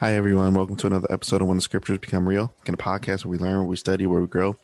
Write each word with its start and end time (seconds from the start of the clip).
Hi, 0.00 0.14
everyone. 0.14 0.54
Welcome 0.54 0.76
to 0.76 0.86
another 0.86 1.12
episode 1.12 1.42
of 1.42 1.48
When 1.48 1.58
the 1.58 1.60
Scriptures 1.60 1.98
Become 1.98 2.26
Real, 2.26 2.54
in 2.64 2.72
a 2.72 2.76
podcast 2.78 3.26
where 3.26 3.32
we 3.32 3.36
learn, 3.36 3.58
where 3.58 3.64
we 3.64 3.76
study, 3.76 4.06
where 4.06 4.22
we 4.22 4.26
grow. 4.26 4.56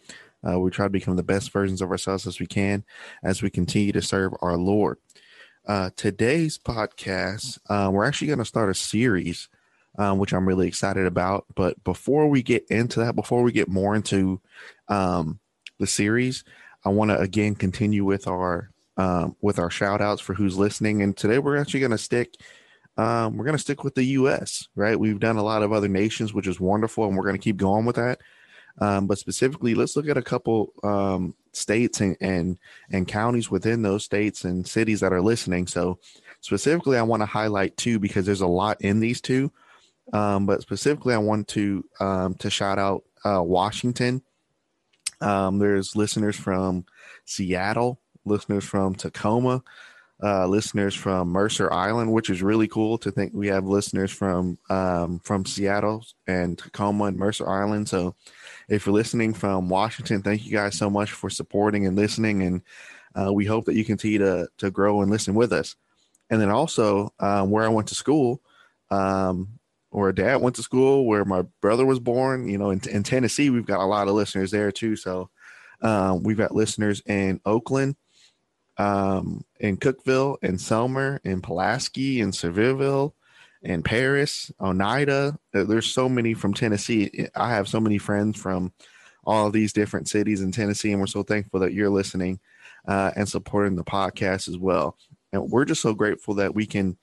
Uh, 0.43 0.59
we 0.59 0.71
try 0.71 0.87
to 0.87 0.91
become 0.91 1.17
the 1.17 1.23
best 1.23 1.53
versions 1.53 1.83
of 1.83 1.91
ourselves 1.91 2.27
as 2.27 2.41
we 2.41 2.47
can 2.47 2.87
as 3.23 3.43
we 3.43 3.51
continue 3.51 3.93
to 3.93 4.01
serve 4.01 4.33
our 4.41 4.57
Lord. 4.57 4.97
Uh, 5.69 5.91
today's 5.95 6.57
podcast, 6.57 7.59
uh, 7.69 7.91
we're 7.93 8.07
actually 8.07 8.29
going 8.29 8.39
to 8.39 8.47
start 8.47 8.71
a 8.71 8.75
series, 8.75 9.51
um, 9.99 10.17
which 10.17 10.33
I'm 10.33 10.49
really 10.49 10.69
excited 10.69 11.05
about. 11.05 11.45
But 11.55 11.85
before 11.85 12.31
we 12.31 12.43
get 12.43 12.65
into 12.71 13.01
that, 13.01 13.15
before 13.15 13.43
we 13.43 13.53
get 13.53 13.69
more 13.69 13.95
into 13.95 14.41
um, 14.89 15.39
the 15.79 15.87
series, 15.87 16.45
I 16.83 16.89
want 16.89 17.11
to 17.11 17.19
again 17.19 17.57
continue 17.57 18.07
with 18.07 18.27
our 18.27 18.71
um, 18.97 19.37
with 19.43 19.59
our 19.59 19.71
shout 19.71 20.01
outs 20.01 20.23
for 20.23 20.33
who's 20.33 20.57
listening. 20.57 21.03
And 21.03 21.15
today 21.15 21.39
we're 21.39 21.59
actually 21.59 21.81
going 21.81 21.91
to 21.91 21.99
stick 21.99 22.37
um, 22.97 23.37
we're 23.37 23.45
going 23.45 23.57
to 23.57 23.63
stick 23.63 23.85
with 23.85 23.95
the 23.95 24.05
U.S. 24.05 24.69
Right? 24.75 24.99
We've 24.99 25.21
done 25.21 25.37
a 25.37 25.43
lot 25.43 25.63
of 25.63 25.73
other 25.73 25.89
nations, 25.89 26.33
which 26.33 26.47
is 26.47 26.61
wonderful, 26.61 27.07
and 27.07 27.17
we're 27.17 27.25
going 27.25 27.37
to 27.37 27.43
keep 27.43 27.57
going 27.57 27.85
with 27.85 27.97
that. 27.97 28.21
Um, 28.79 29.07
but 29.07 29.19
specifically, 29.19 29.75
let's 29.75 29.97
look 29.97 30.09
at 30.09 30.19
a 30.19 30.23
couple 30.23 30.73
um, 30.83 31.35
states 31.53 32.01
and, 32.01 32.17
and 32.21 32.59
and 32.91 33.09
counties 33.09 33.51
within 33.51 33.83
those 33.83 34.05
states 34.05 34.45
and 34.45 34.67
cities 34.67 35.01
that 35.01 35.13
are 35.13 35.23
listening. 35.23 35.67
So, 35.67 35.99
specifically, 36.41 36.99
I 36.99 37.03
want 37.03 37.23
to 37.23 37.27
highlight 37.27 37.77
two 37.77 37.99
because 37.99 38.27
there's 38.27 38.43
a 38.43 38.47
lot 38.47 38.81
in 38.83 39.01
these 39.01 39.21
two. 39.21 39.51
Um, 40.13 40.47
but 40.47 40.63
specifically, 40.63 41.15
I 41.15 41.19
want 41.19 41.49
to 41.49 41.85
um, 42.01 42.35
to 42.35 42.51
shout 42.51 42.79
out 42.79 43.05
uh, 43.25 43.43
Washington. 43.43 44.23
Um, 45.21 45.59
there's 45.59 45.97
listeners 45.97 46.37
from 46.37 46.85
Seattle, 47.25 48.01
listeners 48.27 48.65
from 48.65 48.95
Tacoma, 48.95 49.63
uh, 50.23 50.47
listeners 50.47 50.95
from 50.95 51.29
Mercer 51.29 51.73
Island, 51.73 52.13
which 52.13 52.31
is 52.31 52.43
really 52.43 52.69
cool 52.69 52.97
to 52.99 53.11
think 53.11 53.33
we 53.35 53.49
have 53.49 53.67
listeners 53.67 54.11
from 54.11 54.59
um, 54.71 55.19
from 55.21 55.45
Seattle 55.45 56.05
and 56.27 56.57
Tacoma 56.57 57.05
and 57.05 57.19
Mercer 57.19 57.49
Island. 57.49 57.89
So, 57.89 58.15
if 58.69 58.87
you're 58.87 58.95
listening 58.95 59.35
from 59.35 59.69
Washington, 59.69 60.23
thank 60.23 60.47
you 60.47 60.53
guys 60.53 60.77
so 60.77 60.89
much 60.89 61.13
for 61.13 61.29
supporting 61.29 61.87
and 61.87 61.97
listening, 61.97 62.43
and 62.43 62.63
uh, 63.15 63.33
we 63.33 63.45
hope 63.45 63.67
that 63.67 63.75
you 63.75 63.85
continue 63.85 64.19
to 64.19 64.49
to 64.59 64.71
grow 64.71 65.03
and 65.03 65.11
listen 65.11 65.35
with 65.35 65.53
us. 65.53 65.77
And 66.31 66.41
then 66.41 66.51
also 66.51 67.13
um, 67.21 67.51
where 67.51 67.65
I 67.65 67.69
went 67.69 67.89
to 67.89 67.95
school, 67.95 68.41
um, 68.91 69.59
where 69.91 70.13
dad 70.13 70.41
went 70.41 70.57
to 70.57 70.63
school, 70.63 71.07
where 71.07 71.25
my 71.25 71.43
brother 71.61 71.85
was 71.85 72.01
born. 72.01 72.49
You 72.49 72.57
know, 72.57 72.71
in, 72.71 72.81
in 72.89 73.03
Tennessee, 73.03 73.51
we've 73.51 73.67
got 73.67 73.81
a 73.81 73.87
lot 73.87 74.09
of 74.09 74.15
listeners 74.15 74.51
there 74.51 74.73
too. 74.73 74.97
So 74.97 75.29
um, 75.83 76.23
we've 76.23 76.39
got 76.39 76.55
listeners 76.55 77.03
in 77.07 77.41
Oakland 77.45 77.97
um, 78.79 79.45
in 79.61 79.77
Cookeville, 79.77 80.37
in 80.43 80.57
Selmer, 80.57 81.19
in 81.25 81.41
Pulaski, 81.41 82.21
in 82.21 82.31
Sevierville, 82.31 83.13
in 83.63 83.83
Paris, 83.83 84.51
Oneida. 84.61 85.39
There's 85.53 85.91
so 85.91 86.09
many 86.09 86.35
from 86.35 86.55
Tennessee. 86.55 87.29
I 87.35 87.51
have 87.51 87.69
so 87.69 87.81
many 87.81 87.99
friends 87.99 88.41
from 88.41 88.73
all 89.25 89.51
these 89.51 89.73
different 89.73 90.09
cities 90.09 90.41
in 90.41 90.53
Tennessee, 90.53 90.93
and 90.93 91.01
we're 91.01 91.07
so 91.07 91.23
thankful 91.23 91.61
that 91.61 91.73
you're 91.73 91.91
listening 91.91 92.39
uh, 92.87 93.11
and 93.17 93.29
supporting 93.29 93.77
the 93.77 93.85
podcast 93.85 94.49
as 94.49 94.57
well. 94.57 94.97
And 95.33 95.51
we're 95.51 95.65
just 95.65 95.83
so 95.83 95.95
grateful 95.95 96.35
that 96.35 96.55
we 96.55 96.67
can 96.67 96.97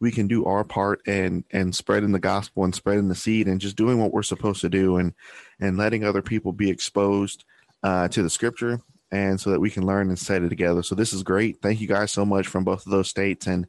we 0.00 0.10
can 0.10 0.26
do 0.26 0.44
our 0.44 0.64
part 0.64 1.00
and 1.06 1.44
and 1.50 1.74
spreading 1.74 2.12
the 2.12 2.18
gospel 2.18 2.64
and 2.64 2.74
spreading 2.74 3.08
the 3.08 3.14
seed 3.14 3.48
and 3.48 3.60
just 3.60 3.76
doing 3.76 3.98
what 3.98 4.12
we're 4.12 4.22
supposed 4.22 4.60
to 4.62 4.68
do 4.68 4.96
and 4.96 5.14
and 5.60 5.76
letting 5.76 6.04
other 6.04 6.22
people 6.22 6.52
be 6.52 6.70
exposed 6.70 7.44
uh, 7.82 8.08
to 8.08 8.22
the 8.22 8.30
scripture 8.30 8.80
and 9.12 9.40
so 9.40 9.50
that 9.50 9.60
we 9.60 9.70
can 9.70 9.86
learn 9.86 10.08
and 10.08 10.18
study 10.18 10.48
together. 10.48 10.82
So 10.82 10.94
this 10.94 11.12
is 11.12 11.22
great. 11.22 11.60
Thank 11.60 11.80
you 11.80 11.88
guys 11.88 12.12
so 12.12 12.24
much 12.24 12.46
from 12.46 12.64
both 12.64 12.86
of 12.86 12.92
those 12.92 13.08
states, 13.08 13.46
and 13.46 13.66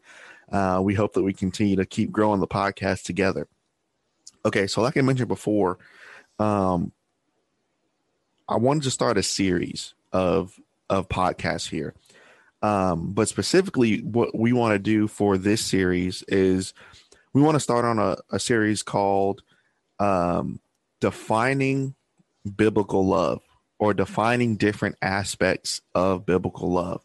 uh, 0.52 0.80
we 0.84 0.94
hope 0.94 1.14
that 1.14 1.24
we 1.24 1.34
continue 1.34 1.76
to 1.78 1.86
keep 1.86 2.12
growing 2.12 2.40
the 2.40 2.48
podcast 2.48 3.04
together. 3.04 3.48
Okay, 4.46 4.68
so 4.68 4.82
like 4.82 4.98
I 4.98 5.02
mentioned 5.02 5.28
before, 5.28 5.78
um, 6.40 6.92
I 8.48 8.58
wanted 8.58 8.84
to 8.84 8.92
start 8.92 9.18
a 9.18 9.24
series 9.24 9.94
of 10.12 10.60
of 10.90 11.08
podcasts 11.08 11.70
here, 11.70 11.94
um, 12.62 13.14
but 13.14 13.30
specifically, 13.30 14.02
what 14.02 14.38
we 14.38 14.54
want 14.54 14.74
to 14.74 14.80
do 14.80 15.08
for 15.08 15.38
this 15.38 15.62
series 15.62 16.24
is 16.28 16.74
we 17.34 17.42
want 17.42 17.56
to 17.56 17.60
start 17.60 17.86
on 17.86 17.98
a, 17.98 18.18
a 18.30 18.40
series 18.40 18.84
called 18.84 19.42
um, 20.00 20.60
"Defining 21.00 21.96
Biblical 22.56 23.06
Love." 23.06 23.42
Or 23.82 23.96
defining 23.96 24.56
different 24.58 24.96
aspects 25.02 25.82
of 25.96 26.24
biblical 26.24 26.72
love. 26.72 27.04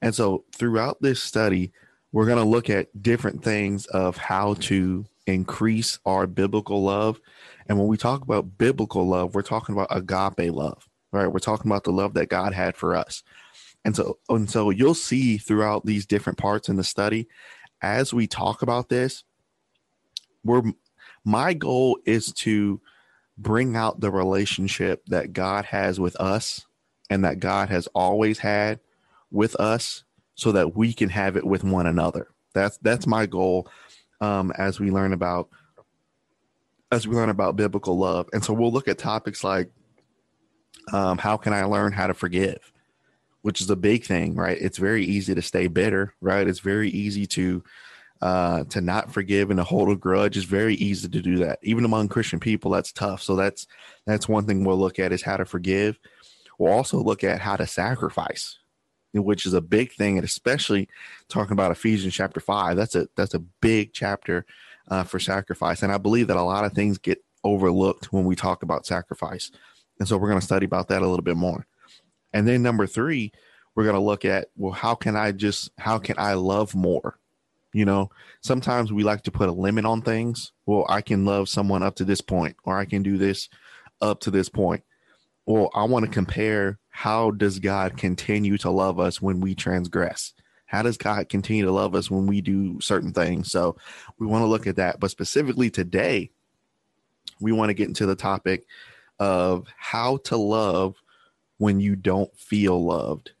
And 0.00 0.14
so 0.14 0.44
throughout 0.54 1.02
this 1.02 1.20
study, 1.20 1.72
we're 2.12 2.26
going 2.26 2.38
to 2.38 2.44
look 2.44 2.70
at 2.70 3.02
different 3.02 3.42
things 3.42 3.86
of 3.86 4.16
how 4.16 4.54
to 4.54 5.04
increase 5.26 5.98
our 6.06 6.28
biblical 6.28 6.80
love. 6.80 7.20
And 7.68 7.76
when 7.76 7.88
we 7.88 7.96
talk 7.96 8.22
about 8.22 8.56
biblical 8.56 9.04
love, 9.04 9.34
we're 9.34 9.42
talking 9.42 9.74
about 9.74 9.88
agape 9.90 10.52
love, 10.52 10.88
right? 11.10 11.26
We're 11.26 11.40
talking 11.40 11.68
about 11.68 11.82
the 11.82 11.90
love 11.90 12.14
that 12.14 12.28
God 12.28 12.54
had 12.54 12.76
for 12.76 12.94
us. 12.94 13.24
And 13.84 13.96
so 13.96 14.18
and 14.28 14.48
so 14.48 14.70
you'll 14.70 14.94
see 14.94 15.38
throughout 15.38 15.84
these 15.84 16.06
different 16.06 16.38
parts 16.38 16.68
in 16.68 16.76
the 16.76 16.84
study 16.84 17.26
as 17.80 18.14
we 18.14 18.28
talk 18.28 18.62
about 18.62 18.88
this, 18.88 19.24
we're 20.44 20.62
my 21.24 21.52
goal 21.52 21.98
is 22.04 22.32
to 22.32 22.80
bring 23.42 23.76
out 23.76 24.00
the 24.00 24.10
relationship 24.10 25.04
that 25.06 25.32
God 25.32 25.64
has 25.66 25.98
with 25.98 26.16
us 26.16 26.66
and 27.10 27.24
that 27.24 27.40
God 27.40 27.68
has 27.68 27.86
always 27.88 28.38
had 28.38 28.80
with 29.30 29.56
us 29.56 30.04
so 30.34 30.52
that 30.52 30.76
we 30.76 30.92
can 30.92 31.08
have 31.08 31.36
it 31.36 31.46
with 31.46 31.64
one 31.64 31.86
another. 31.86 32.28
That's 32.54 32.78
that's 32.78 33.06
my 33.06 33.26
goal 33.26 33.68
um, 34.20 34.52
as 34.56 34.78
we 34.78 34.90
learn 34.90 35.12
about 35.12 35.48
as 36.90 37.08
we 37.08 37.16
learn 37.16 37.30
about 37.30 37.56
biblical 37.56 37.98
love. 37.98 38.28
And 38.32 38.44
so 38.44 38.52
we'll 38.52 38.72
look 38.72 38.88
at 38.88 38.98
topics 38.98 39.42
like 39.42 39.70
um, 40.92 41.18
how 41.18 41.36
can 41.36 41.52
I 41.52 41.64
learn 41.64 41.92
how 41.92 42.06
to 42.06 42.14
forgive, 42.14 42.72
which 43.40 43.60
is 43.60 43.70
a 43.70 43.76
big 43.76 44.04
thing, 44.04 44.34
right? 44.34 44.58
It's 44.60 44.78
very 44.78 45.04
easy 45.04 45.34
to 45.34 45.42
stay 45.42 45.68
bitter, 45.68 46.14
right? 46.20 46.46
It's 46.46 46.60
very 46.60 46.90
easy 46.90 47.26
to 47.28 47.62
uh, 48.22 48.62
to 48.62 48.80
not 48.80 49.12
forgive 49.12 49.50
and 49.50 49.58
to 49.58 49.64
hold 49.64 49.90
a 49.90 49.96
grudge 49.96 50.36
is 50.36 50.44
very 50.44 50.76
easy 50.76 51.08
to 51.08 51.20
do 51.20 51.38
that. 51.38 51.58
Even 51.62 51.84
among 51.84 52.06
Christian 52.06 52.38
people, 52.38 52.70
that's 52.70 52.92
tough. 52.92 53.20
So 53.20 53.34
that's 53.34 53.66
that's 54.06 54.28
one 54.28 54.46
thing 54.46 54.62
we'll 54.62 54.78
look 54.78 55.00
at 55.00 55.12
is 55.12 55.22
how 55.22 55.36
to 55.36 55.44
forgive. 55.44 55.98
We'll 56.56 56.72
also 56.72 57.02
look 57.02 57.24
at 57.24 57.40
how 57.40 57.56
to 57.56 57.66
sacrifice, 57.66 58.60
which 59.12 59.44
is 59.44 59.54
a 59.54 59.60
big 59.60 59.92
thing, 59.92 60.18
and 60.18 60.24
especially 60.24 60.88
talking 61.28 61.52
about 61.52 61.72
Ephesians 61.72 62.14
chapter 62.14 62.38
five. 62.38 62.76
That's 62.76 62.94
a 62.94 63.08
that's 63.16 63.34
a 63.34 63.40
big 63.40 63.92
chapter 63.92 64.46
uh, 64.86 65.02
for 65.02 65.18
sacrifice, 65.18 65.82
and 65.82 65.90
I 65.90 65.98
believe 65.98 66.28
that 66.28 66.36
a 66.36 66.42
lot 66.42 66.64
of 66.64 66.74
things 66.74 66.98
get 66.98 67.24
overlooked 67.42 68.12
when 68.12 68.24
we 68.24 68.36
talk 68.36 68.62
about 68.62 68.86
sacrifice, 68.86 69.50
and 69.98 70.06
so 70.06 70.16
we're 70.16 70.28
going 70.28 70.40
to 70.40 70.46
study 70.46 70.64
about 70.64 70.86
that 70.88 71.02
a 71.02 71.08
little 71.08 71.24
bit 71.24 71.36
more. 71.36 71.66
And 72.32 72.46
then 72.46 72.62
number 72.62 72.86
three, 72.86 73.32
we're 73.74 73.82
going 73.82 73.96
to 73.96 74.00
look 74.00 74.24
at 74.24 74.46
well, 74.56 74.72
how 74.72 74.94
can 74.94 75.16
I 75.16 75.32
just 75.32 75.72
how 75.76 75.98
can 75.98 76.20
I 76.20 76.34
love 76.34 76.76
more? 76.76 77.18
You 77.72 77.84
know, 77.84 78.10
sometimes 78.42 78.92
we 78.92 79.02
like 79.02 79.22
to 79.22 79.30
put 79.30 79.48
a 79.48 79.52
limit 79.52 79.84
on 79.84 80.02
things. 80.02 80.52
Well, 80.66 80.84
I 80.88 81.00
can 81.00 81.24
love 81.24 81.48
someone 81.48 81.82
up 81.82 81.96
to 81.96 82.04
this 82.04 82.20
point, 82.20 82.56
or 82.64 82.78
I 82.78 82.84
can 82.84 83.02
do 83.02 83.16
this 83.16 83.48
up 84.00 84.20
to 84.20 84.30
this 84.30 84.48
point. 84.48 84.84
Well, 85.46 85.70
I 85.74 85.84
want 85.84 86.04
to 86.04 86.10
compare 86.10 86.78
how 86.90 87.30
does 87.30 87.58
God 87.58 87.96
continue 87.96 88.58
to 88.58 88.70
love 88.70 89.00
us 89.00 89.22
when 89.22 89.40
we 89.40 89.54
transgress? 89.54 90.34
How 90.66 90.82
does 90.82 90.96
God 90.96 91.28
continue 91.28 91.64
to 91.64 91.72
love 91.72 91.94
us 91.94 92.10
when 92.10 92.26
we 92.26 92.40
do 92.40 92.80
certain 92.80 93.12
things? 93.12 93.50
So 93.50 93.76
we 94.18 94.26
want 94.26 94.42
to 94.42 94.46
look 94.46 94.66
at 94.66 94.76
that. 94.76 95.00
But 95.00 95.10
specifically 95.10 95.70
today, 95.70 96.30
we 97.40 97.52
want 97.52 97.70
to 97.70 97.74
get 97.74 97.88
into 97.88 98.06
the 98.06 98.14
topic 98.14 98.66
of 99.18 99.66
how 99.76 100.18
to 100.24 100.36
love 100.36 100.96
when 101.58 101.80
you 101.80 101.96
don't 101.96 102.34
feel 102.36 102.82
loved. 102.84 103.32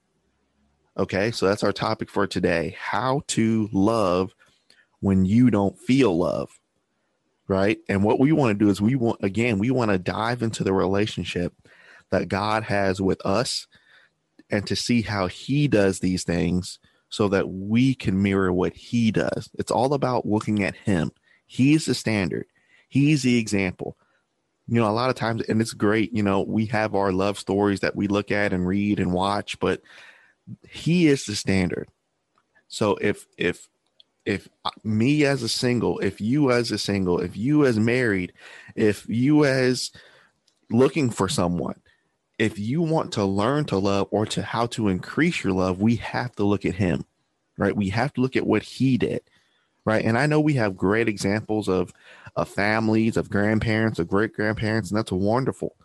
Okay, 0.96 1.30
so 1.30 1.46
that's 1.46 1.64
our 1.64 1.72
topic 1.72 2.10
for 2.10 2.26
today 2.26 2.76
how 2.78 3.22
to 3.28 3.68
love 3.72 4.34
when 5.00 5.24
you 5.24 5.50
don't 5.50 5.78
feel 5.78 6.16
love. 6.16 6.58
Right. 7.48 7.78
And 7.88 8.04
what 8.04 8.20
we 8.20 8.32
want 8.32 8.56
to 8.58 8.64
do 8.64 8.70
is 8.70 8.80
we 8.80 8.94
want, 8.94 9.22
again, 9.22 9.58
we 9.58 9.70
want 9.70 9.90
to 9.90 9.98
dive 9.98 10.42
into 10.42 10.64
the 10.64 10.72
relationship 10.72 11.52
that 12.10 12.28
God 12.28 12.62
has 12.64 13.00
with 13.00 13.24
us 13.26 13.66
and 14.50 14.66
to 14.66 14.76
see 14.76 15.02
how 15.02 15.26
He 15.26 15.66
does 15.66 15.98
these 15.98 16.24
things 16.24 16.78
so 17.08 17.28
that 17.28 17.48
we 17.48 17.94
can 17.94 18.22
mirror 18.22 18.52
what 18.52 18.74
He 18.74 19.10
does. 19.10 19.50
It's 19.58 19.70
all 19.70 19.92
about 19.92 20.26
looking 20.26 20.62
at 20.62 20.76
Him. 20.76 21.10
He's 21.46 21.84
the 21.84 21.94
standard, 21.94 22.46
He's 22.88 23.22
the 23.22 23.38
example 23.38 23.96
you 24.68 24.80
know 24.80 24.88
a 24.88 24.92
lot 24.92 25.10
of 25.10 25.16
times 25.16 25.42
and 25.42 25.60
it's 25.60 25.72
great 25.72 26.14
you 26.14 26.22
know 26.22 26.42
we 26.42 26.66
have 26.66 26.94
our 26.94 27.10
love 27.12 27.36
stories 27.36 27.80
that 27.80 27.96
we 27.96 28.06
look 28.06 28.30
at 28.30 28.52
and 28.52 28.64
read 28.64 29.00
and 29.00 29.12
watch 29.12 29.58
but 29.58 29.82
he 30.68 31.08
is 31.08 31.24
the 31.24 31.34
standard. 31.34 31.88
So 32.68 32.96
if 33.00 33.26
if 33.36 33.68
if 34.24 34.48
me 34.84 35.24
as 35.24 35.42
a 35.42 35.48
single, 35.48 35.98
if 35.98 36.20
you 36.20 36.50
as 36.52 36.70
a 36.70 36.78
single, 36.78 37.20
if 37.20 37.36
you 37.36 37.66
as 37.66 37.78
married, 37.78 38.32
if 38.76 39.08
you 39.08 39.44
as 39.44 39.90
looking 40.70 41.10
for 41.10 41.28
someone, 41.28 41.80
if 42.38 42.58
you 42.58 42.82
want 42.82 43.12
to 43.12 43.24
learn 43.24 43.64
to 43.66 43.76
love 43.76 44.08
or 44.10 44.26
to 44.26 44.42
how 44.42 44.66
to 44.66 44.88
increase 44.88 45.44
your 45.44 45.52
love, 45.52 45.80
we 45.80 45.96
have 45.96 46.34
to 46.36 46.44
look 46.44 46.64
at 46.64 46.74
him, 46.74 47.04
right? 47.58 47.76
We 47.76 47.88
have 47.90 48.12
to 48.14 48.20
look 48.20 48.36
at 48.36 48.46
what 48.46 48.62
he 48.62 48.96
did, 48.96 49.22
right? 49.84 50.04
And 50.04 50.16
I 50.16 50.26
know 50.26 50.40
we 50.40 50.54
have 50.54 50.76
great 50.76 51.08
examples 51.08 51.68
of 51.68 51.92
of 52.34 52.48
families, 52.48 53.16
of 53.16 53.28
grandparents, 53.28 53.98
of 53.98 54.08
great 54.08 54.32
grandparents, 54.32 54.90
and 54.90 54.98
that's 54.98 55.12
wonderful. 55.12 55.76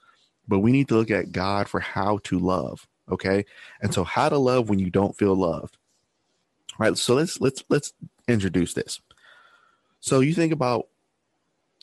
But 0.48 0.60
we 0.60 0.72
need 0.72 0.88
to 0.88 0.96
look 0.96 1.12
at 1.12 1.34
God 1.34 1.68
for 1.68 1.81
how 1.81 2.19
to 2.24 2.40
love. 2.40 2.88
Okay. 3.09 3.45
And 3.81 3.94
so 3.94 4.04
how 4.04 4.30
to 4.30 4.38
love 4.38 4.69
when 4.69 4.80
you 4.80 4.89
don't 4.89 5.18
feel 5.18 5.36
loved. 5.36 5.77
All 6.74 6.88
right. 6.88 6.98
So 6.98 7.15
let's 7.15 7.39
let's 7.39 7.63
let's 7.69 7.94
introduce 8.27 8.74
this. 8.74 9.00
So 10.00 10.19
you 10.19 10.33
think 10.33 10.54
about 10.54 10.88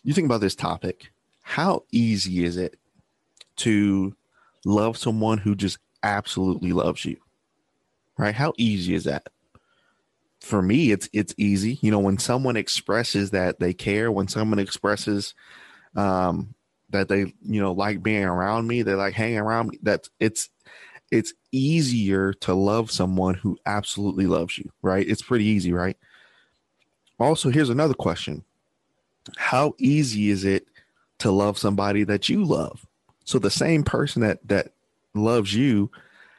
you 0.03 0.13
think 0.13 0.27
about 0.27 0.41
this 0.41 0.55
topic. 0.55 1.11
How 1.41 1.85
easy 1.91 2.45
is 2.45 2.57
it 2.57 2.77
to 3.57 4.15
love 4.65 4.97
someone 4.97 5.39
who 5.39 5.55
just 5.55 5.79
absolutely 6.03 6.73
loves 6.73 7.05
you? 7.05 7.17
Right? 8.17 8.35
How 8.35 8.53
easy 8.57 8.95
is 8.95 9.05
that? 9.05 9.29
For 10.41 10.61
me, 10.61 10.93
it's 10.93 11.09
it's 11.13 11.35
easy. 11.39 11.79
You 11.81 11.91
know, 11.91 11.99
when 11.99 12.19
someone 12.19 12.57
expresses 12.57 13.31
that 13.31 13.61
they 13.61 13.73
care, 13.73 14.13
when 14.13 14.29
someone 14.29 14.59
expresses 14.59 15.35
um 15.97 16.55
that 16.91 17.09
they, 17.09 17.33
you 17.43 17.61
know, 17.61 17.73
like 17.73 18.03
being 18.03 18.25
around 18.25 18.67
me, 18.69 18.83
they 18.83 18.95
like 18.95 19.15
hanging 19.15 19.39
around 19.39 19.69
me, 19.71 19.79
that 19.83 20.09
it's 20.21 20.51
it's 21.15 21.33
easier 21.53 22.33
to 22.33 22.55
love 22.55 22.91
someone 22.91 23.35
who 23.35 23.57
absolutely 23.67 24.27
loves 24.27 24.59
you, 24.59 24.69
right? 24.83 25.09
It's 25.09 25.23
pretty 25.23 25.45
easy, 25.45 25.73
right? 25.73 25.97
Also, 27.21 27.51
here's 27.51 27.71
another 27.71 27.95
question 27.95 28.43
How 29.37 29.75
easy 29.79 30.31
is 30.31 30.45
it 30.45 30.67
to 31.19 31.31
love 31.31 31.57
somebody 31.57 32.03
that 32.03 32.29
you 32.29 32.45
love? 32.45 32.85
So, 33.25 33.39
the 33.39 33.51
same 33.51 33.85
person 33.85 34.23
that, 34.23 34.47
that 34.49 34.73
loves 35.15 35.55
you, 35.55 35.89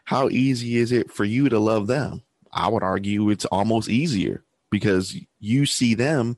how 0.03 0.27
easy 0.27 0.75
is 0.75 0.91
it 0.91 1.09
for 1.09 1.23
you 1.23 1.47
to 1.47 1.57
love 1.57 1.87
them? 1.87 2.21
I 2.51 2.67
would 2.67 2.83
argue 2.83 3.29
it's 3.29 3.45
almost 3.45 3.87
easier 3.87 4.43
because 4.69 5.15
you 5.39 5.65
see 5.65 5.93
them 5.93 6.37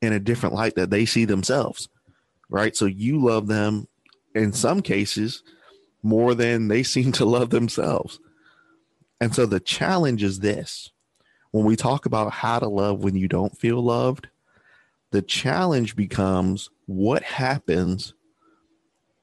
in 0.00 0.12
a 0.12 0.20
different 0.20 0.54
light 0.54 0.76
that 0.76 0.90
they 0.90 1.04
see 1.04 1.24
themselves, 1.24 1.88
right? 2.48 2.76
So, 2.76 2.86
you 2.86 3.20
love 3.20 3.48
them 3.48 3.88
in 4.36 4.52
some 4.52 4.82
cases 4.82 5.42
more 6.02 6.34
than 6.34 6.68
they 6.68 6.82
seem 6.82 7.12
to 7.12 7.24
love 7.24 7.50
themselves. 7.50 8.18
And 9.20 9.34
so, 9.34 9.46
the 9.46 9.60
challenge 9.60 10.22
is 10.22 10.40
this 10.40 10.90
when 11.52 11.64
we 11.64 11.76
talk 11.76 12.06
about 12.06 12.32
how 12.32 12.58
to 12.58 12.68
love 12.68 13.04
when 13.04 13.14
you 13.14 13.28
don't 13.28 13.56
feel 13.56 13.80
loved, 13.80 14.28
the 15.12 15.22
challenge 15.22 15.94
becomes 15.94 16.70
what 16.86 17.22
happens 17.22 18.14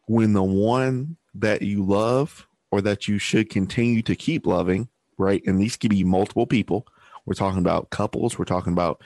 when 0.08 0.34
the 0.34 0.44
one 0.44 1.18
that 1.34 1.62
you 1.62 1.84
love 1.84 2.48
or 2.72 2.82
that 2.82 3.08
you 3.08 3.18
should 3.18 3.50
continue 3.50 4.02
to 4.04 4.16
keep 4.16 4.46
loving, 4.46 4.88
right? 5.18 5.42
And 5.46 5.60
these 5.60 5.76
could 5.76 5.90
be 5.90 6.04
multiple 6.04 6.48
people. 6.48 6.88
We're 7.26 7.34
talking 7.34 7.60
about 7.60 7.90
couples, 7.90 8.38
we're 8.40 8.46
talking 8.46 8.74
about 8.74 9.02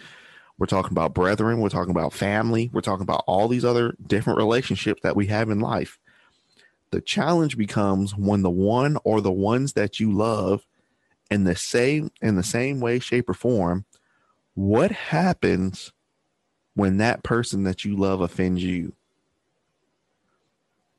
we're 0.59 0.67
talking 0.67 0.91
about 0.91 1.15
brethren, 1.15 1.59
we're 1.59 1.69
talking 1.69 1.91
about 1.91 2.13
family, 2.13 2.69
we're 2.71 2.81
talking 2.81 3.01
about 3.01 3.23
all 3.25 3.47
these 3.47 3.65
other 3.65 3.95
different 4.05 4.37
relationships 4.37 5.01
that 5.01 5.15
we 5.15 5.27
have 5.27 5.49
in 5.49 5.59
life. 5.59 5.97
The 6.93 7.01
challenge 7.01 7.57
becomes 7.57 8.15
when 8.15 8.43
the 8.43 8.51
one 8.51 8.99
or 9.03 9.19
the 9.19 9.31
ones 9.31 9.73
that 9.73 9.99
you 9.99 10.11
love 10.11 10.63
in 11.31 11.43
the 11.43 11.55
same 11.55 12.11
in 12.21 12.35
the 12.35 12.43
same 12.43 12.79
way, 12.81 12.99
shape, 12.99 13.27
or 13.27 13.33
form, 13.33 13.85
what 14.53 14.91
happens 14.91 15.91
when 16.75 16.97
that 16.97 17.23
person 17.23 17.63
that 17.63 17.83
you 17.83 17.97
love 17.97 18.21
offends 18.21 18.61
you? 18.61 18.93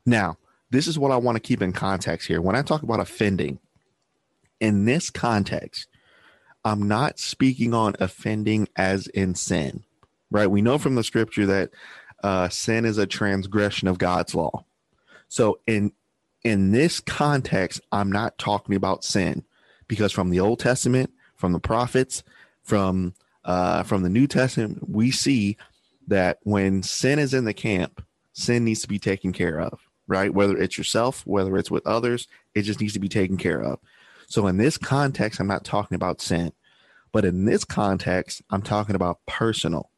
Now, 0.04 0.36
this 0.68 0.88
is 0.88 0.98
what 0.98 1.12
I 1.12 1.16
want 1.16 1.36
to 1.36 1.40
keep 1.40 1.62
in 1.62 1.72
context 1.72 2.26
here. 2.26 2.40
When 2.40 2.56
I 2.56 2.62
talk 2.62 2.82
about 2.82 2.98
offending, 2.98 3.60
in 4.58 4.86
this 4.86 5.10
context, 5.10 5.86
I'm 6.64 6.88
not 6.88 7.20
speaking 7.20 7.72
on 7.72 7.94
offending 8.00 8.66
as 8.74 9.06
in 9.06 9.36
sin, 9.36 9.84
right? 10.32 10.50
We 10.50 10.60
know 10.60 10.76
from 10.76 10.96
the 10.96 11.04
scripture 11.04 11.46
that 11.46 11.70
uh, 12.24 12.48
sin 12.48 12.84
is 12.84 12.98
a 12.98 13.06
transgression 13.06 13.86
of 13.86 13.98
God's 13.98 14.34
law. 14.34 14.64
So 15.28 15.58
in 15.66 15.92
in 16.44 16.72
this 16.72 17.00
context, 17.00 17.80
I'm 17.90 18.12
not 18.12 18.36
talking 18.38 18.76
about 18.76 19.04
sin 19.04 19.44
because 19.88 20.12
from 20.12 20.30
the 20.30 20.40
Old 20.40 20.60
Testament, 20.60 21.10
from 21.36 21.52
the 21.52 21.60
prophets, 21.60 22.22
from 22.62 23.14
uh, 23.44 23.82
from 23.82 24.02
the 24.02 24.08
New 24.08 24.26
Testament, 24.26 24.88
we 24.88 25.10
see 25.10 25.56
that 26.06 26.38
when 26.42 26.82
sin 26.82 27.18
is 27.18 27.34
in 27.34 27.44
the 27.44 27.54
camp, 27.54 28.04
sin 28.32 28.64
needs 28.64 28.82
to 28.82 28.88
be 28.88 28.98
taken 28.98 29.32
care 29.32 29.60
of, 29.60 29.80
right? 30.06 30.32
Whether 30.32 30.56
it's 30.56 30.78
yourself, 30.78 31.26
whether 31.26 31.56
it's 31.56 31.70
with 31.70 31.86
others, 31.86 32.28
it 32.54 32.62
just 32.62 32.80
needs 32.80 32.92
to 32.94 33.00
be 33.00 33.08
taken 33.08 33.36
care 33.36 33.62
of. 33.62 33.78
So 34.26 34.46
in 34.46 34.56
this 34.56 34.78
context, 34.78 35.40
I'm 35.40 35.46
not 35.46 35.64
talking 35.64 35.94
about 35.94 36.20
sin, 36.20 36.52
but 37.12 37.24
in 37.24 37.44
this 37.44 37.64
context, 37.64 38.42
I'm 38.50 38.62
talking 38.62 38.96
about 38.96 39.20
personal. 39.26 39.90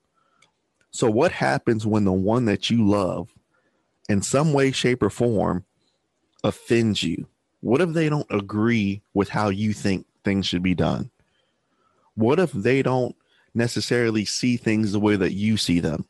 So 0.91 1.11
what 1.11 1.33
happens 1.33 1.87
when 1.87 2.05
the 2.05 2.13
one 2.13 2.47
that 2.47 2.71
you 2.71 2.87
love 2.87 3.29
in 4.09 4.23
some 4.23 4.53
way, 4.53 4.73
shape, 4.73 5.03
or 5.03 5.11
form 5.11 5.65
offends 6.45 7.03
you? 7.03 7.27
What 7.61 7.81
if 7.81 7.93
they 7.93 8.09
don't 8.09 8.27
agree 8.31 9.03
with 9.15 9.29
how 9.31 9.49
you 9.49 9.73
think 9.73 10.07
things 10.25 10.47
should 10.47 10.63
be 10.63 10.75
done? 10.75 11.11
What 12.15 12.39
if 12.39 12.53
they 12.53 12.83
don't 12.83 13.17
necessarily 13.55 14.25
see 14.25 14.57
things 14.57 14.93
the 14.93 15.01
way 15.01 15.17
that 15.17 15.33
you 15.33 15.57
see 15.57 15.81
them? 15.81 16.07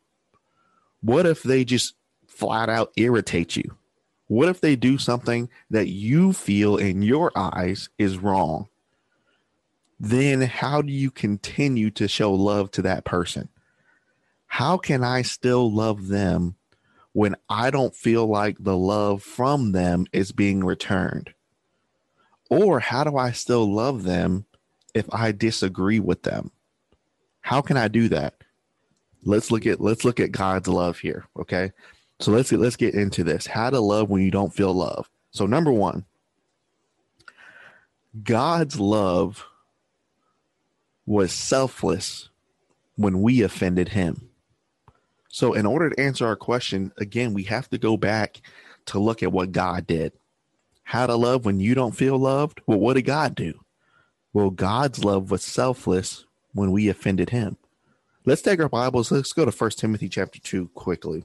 What 1.01 1.27
if 1.27 1.43
they 1.43 1.65
just 1.65 1.95
flat 2.27 2.69
out 2.69 2.93
irritate 2.97 3.57
you? 3.57 3.77
What 4.29 4.49
if 4.49 4.61
they 4.61 4.77
do 4.77 4.99
something 4.99 5.49
that 5.71 5.89
you 5.89 6.33
feel 6.33 6.77
in 6.77 7.03
your 7.03 7.31
eyes 7.37 7.89
is 7.97 8.19
wrong? 8.19 8.69
Then 9.99 10.43
how 10.43 10.83
do 10.83 10.93
you 10.93 11.11
continue 11.11 11.91
to 11.93 12.09
show 12.09 12.33
love 12.35 12.71
to 12.73 12.83
that 12.83 13.05
person? 13.05 13.49
How 14.47 14.77
can 14.77 15.05
I 15.05 15.23
still 15.23 15.73
love 15.73 16.09
them 16.09 16.56
when 17.17 17.35
I 17.49 17.71
don't 17.71 17.97
feel 17.97 18.27
like 18.27 18.59
the 18.61 18.77
love 18.77 19.23
from 19.23 19.73
them 19.73 20.05
is 20.13 20.33
being 20.33 20.63
returned? 20.63 21.33
Or 22.51 22.79
how 22.79 23.05
do 23.05 23.17
I 23.17 23.33
still 23.33 23.73
love 23.73 24.03
them 24.03 24.45
if 24.93 25.07
I 25.11 25.33
disagree 25.33 25.99
with 25.99 26.25
them? 26.25 26.51
How 27.41 27.63
can 27.63 27.79
I 27.79 27.89
do 27.89 28.11
that? 28.11 28.35
Let's 29.25 29.51
look 29.51 29.65
at 29.65 29.81
let's 29.81 30.05
look 30.05 30.21
at 30.21 30.31
God's 30.31 30.69
love 30.69 30.99
here, 30.99 31.27
okay? 31.39 31.73
So 32.21 32.33
let's 32.33 32.51
get, 32.51 32.61
let's 32.61 32.77
get 32.77 32.93
into 32.95 33.25
this. 33.25 33.47
How 33.47 33.71
to 33.71 33.81
love 33.81 34.11
when 34.11 34.21
you 34.21 34.31
don't 34.31 34.53
feel 34.53 34.75
love. 34.75 35.09
So 35.31 35.47
number 35.47 35.73
1, 35.73 36.05
God's 38.25 38.79
love 38.79 39.43
was 41.07 41.33
selfless 41.33 42.29
when 42.97 43.23
we 43.23 43.41
offended 43.41 43.89
him. 43.89 44.29
So 45.37 45.53
in 45.53 45.67
order 45.67 45.91
to 45.91 46.01
answer 46.01 46.27
our 46.27 46.35
question, 46.35 46.93
again, 46.97 47.35
we 47.35 47.43
have 47.43 47.69
to 47.69 47.77
go 47.77 47.99
back 47.99 48.41
to 48.87 48.99
look 48.99 49.23
at 49.23 49.33
what 49.33 49.53
God 49.53 49.87
did 49.87 50.15
how 50.83 51.07
to 51.07 51.15
love 51.15 51.45
when 51.45 51.61
you 51.61 51.75
don't 51.75 51.95
feel 51.95 52.17
loved. 52.17 52.63
Well, 52.67 52.79
what 52.79 52.95
did 52.95 53.03
God 53.03 53.35
do? 53.35 53.61
Well, 54.33 54.49
God's 54.49 55.05
love 55.05 55.31
was 55.31 55.43
selfless 55.43 56.25
when 56.55 56.73
we 56.73 56.89
offended 56.89 57.29
him. 57.29 57.59
Let's 58.25 58.41
take 58.41 58.61
our 58.61 58.71
Bibles. 58.71 59.11
Let's 59.11 59.35
go 59.35 59.45
to 59.45 59.53
First 59.53 59.79
Timothy 59.79 60.09
chapter 60.09 60.39
2 60.39 60.69
quickly. 60.69 61.25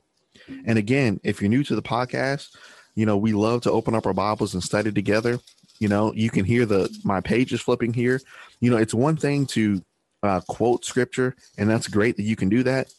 And 0.65 0.77
again, 0.77 1.21
if 1.23 1.41
you're 1.41 1.49
new 1.49 1.63
to 1.63 1.75
the 1.75 1.81
podcast, 1.81 2.49
you 2.95 3.05
know, 3.05 3.15
we 3.15 3.31
love 3.31 3.61
to 3.61 3.71
open 3.71 3.95
up 3.95 4.05
our 4.05 4.13
Bibles 4.13 4.53
and 4.53 4.61
study 4.61 4.91
together. 4.91 5.39
You 5.79 5.87
know, 5.87 6.11
you 6.13 6.29
can 6.29 6.43
hear 6.43 6.65
the 6.65 6.93
my 7.05 7.21
pages 7.21 7.61
flipping 7.61 7.93
here. 7.93 8.19
You 8.59 8.71
know, 8.71 8.77
it's 8.77 8.93
one 8.93 9.15
thing 9.15 9.45
to 9.47 9.81
uh, 10.21 10.41
quote 10.41 10.83
scripture, 10.83 11.33
and 11.57 11.69
that's 11.69 11.87
great 11.87 12.17
that 12.17 12.23
you 12.23 12.35
can 12.35 12.49
do 12.49 12.63
that. 12.63 12.91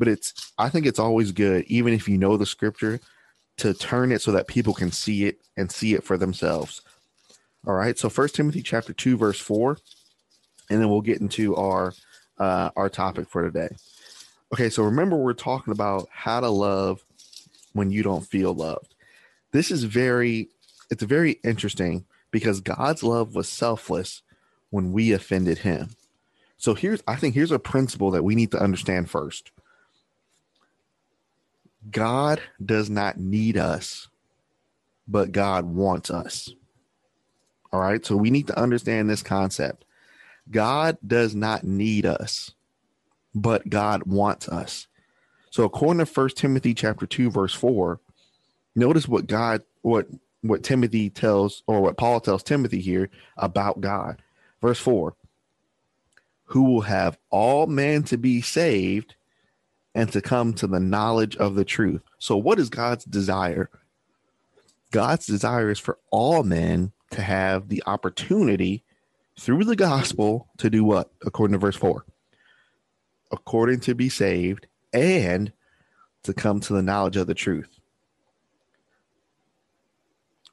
But 0.00 0.08
it's 0.08 0.52
I 0.58 0.70
think 0.70 0.86
it's 0.86 0.98
always 0.98 1.30
good, 1.30 1.64
even 1.68 1.92
if 1.92 2.08
you 2.08 2.16
know 2.16 2.38
the 2.38 2.46
scripture, 2.46 3.00
to 3.58 3.74
turn 3.74 4.10
it 4.10 4.22
so 4.22 4.32
that 4.32 4.48
people 4.48 4.72
can 4.72 4.90
see 4.90 5.26
it 5.26 5.38
and 5.58 5.70
see 5.70 5.92
it 5.92 6.02
for 6.02 6.16
themselves. 6.16 6.80
All 7.66 7.74
right. 7.74 7.98
So 7.98 8.08
First 8.08 8.34
Timothy 8.34 8.62
chapter 8.62 8.94
two 8.94 9.18
verse 9.18 9.38
four, 9.38 9.76
and 10.70 10.80
then 10.80 10.88
we'll 10.88 11.02
get 11.02 11.20
into 11.20 11.54
our 11.54 11.92
uh, 12.38 12.70
our 12.76 12.88
topic 12.88 13.28
for 13.28 13.42
today. 13.42 13.68
Okay. 14.54 14.70
So 14.70 14.84
remember, 14.84 15.16
we're 15.16 15.34
talking 15.34 15.72
about 15.72 16.08
how 16.10 16.40
to 16.40 16.48
love 16.48 17.04
when 17.74 17.92
you 17.92 18.02
don't 18.02 18.26
feel 18.26 18.54
loved. 18.54 18.94
This 19.52 19.70
is 19.70 19.84
very 19.84 20.48
it's 20.90 21.02
very 21.02 21.32
interesting 21.44 22.06
because 22.30 22.62
God's 22.62 23.02
love 23.02 23.34
was 23.34 23.50
selfless 23.50 24.22
when 24.70 24.92
we 24.92 25.12
offended 25.12 25.58
Him. 25.58 25.90
So 26.56 26.74
here's 26.74 27.02
I 27.06 27.16
think 27.16 27.34
here's 27.34 27.52
a 27.52 27.58
principle 27.58 28.10
that 28.12 28.24
we 28.24 28.34
need 28.34 28.50
to 28.52 28.62
understand 28.62 29.10
first. 29.10 29.50
God 31.88 32.40
does 32.64 32.90
not 32.90 33.18
need 33.18 33.56
us, 33.56 34.08
but 35.08 35.32
God 35.32 35.64
wants 35.64 36.10
us. 36.10 36.50
All 37.72 37.80
right. 37.80 38.04
So 38.04 38.16
we 38.16 38.30
need 38.30 38.48
to 38.48 38.58
understand 38.58 39.08
this 39.08 39.22
concept. 39.22 39.84
God 40.50 40.98
does 41.06 41.34
not 41.34 41.64
need 41.64 42.04
us, 42.04 42.52
but 43.34 43.68
God 43.68 44.04
wants 44.04 44.48
us. 44.48 44.88
So 45.50 45.64
according 45.64 45.98
to 45.98 46.06
First 46.06 46.36
Timothy 46.36 46.74
chapter 46.74 47.06
2, 47.06 47.30
verse 47.30 47.54
4, 47.54 48.00
notice 48.74 49.08
what 49.08 49.26
God 49.26 49.62
what 49.82 50.06
what 50.42 50.62
Timothy 50.62 51.10
tells 51.10 51.62
or 51.66 51.80
what 51.80 51.96
Paul 51.96 52.20
tells 52.20 52.42
Timothy 52.42 52.80
here 52.80 53.10
about 53.36 53.80
God. 53.80 54.22
Verse 54.60 54.78
4 54.78 55.14
Who 56.46 56.64
will 56.64 56.82
have 56.82 57.18
all 57.30 57.66
men 57.66 58.02
to 58.04 58.16
be 58.16 58.40
saved 58.40 59.14
and 59.94 60.10
to 60.12 60.20
come 60.20 60.54
to 60.54 60.66
the 60.66 60.80
knowledge 60.80 61.36
of 61.36 61.54
the 61.54 61.64
truth. 61.64 62.02
So, 62.18 62.36
what 62.36 62.58
is 62.58 62.70
God's 62.70 63.04
desire? 63.04 63.70
God's 64.90 65.26
desire 65.26 65.70
is 65.70 65.78
for 65.78 65.98
all 66.10 66.42
men 66.42 66.92
to 67.10 67.22
have 67.22 67.68
the 67.68 67.82
opportunity 67.86 68.84
through 69.38 69.64
the 69.64 69.76
gospel 69.76 70.48
to 70.58 70.68
do 70.70 70.84
what? 70.84 71.10
According 71.24 71.52
to 71.52 71.58
verse 71.58 71.76
4 71.76 72.04
according 73.30 73.80
to 73.80 73.94
be 73.94 74.08
saved 74.08 74.66
and 74.92 75.52
to 76.22 76.34
come 76.34 76.60
to 76.60 76.72
the 76.72 76.82
knowledge 76.82 77.16
of 77.16 77.26
the 77.26 77.34
truth. 77.34 77.78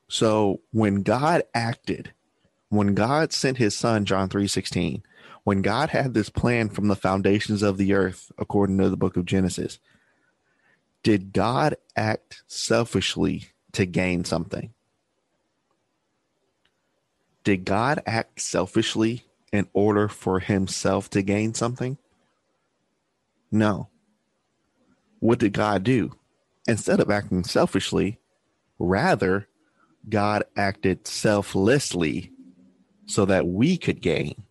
So 0.08 0.62
when 0.72 1.02
God 1.02 1.44
acted, 1.54 2.14
when 2.70 2.94
God 2.94 3.34
sent 3.34 3.58
his 3.58 3.76
son, 3.76 4.06
John 4.06 4.30
3 4.30 4.48
16, 4.48 5.04
when 5.48 5.62
God 5.62 5.92
had 5.92 6.14
this 6.14 6.30
plan 6.30 6.68
from 6.68 6.90
the 6.90 6.96
foundations 6.98 7.64
of 7.64 7.78
the 7.78 7.94
earth, 7.94 8.34
according 8.38 8.80
to 8.80 8.90
the 8.90 8.98
book 8.98 9.16
of 9.16 9.24
Genesis, 9.24 9.80
did 11.04 11.32
God 11.32 11.78
act 11.96 12.44
selfishly 12.48 13.46
to 13.72 13.86
gain 13.86 14.26
something? 14.26 14.74
Did 17.46 17.64
God 17.64 18.04
act 18.06 18.42
selfishly 18.42 19.24
in 19.54 19.70
order 19.72 20.10
for 20.10 20.42
himself 20.42 21.10
to 21.12 21.22
gain 21.22 21.54
something? 21.54 21.98
No. 23.50 23.88
What 25.22 25.40
did 25.40 25.54
God 25.54 25.86
do? 25.86 26.12
Instead 26.68 27.00
of 27.00 27.10
acting 27.10 27.46
selfishly, 27.46 28.20
rather, 28.80 29.48
God 30.10 30.44
acted 30.58 31.08
selflessly 31.08 32.34
so 33.06 33.24
that 33.24 33.48
we 33.48 33.78
could 33.78 34.02
gain. 34.02 34.44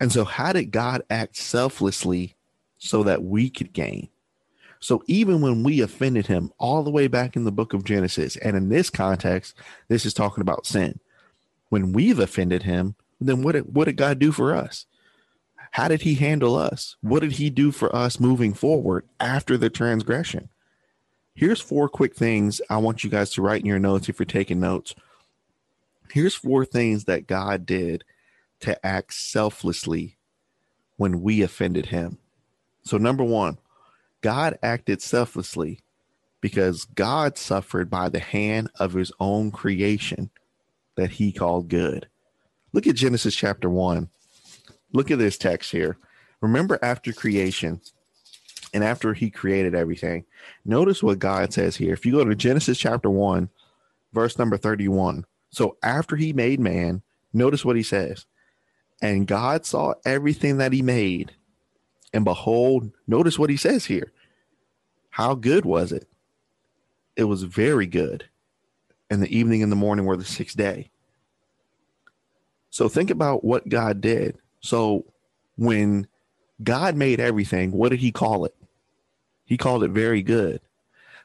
And 0.00 0.12
so, 0.12 0.24
how 0.24 0.52
did 0.52 0.70
God 0.70 1.02
act 1.08 1.36
selflessly 1.36 2.36
so 2.78 3.02
that 3.04 3.22
we 3.22 3.48
could 3.48 3.72
gain? 3.72 4.08
So, 4.80 5.02
even 5.06 5.40
when 5.40 5.62
we 5.62 5.80
offended 5.80 6.26
him 6.26 6.52
all 6.58 6.82
the 6.82 6.90
way 6.90 7.06
back 7.06 7.36
in 7.36 7.44
the 7.44 7.52
book 7.52 7.72
of 7.72 7.84
Genesis, 7.84 8.36
and 8.36 8.56
in 8.56 8.68
this 8.68 8.90
context, 8.90 9.54
this 9.88 10.04
is 10.04 10.14
talking 10.14 10.42
about 10.42 10.66
sin. 10.66 11.00
When 11.70 11.92
we've 11.92 12.18
offended 12.18 12.62
him, 12.62 12.94
then 13.20 13.42
what 13.42 13.52
did, 13.52 13.74
what 13.74 13.86
did 13.86 13.96
God 13.96 14.18
do 14.18 14.32
for 14.32 14.54
us? 14.54 14.86
How 15.72 15.88
did 15.88 16.02
he 16.02 16.14
handle 16.14 16.56
us? 16.56 16.96
What 17.00 17.20
did 17.20 17.32
he 17.32 17.50
do 17.50 17.72
for 17.72 17.94
us 17.94 18.20
moving 18.20 18.54
forward 18.54 19.06
after 19.18 19.56
the 19.56 19.70
transgression? 19.70 20.48
Here's 21.34 21.60
four 21.60 21.88
quick 21.88 22.14
things 22.14 22.60
I 22.70 22.78
want 22.78 23.04
you 23.04 23.10
guys 23.10 23.30
to 23.32 23.42
write 23.42 23.60
in 23.60 23.66
your 23.66 23.78
notes 23.78 24.08
if 24.08 24.18
you're 24.18 24.26
taking 24.26 24.60
notes. 24.60 24.94
Here's 26.10 26.34
four 26.34 26.64
things 26.64 27.04
that 27.04 27.26
God 27.26 27.66
did 27.66 28.04
to 28.60 28.84
act 28.86 29.14
selflessly 29.14 30.16
when 30.96 31.22
we 31.22 31.42
offended 31.42 31.86
him. 31.86 32.18
So, 32.82 32.96
number 32.98 33.24
one, 33.24 33.58
God 34.20 34.58
acted 34.62 35.02
selflessly 35.02 35.80
because 36.40 36.84
God 36.84 37.36
suffered 37.36 37.90
by 37.90 38.08
the 38.08 38.20
hand 38.20 38.70
of 38.78 38.92
his 38.92 39.12
own 39.18 39.50
creation 39.50 40.30
that 40.96 41.10
he 41.10 41.32
called 41.32 41.68
good. 41.68 42.08
Look 42.72 42.86
at 42.86 42.94
Genesis 42.94 43.34
chapter 43.34 43.68
1. 43.68 44.08
Look 44.92 45.10
at 45.10 45.18
this 45.18 45.38
text 45.38 45.72
here. 45.72 45.98
Remember, 46.40 46.78
after 46.82 47.12
creation 47.12 47.80
and 48.72 48.84
after 48.84 49.14
he 49.14 49.30
created 49.30 49.74
everything, 49.74 50.24
notice 50.64 51.02
what 51.02 51.18
God 51.18 51.52
says 51.52 51.76
here. 51.76 51.92
If 51.92 52.06
you 52.06 52.12
go 52.12 52.24
to 52.24 52.34
Genesis 52.34 52.78
chapter 52.78 53.10
1, 53.10 53.48
verse 54.12 54.38
number 54.38 54.56
31. 54.56 55.24
So, 55.50 55.76
after 55.82 56.16
he 56.16 56.32
made 56.32 56.60
man, 56.60 57.02
notice 57.32 57.64
what 57.64 57.76
he 57.76 57.82
says. 57.82 58.26
And 59.02 59.26
God 59.26 59.66
saw 59.66 59.94
everything 60.04 60.58
that 60.58 60.72
he 60.72 60.82
made. 60.82 61.32
And 62.12 62.24
behold, 62.24 62.90
notice 63.06 63.38
what 63.38 63.50
he 63.50 63.56
says 63.56 63.84
here. 63.84 64.12
How 65.10 65.34
good 65.34 65.64
was 65.64 65.92
it? 65.92 66.08
It 67.16 67.24
was 67.24 67.42
very 67.42 67.86
good. 67.86 68.24
And 69.10 69.22
the 69.22 69.36
evening 69.36 69.62
and 69.62 69.70
the 69.70 69.76
morning 69.76 70.04
were 70.04 70.16
the 70.16 70.24
sixth 70.24 70.56
day. 70.56 70.90
So 72.70 72.88
think 72.88 73.10
about 73.10 73.44
what 73.44 73.68
God 73.68 74.00
did. 74.00 74.38
So 74.60 75.04
when 75.56 76.06
God 76.62 76.96
made 76.96 77.20
everything, 77.20 77.72
what 77.72 77.90
did 77.90 78.00
he 78.00 78.12
call 78.12 78.44
it? 78.44 78.54
He 79.44 79.56
called 79.56 79.84
it 79.84 79.90
very 79.90 80.22
good. 80.22 80.60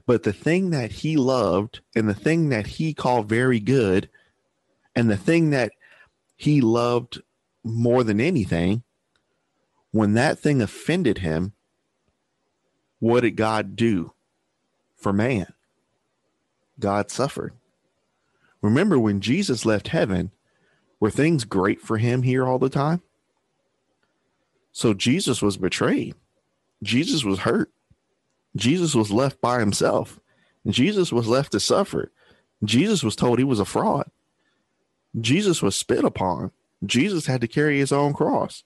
But 0.06 0.24
the 0.24 0.34
thing 0.34 0.70
that 0.72 0.92
he 0.92 1.18
loved 1.18 1.82
and 1.96 2.08
the 2.08 2.14
thing 2.14 2.50
that 2.50 2.68
he 2.68 2.94
called 2.94 3.28
very 3.28 3.60
good 3.60 4.10
and 4.96 5.10
the 5.10 5.18
thing 5.18 5.52
that 5.52 5.72
he 6.36 6.62
loved 6.62 7.22
more 7.64 8.04
than 8.04 8.20
anything, 8.20 8.84
when 9.92 10.14
that 10.14 10.40
thing 10.40 10.62
offended 10.62 11.20
him, 11.20 11.54
what 13.00 13.22
did 13.22 13.32
God 13.32 13.76
do 13.76 14.14
for 14.96 15.12
man? 15.12 15.48
God 16.80 17.12
suffered. 17.12 17.54
Remember 18.62 19.00
when 19.00 19.22
Jesus 19.22 19.66
left 19.66 19.90
heaven, 19.90 20.32
were 21.00 21.10
things 21.10 21.46
great 21.46 21.82
for 21.82 21.98
him 21.98 22.24
here 22.24 22.46
all 22.46 22.60
the 22.60 22.70
time? 22.70 23.02
So 24.72 24.94
Jesus 24.94 25.42
was 25.42 25.58
betrayed. 25.58 26.16
Jesus 26.84 27.24
was 27.24 27.40
hurt. 27.40 27.72
Jesus 28.56 28.96
was 28.96 29.12
left 29.12 29.42
by 29.42 29.60
himself. 29.60 30.20
Jesus 30.68 31.12
was 31.12 31.28
left 31.28 31.52
to 31.54 31.60
suffer. 31.60 32.12
Jesus 32.64 33.04
was 33.04 33.16
told 33.16 33.40
he 33.40 33.44
was 33.44 33.60
a 33.60 33.66
fraud. 33.66 34.10
Jesus 35.20 35.62
was 35.62 35.76
spit 35.76 36.06
upon. 36.06 36.52
Jesus 36.86 37.26
had 37.26 37.42
to 37.42 37.48
carry 37.48 37.80
his 37.80 37.92
own 37.92 38.14
cross. 38.14 38.64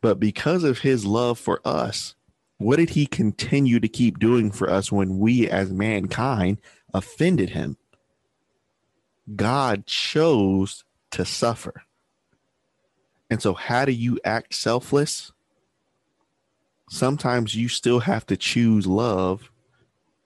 But 0.00 0.20
because 0.20 0.64
of 0.64 0.80
his 0.80 1.06
love 1.06 1.38
for 1.38 1.60
us, 1.64 2.14
what 2.58 2.76
did 2.76 2.90
he 2.90 3.06
continue 3.06 3.80
to 3.80 3.88
keep 3.88 4.18
doing 4.18 4.50
for 4.50 4.70
us 4.70 4.92
when 4.92 5.18
we 5.18 5.48
as 5.48 5.72
mankind 5.72 6.60
offended 6.92 7.50
him? 7.50 7.76
God 9.34 9.86
chose 9.86 10.84
to 11.12 11.24
suffer. 11.24 11.82
And 13.30 13.40
so, 13.40 13.54
how 13.54 13.84
do 13.84 13.92
you 13.92 14.20
act 14.24 14.54
selfless? 14.54 15.32
Sometimes 16.90 17.54
you 17.54 17.68
still 17.68 18.00
have 18.00 18.26
to 18.26 18.36
choose 18.36 18.86
love 18.86 19.50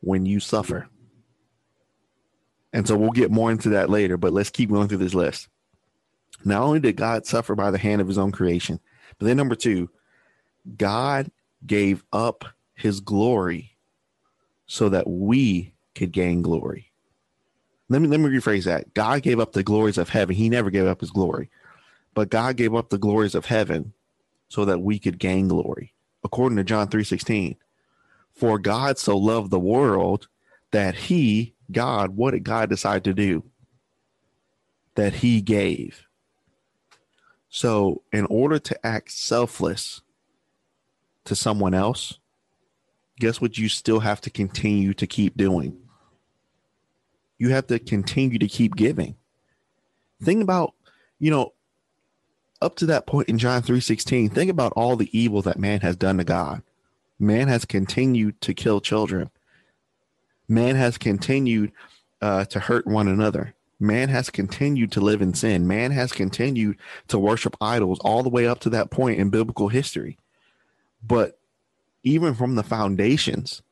when 0.00 0.26
you 0.26 0.40
suffer. 0.40 0.88
And 2.72 2.86
so, 2.86 2.96
we'll 2.96 3.12
get 3.12 3.30
more 3.30 3.50
into 3.50 3.70
that 3.70 3.88
later, 3.88 4.16
but 4.16 4.32
let's 4.32 4.50
keep 4.50 4.70
going 4.70 4.88
through 4.88 4.98
this 4.98 5.14
list. 5.14 5.48
Not 6.44 6.62
only 6.62 6.80
did 6.80 6.96
God 6.96 7.26
suffer 7.26 7.54
by 7.54 7.70
the 7.70 7.78
hand 7.78 8.00
of 8.00 8.08
his 8.08 8.18
own 8.18 8.32
creation, 8.32 8.80
but 9.18 9.26
then 9.26 9.36
number 9.36 9.54
two, 9.54 9.90
God 10.76 11.30
gave 11.66 12.04
up 12.12 12.44
his 12.74 13.00
glory 13.00 13.76
so 14.66 14.88
that 14.88 15.08
we 15.08 15.74
could 15.94 16.12
gain 16.12 16.42
glory. 16.42 16.92
Let 17.88 18.02
me 18.02 18.08
let 18.08 18.20
me 18.20 18.28
rephrase 18.28 18.64
that. 18.64 18.92
God 18.94 19.22
gave 19.22 19.40
up 19.40 19.52
the 19.52 19.62
glories 19.62 19.98
of 19.98 20.10
heaven. 20.10 20.36
He 20.36 20.48
never 20.48 20.70
gave 20.70 20.86
up 20.86 21.00
his 21.00 21.10
glory. 21.10 21.50
But 22.14 22.30
God 22.30 22.56
gave 22.56 22.74
up 22.74 22.90
the 22.90 22.98
glories 22.98 23.34
of 23.34 23.46
heaven 23.46 23.94
so 24.48 24.64
that 24.64 24.80
we 24.80 24.98
could 24.98 25.18
gain 25.18 25.48
glory. 25.48 25.94
According 26.22 26.56
to 26.56 26.64
John 26.64 26.88
3:16. 26.88 27.56
For 28.32 28.58
God 28.58 28.98
so 28.98 29.16
loved 29.16 29.50
the 29.50 29.58
world 29.58 30.28
that 30.70 30.94
he, 30.94 31.54
God, 31.72 32.16
what 32.16 32.32
did 32.32 32.44
God 32.44 32.68
decide 32.68 33.04
to 33.04 33.14
do? 33.14 33.44
That 34.94 35.14
he 35.14 35.40
gave. 35.40 36.07
So, 37.48 38.02
in 38.12 38.26
order 38.26 38.58
to 38.58 38.86
act 38.86 39.10
selfless 39.12 40.02
to 41.24 41.34
someone 41.34 41.74
else, 41.74 42.18
guess 43.18 43.40
what 43.40 43.56
you 43.56 43.68
still 43.68 44.00
have 44.00 44.20
to 44.22 44.30
continue 44.30 44.94
to 44.94 45.06
keep 45.06 45.36
doing? 45.36 45.76
You 47.38 47.50
have 47.50 47.66
to 47.68 47.78
continue 47.78 48.38
to 48.38 48.48
keep 48.48 48.76
giving. 48.76 49.16
Think 50.22 50.42
about, 50.42 50.74
you 51.18 51.30
know, 51.30 51.52
up 52.60 52.76
to 52.76 52.86
that 52.86 53.06
point 53.06 53.28
in 53.28 53.38
John 53.38 53.62
3:16, 53.62 54.30
think 54.30 54.50
about 54.50 54.72
all 54.72 54.96
the 54.96 55.08
evil 55.18 55.42
that 55.42 55.58
man 55.58 55.80
has 55.80 55.96
done 55.96 56.18
to 56.18 56.24
God. 56.24 56.62
Man 57.18 57.48
has 57.48 57.64
continued 57.64 58.40
to 58.42 58.54
kill 58.54 58.80
children. 58.80 59.30
Man 60.48 60.76
has 60.76 60.98
continued 60.98 61.72
uh, 62.20 62.44
to 62.46 62.60
hurt 62.60 62.86
one 62.86 63.08
another. 63.08 63.54
Man 63.80 64.08
has 64.08 64.30
continued 64.30 64.90
to 64.92 65.00
live 65.00 65.22
in 65.22 65.34
sin. 65.34 65.68
Man 65.68 65.92
has 65.92 66.12
continued 66.12 66.78
to 67.08 67.18
worship 67.18 67.56
idols 67.60 67.98
all 68.00 68.22
the 68.22 68.28
way 68.28 68.46
up 68.46 68.58
to 68.60 68.70
that 68.70 68.90
point 68.90 69.20
in 69.20 69.30
biblical 69.30 69.68
history. 69.68 70.18
But 71.02 71.38
even 72.02 72.34
from 72.34 72.56
the 72.56 72.64
foundations, 72.64 73.62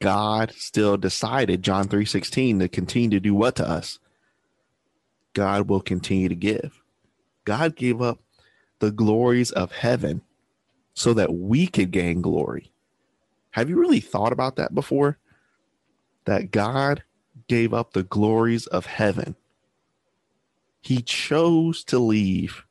God 0.00 0.52
still 0.56 0.96
decided 0.96 1.62
John 1.62 1.88
3:16 1.88 2.58
to 2.60 2.68
continue 2.68 3.10
to 3.10 3.20
do 3.20 3.34
what 3.34 3.56
to 3.56 3.68
us? 3.68 3.98
God 5.32 5.68
will 5.68 5.80
continue 5.80 6.28
to 6.28 6.34
give. 6.34 6.82
God 7.44 7.76
gave 7.76 8.00
up 8.00 8.20
the 8.78 8.90
glories 8.90 9.50
of 9.50 9.72
heaven 9.72 10.22
so 10.94 11.12
that 11.14 11.34
we 11.34 11.66
could 11.66 11.90
gain 11.90 12.22
glory. 12.22 12.72
Have 13.50 13.68
you 13.68 13.78
really 13.78 14.00
thought 14.00 14.32
about 14.32 14.56
that 14.56 14.74
before? 14.74 15.18
That 16.24 16.50
God 16.50 17.04
gave 17.48 17.72
up 17.72 17.92
the 17.92 18.02
glories 18.02 18.66
of 18.66 18.86
heaven. 18.86 19.36
He 20.80 21.02
chose 21.02 21.84
to 21.84 21.98
leave 21.98 22.64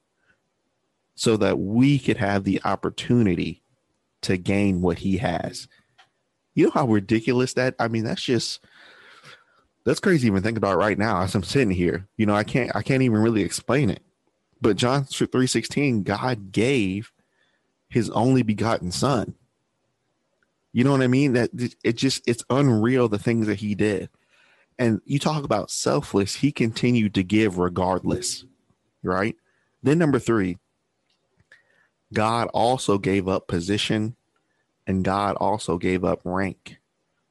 so 1.16 1.38
that 1.38 1.60
we 1.60 1.98
could 2.00 2.18
have 2.18 2.44
the 2.44 2.62
opportunity 2.64 3.62
to 4.22 4.38
gain 4.38 4.82
what 4.82 5.00
he 5.00 5.18
has. 5.18 5.68
You 6.54 6.66
know 6.66 6.72
how 6.72 6.88
ridiculous 6.88 7.54
that? 7.54 7.76
I 7.80 7.88
mean, 7.88 8.04
that's 8.04 8.24
just 8.24 8.60
that's 9.86 10.00
crazy 10.00 10.28
even 10.28 10.42
think 10.42 10.58
about 10.58 10.78
right 10.78 10.98
now 10.98 11.22
as 11.22 11.36
I'm 11.36 11.44
sitting 11.44 11.72
here. 11.72 12.08
You 12.18 12.26
know, 12.26 12.36
I 12.36 12.44
can't 12.44 12.76
I 12.76 12.82
can't 12.82 13.04
even 13.04 13.20
really 13.20 13.42
explain 13.42 13.90
it. 13.90 14.02
But 14.62 14.78
John 14.78 15.04
3:16, 15.04 16.04
God 16.04 16.52
gave 16.52 17.12
his 17.88 18.10
only 18.12 18.42
begotten 18.42 18.92
son. 18.92 19.36
You 20.74 20.84
know 20.84 20.92
what 20.92 21.02
I 21.02 21.08
mean? 21.08 21.34
That 21.34 21.52
it 21.84 21.94
just 21.94 22.28
it's 22.28 22.44
unreal 22.50 23.08
the 23.08 23.20
things 23.20 23.48
that 23.48 23.60
he 23.60 23.76
did. 23.76 24.10
And 24.78 25.02
you 25.06 25.20
talk 25.20 25.44
about 25.44 25.72
selfless, 25.72 26.36
he 26.36 26.52
continued 26.52 27.14
to 27.16 27.24
give 27.24 27.58
regardless. 27.58 28.46
Right? 29.04 29.36
Then 29.84 30.00
number 30.00 30.20
3, 30.20 30.58
God 32.14 32.48
also 32.54 32.98
gave 32.98 33.28
up 33.28 33.48
position 33.48 34.16
and 34.88 35.04
God 35.04 35.36
also 35.38 35.78
gave 35.78 36.04
up 36.04 36.22
rank. 36.24 36.78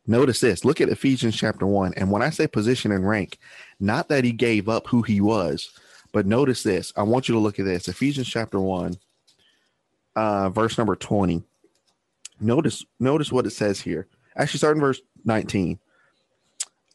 Notice 0.06 0.40
this. 0.40 0.64
Look 0.64 0.80
at 0.80 0.88
Ephesians 0.88 1.36
chapter 1.36 1.66
1. 1.66 1.94
And 1.96 2.10
when 2.10 2.22
I 2.22 2.30
say 2.30 2.46
position 2.46 2.92
and 2.92 3.08
rank, 3.08 3.38
not 3.80 4.08
that 4.08 4.24
he 4.24 4.32
gave 4.32 4.68
up 4.68 4.86
who 4.88 5.02
he 5.02 5.20
was, 5.20 5.70
but 6.12 6.26
notice 6.26 6.62
this. 6.62 6.92
I 6.96 7.02
want 7.02 7.28
you 7.28 7.34
to 7.34 7.40
look 7.40 7.58
at 7.58 7.64
this. 7.64 7.88
Ephesians 7.88 8.28
chapter 8.28 8.60
1, 8.60 8.96
uh, 10.16 10.50
verse 10.50 10.76
number 10.76 10.94
20. 10.94 11.42
Notice 12.40 12.84
notice 13.00 13.32
what 13.32 13.46
it 13.46 13.50
says 13.50 13.80
here. 13.80 14.06
Actually, 14.36 14.58
starting 14.58 14.80
verse 14.80 15.00
19. 15.24 15.78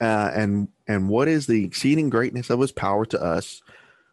Uh, 0.01 0.31
and 0.33 0.69
and 0.87 1.09
what 1.09 1.27
is 1.27 1.45
the 1.45 1.65
exceeding 1.65 2.09
greatness 2.09 2.49
of 2.49 2.59
his 2.59 2.71
power 2.71 3.05
to 3.05 3.21
us 3.21 3.61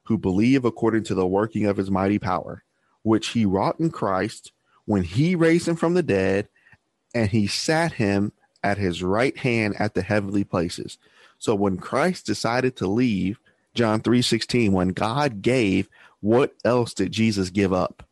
who 0.05 0.19
believe 0.19 0.65
according 0.65 1.05
to 1.05 1.15
the 1.15 1.27
working 1.27 1.67
of 1.67 1.77
his 1.77 1.91
mighty 1.91 2.19
power, 2.19 2.63
which 3.03 3.29
he 3.29 3.45
wrought 3.45 3.79
in 3.79 3.91
Christ 3.91 4.53
when 4.85 5.03
he 5.03 5.35
raised 5.35 5.69
him 5.69 5.77
from 5.77 5.95
the 5.95 6.03
dead 6.03 6.49
and 7.15 7.31
he 7.31 7.47
sat 7.47 7.93
him 7.93 8.33
at 8.63 8.79
his 8.79 9.03
right 9.03 9.37
hand 9.37 9.75
at 9.79 9.95
the 9.95 10.03
heavenly 10.03 10.45
places. 10.45 10.99
So 11.39 11.55
when 11.55 11.77
Christ 11.77 12.27
decided 12.27 12.77
to 12.77 12.87
leave, 12.87 13.39
John 13.75 14.01
3:16, 14.01 14.73
when 14.73 14.89
God 14.89 15.43
gave, 15.43 15.89
what 16.21 16.55
else 16.65 16.95
did 16.95 17.13
Jesus 17.13 17.51
give 17.51 17.73
up? 17.73 18.03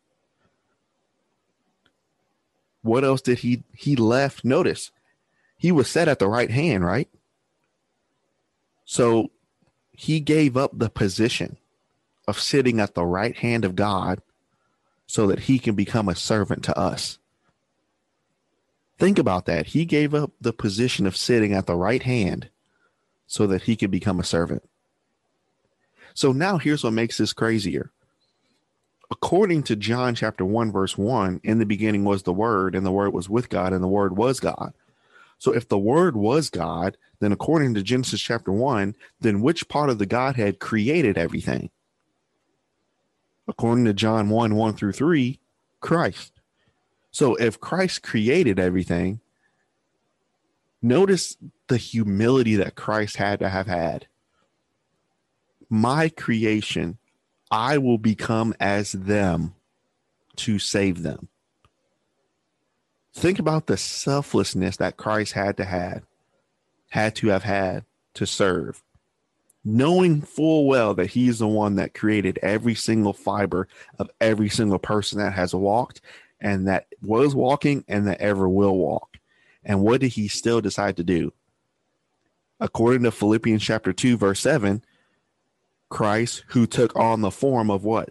What 2.83 3.03
else 3.05 3.21
did 3.21 3.39
he 3.39 3.63
he 3.75 3.97
left? 3.97 4.45
Notice, 4.45 4.91
he 5.57 5.73
was 5.73 5.89
set 5.89 6.09
at 6.09 6.19
the 6.19 6.29
right 6.29 6.51
hand, 6.51 6.85
right? 6.85 7.09
So 8.85 9.31
he 9.93 10.21
gave 10.21 10.57
up 10.57 10.79
the 10.79 10.91
position 10.91 11.57
of 12.27 12.41
sitting 12.41 12.81
at 12.81 12.95
the 12.95 13.05
right 13.05 13.37
hand 13.37 13.65
of 13.65 13.77
God 13.77 14.21
so 15.07 15.27
that 15.27 15.41
he 15.41 15.59
can 15.59 15.75
become 15.75 16.09
a 16.09 16.15
servant 16.15 16.65
to 16.65 16.79
us. 16.79 17.19
Think 18.99 19.19
about 19.19 19.47
that. 19.47 19.67
He 19.69 19.85
gave 19.85 20.15
up 20.15 20.33
the 20.41 20.53
position 20.53 21.07
of 21.07 21.17
sitting 21.17 21.53
at 21.53 21.67
the 21.67 21.75
right 21.75 22.03
hand 22.03 22.49
so 23.27 23.47
that 23.47 23.63
he 23.63 23.77
could 23.77 23.91
become 23.91 24.21
a 24.21 24.25
servant. 24.25 24.63
So 26.15 26.33
now 26.33 26.59
here's 26.59 26.85
what 26.85 26.93
makes 26.93 27.19
this 27.19 27.33
crazier. 27.33 27.91
According 29.11 29.65
to 29.65 29.77
John 29.77 30.15
chapter 30.15 30.45
1, 30.45 30.73
verse 30.73 30.97
1, 30.97 31.41
in 31.43 31.59
the 31.59 31.67
beginning 31.67 32.05
was 32.05 32.23
the 32.23 32.33
Word, 32.33 32.75
and 32.75 32.87
the 32.87 32.93
Word 32.93 33.13
was 33.13 33.29
with 33.29 33.49
God, 33.49 33.73
and 33.73 33.83
the 33.83 33.89
Word 33.89 34.17
was 34.17 34.41
God. 34.41 34.73
So 35.39 35.53
if 35.53 35.69
the 35.69 35.79
Word 35.79 36.17
was 36.17 36.51
God, 36.51 36.97
then 37.21 37.33
according 37.33 37.75
to 37.75 37.83
Genesis 37.83 38.21
chapter 38.21 38.53
1, 38.53 38.97
then 39.21 39.41
which 39.41 39.69
part 39.69 39.91
of 39.91 39.99
the 39.99 40.07
Godhead 40.07 40.59
created 40.59 41.19
everything? 41.19 41.71
According 43.47 43.85
to 43.87 43.93
John 43.93 44.31
1 44.31 44.55
1 44.55 44.75
through 44.75 44.93
3, 44.93 45.39
Christ. 45.81 46.33
So 47.11 47.35
if 47.37 47.61
Christ 47.61 48.03
created 48.03 48.59
everything, 48.59 49.21
notice 50.83 51.37
the 51.69 51.77
humility 51.77 52.57
that 52.57 52.75
Christ 52.75 53.17
had 53.17 53.39
to 53.41 53.49
have 53.49 53.67
had. 53.67 54.07
My 55.69 56.09
creation, 56.09 56.99
I 57.51 57.79
will 57.79 57.99
become 57.99 58.55
as 58.59 58.93
them 58.93 59.55
to 60.37 60.59
save 60.59 61.03
them. 61.03 61.29
Think 63.15 63.39
about 63.39 63.67
the 63.67 63.77
selflessness 63.77 64.77
that 64.79 64.97
Christ 64.97 65.33
had 65.33 65.57
to 65.59 65.65
have, 65.65 66.03
had 66.91 67.15
to 67.17 67.29
have 67.29 67.45
had 67.45 67.85
to 68.15 68.27
serve, 68.27 68.83
knowing 69.65 70.21
full 70.21 70.67
well 70.67 70.95
that 70.95 71.11
he's 71.11 71.39
the 71.39 71.49
one 71.49 71.77
that 71.77 71.95
created 71.95 72.41
every 72.43 72.75
single 72.75 73.13
fiber 73.13 73.69
of 74.01 74.11
every 74.21 74.49
single 74.49 74.81
person 74.81 75.19
that 75.19 75.33
has 75.33 75.55
walked 75.55 76.01
and 76.41 76.67
that 76.67 76.87
was 77.03 77.37
walking 77.37 77.85
and 77.87 78.07
that 78.09 78.21
ever 78.21 78.49
will 78.49 78.77
walk. 78.77 79.19
And 79.65 79.81
what 79.81 80.01
did 80.01 80.13
he 80.13 80.27
still 80.27 80.61
decide 80.61 80.97
to 80.97 81.05
do? 81.05 81.33
According 82.59 83.05
to 83.05 83.13
Philippians 83.13 83.63
chapter 83.63 83.93
2, 83.93 84.17
verse 84.17 84.41
7, 84.41 84.83
Christ, 85.89 86.45
who 86.49 86.67
took 86.67 86.95
on 86.97 87.21
the 87.21 87.31
form 87.31 87.71
of 87.71 87.85
what? 87.85 88.11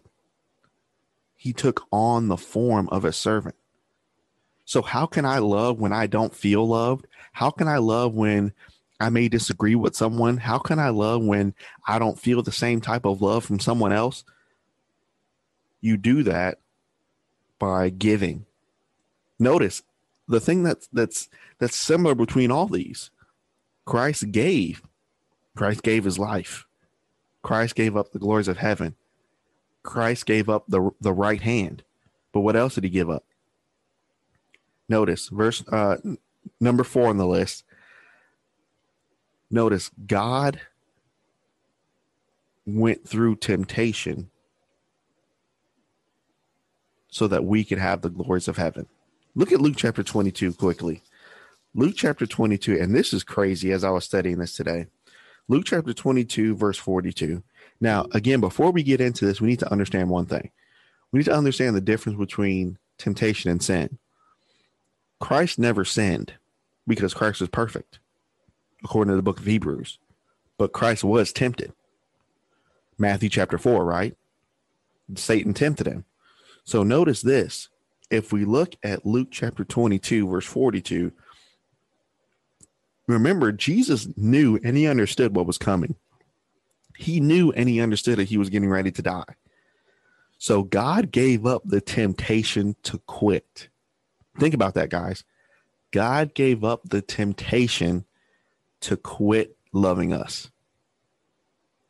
He 1.36 1.52
took 1.52 1.84
on 1.92 2.30
the 2.30 2.38
form 2.38 2.88
of 2.89 3.04
a 3.04 3.12
servant. 3.12 3.56
So, 4.65 4.82
how 4.82 5.06
can 5.06 5.26
I 5.26 5.39
love 5.39 5.80
when 5.80 5.93
I 5.93 6.08
don't 6.08 6.34
feel 6.34 6.67
loved? 6.67 7.08
How 7.34 7.49
can 7.49 7.67
I 7.67 7.78
love 7.78 8.13
when 8.13 8.54
I 8.99 9.10
may 9.10 9.28
disagree 9.28 9.76
with 9.76 9.95
someone? 9.95 10.38
How 10.38 10.60
can 10.60 10.80
I 10.80 10.89
love 10.89 11.23
when 11.23 11.54
I 11.88 11.99
don't 11.99 12.19
feel 12.19 12.41
the 12.41 12.52
same 12.52 12.80
type 12.80 13.06
of 13.06 13.21
love 13.21 13.43
from 13.43 13.60
someone 13.60 13.91
else? 13.91 14.23
You 15.82 15.97
do 15.97 16.23
that 16.23 16.60
by 17.60 17.89
giving. 17.89 18.45
Notice 19.39 19.84
the 20.28 20.39
thing 20.39 20.63
that's 20.63 20.88
that's 20.93 21.30
that's 21.60 21.76
similar 21.76 22.15
between 22.15 22.52
all 22.52 22.67
these. 22.67 23.10
Christ 23.86 24.32
gave. 24.32 24.82
Christ 25.56 25.84
gave 25.84 26.06
his 26.06 26.17
life. 26.17 26.65
Christ 27.41 27.76
gave 27.76 27.97
up 27.97 28.12
the 28.12 28.19
glories 28.19 28.47
of 28.47 28.58
heaven. 28.58 28.95
Christ 29.84 30.26
gave 30.26 30.49
up 30.49 30.65
the 30.67 30.91
the 31.02 31.13
right 31.13 31.41
hand. 31.41 31.84
But 32.32 32.41
what 32.41 32.56
else 32.56 32.76
did 32.76 32.86
he 32.86 32.89
give 32.89 33.10
up? 33.10 33.26
Notice 34.89 35.30
verse 35.30 35.63
uh, 35.69 35.98
number 36.60 36.84
4 36.84 37.10
on 37.10 37.17
the 37.17 37.28
list. 37.28 37.63
Notice 39.50 39.91
God 40.06 40.60
went 42.65 43.08
through 43.08 43.36
temptation 43.36 44.30
so 47.10 47.28
that 47.28 47.46
we 47.46 47.63
could 47.63 47.78
have 47.78 48.02
the 48.02 48.10
glories 48.10 48.48
of 48.48 48.58
heaven. 48.58 48.88
Look 49.36 49.52
at 49.52 49.62
Luke 49.62 49.76
chapter 49.78 50.04
22 50.04 50.54
quickly. 50.54 51.02
Luke 51.76 51.96
chapter 51.96 52.26
22, 52.26 52.80
and 52.80 52.96
this 52.96 53.13
is 53.13 53.24
crazy 53.24 53.72
as 53.72 53.84
I 53.84 53.89
was 53.89 54.06
studying 54.06 54.39
this 54.39 54.56
today. 54.56 54.88
Luke 55.48 55.65
chapter 55.65 55.93
22, 55.93 56.56
verse 56.56 56.78
42. 56.78 57.43
Now, 57.82 58.08
again, 58.13 58.39
before 58.39 58.72
we 58.72 58.84
get 58.84 59.02
into 59.02 59.26
this, 59.26 59.41
we 59.41 59.50
need 59.50 59.60
to 59.60 59.72
understand 59.72 60.10
one 60.10 60.26
thing. 60.26 60.52
We 61.12 61.19
need 61.19 61.26
to 61.26 61.36
understand 61.36 61.76
the 61.76 61.82
difference 61.82 62.17
between 62.17 62.78
temptation 62.98 63.52
and 63.52 63.62
sin. 63.62 63.98
Christ 65.24 65.58
never 65.58 65.86
sinned 65.86 66.34
because 66.86 67.14
Christ 67.14 67.40
was 67.40 67.48
perfect, 67.48 68.00
according 68.84 69.14
to 69.14 69.16
the 69.16 69.22
book 69.22 69.40
of 69.40 69.46
Hebrews. 69.46 69.98
But 70.58 70.74
Christ 70.74 71.02
was 71.02 71.32
tempted. 71.32 71.72
Matthew 72.98 73.30
chapter 73.30 73.58
4, 73.58 73.86
right? 73.86 74.18
Satan 75.16 75.54
tempted 75.54 75.88
him. 75.88 76.04
So 76.66 76.84
notice 76.84 77.22
this. 77.22 77.70
If 78.12 78.34
we 78.34 78.44
look 78.44 78.76
at 78.84 79.06
Luke 79.06 79.30
chapter 79.32 79.64
22, 79.64 80.28
verse 80.28 80.46
42, 80.46 81.14
remember, 83.08 83.54
Jesus 83.54 84.10
knew 84.18 84.60
and 84.62 84.76
he 84.76 84.88
understood 84.88 85.38
what 85.38 85.48
was 85.48 85.58
coming. 85.58 85.96
He 86.98 87.22
knew 87.22 87.54
and 87.54 87.70
he 87.70 87.80
understood 87.80 88.20
that 88.20 88.28
he 88.28 88.36
was 88.38 88.50
getting 88.50 88.70
ready 88.70 88.92
to 88.92 89.02
die. 89.02 89.36
So 90.38 90.64
God 90.64 91.12
gave 91.12 91.46
up 91.46 91.62
the 91.64 91.80
temptation 91.80 92.76
to 92.84 92.98
quit. 93.08 93.70
Think 94.39 94.54
about 94.54 94.74
that, 94.76 94.89
guys. 94.89 95.24
God 95.91 96.34
gave 96.34 96.63
up 96.63 96.82
the 96.89 97.02
temptation 97.02 98.06
to 98.82 98.98
quit 98.98 99.56
loving 99.72 100.12
us. 100.12 100.50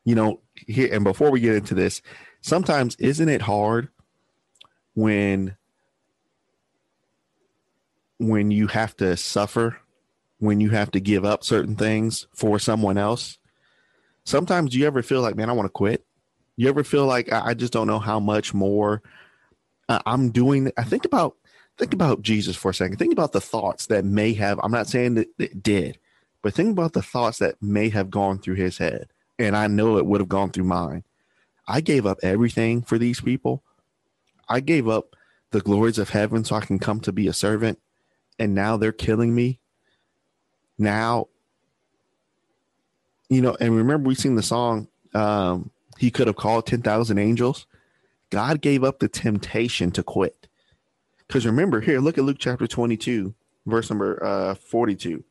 You 0.04 0.16
know, 0.16 0.42
here 0.56 0.90
and 0.92 1.04
before 1.04 1.32
we 1.32 1.40
get 1.40 1.56
into 1.56 1.74
this, 1.74 2.02
sometimes 2.42 2.96
isn't 2.98 3.30
it 3.30 3.42
hard 3.42 3.90
when 4.94 5.56
when 8.20 8.52
you 8.52 8.68
have 8.68 8.96
to 8.98 9.18
suffer, 9.18 9.78
when 10.40 10.60
you 10.60 10.70
have 10.70 10.92
to 10.92 11.00
give 11.00 11.26
up 11.26 11.44
certain 11.44 11.76
things 11.76 12.28
for 12.34 12.60
someone 12.60 12.98
else. 12.98 13.38
Sometimes 14.26 14.76
you 14.76 14.86
ever 14.86 15.02
feel 15.02 15.22
like, 15.22 15.36
man, 15.36 15.50
I 15.50 15.54
want 15.54 15.66
to 15.66 15.72
quit? 15.72 16.06
You 16.56 16.70
ever 16.70 16.84
feel 16.84 17.06
like 17.06 17.32
I 17.32 17.54
just 17.54 17.74
don't 17.74 17.88
know 17.88 18.00
how 18.00 18.20
much 18.20 18.54
more 18.54 19.02
uh, 19.90 20.00
I'm 20.06 20.32
doing? 20.32 20.72
I 20.78 20.84
think 20.84 21.06
about 21.06 21.36
think 21.78 21.94
about 21.94 22.22
Jesus 22.22 22.56
for 22.56 22.72
a 22.72 22.74
second. 22.74 22.98
Think 22.98 23.14
about 23.14 23.32
the 23.32 23.42
thoughts 23.42 23.88
that 23.88 24.06
may 24.06 24.34
have. 24.34 24.60
I'm 24.64 24.72
not 24.72 24.88
saying 24.88 25.16
that 25.16 25.28
it 25.40 25.64
did, 25.64 25.98
but 26.42 26.54
think 26.54 26.72
about 26.72 26.94
the 26.94 27.02
thoughts 27.02 27.40
that 27.40 27.62
may 27.62 27.90
have 27.90 28.10
gone 28.10 28.40
through 28.40 28.56
his 28.56 28.78
head, 28.78 29.10
and 29.40 29.56
I 29.56 29.68
know 29.68 29.98
it 29.98 30.06
would 30.06 30.22
have 30.22 30.30
gone 30.30 30.52
through 30.52 30.66
mine. 30.66 31.04
I 31.68 31.82
gave 31.82 32.06
up 32.06 32.20
everything 32.24 32.82
for 32.82 32.98
these 32.98 33.22
people. 33.22 33.64
I 34.50 34.60
gave 34.60 34.88
up 34.88 35.16
the 35.52 35.62
glories 35.62 35.98
of 35.98 36.10
heaven 36.10 36.44
so 36.44 36.56
I 36.56 36.66
can 36.66 36.80
come 36.80 37.00
to 37.02 37.12
be 37.12 37.28
a 37.28 37.34
servant. 37.34 37.80
And 38.38 38.54
now 38.54 38.76
they're 38.76 38.92
killing 38.92 39.34
me. 39.34 39.60
Now, 40.78 41.28
you 43.30 43.42
know, 43.42 43.56
and 43.60 43.76
remember 43.76 44.08
we 44.08 44.16
sing 44.16 44.36
the 44.36 44.44
song, 44.44 44.88
um, 45.14 45.72
He 45.98 46.12
could 46.12 46.28
have 46.28 46.36
called 46.36 46.66
10,000 46.66 47.18
angels. 47.18 47.68
God 48.32 48.62
gave 48.62 48.84
up 48.84 49.00
the 49.00 49.08
temptation 49.08 49.92
to 49.92 50.04
quit. 50.04 50.43
Because 51.34 51.48
remember, 51.48 51.82
here, 51.82 52.00
look 52.00 52.20
at 52.20 52.24
Luke 52.24 52.38
chapter 52.38 52.68
22, 52.68 53.34
verse 53.66 53.90
number 53.90 54.24
uh, 54.24 54.54
42. 54.54 55.24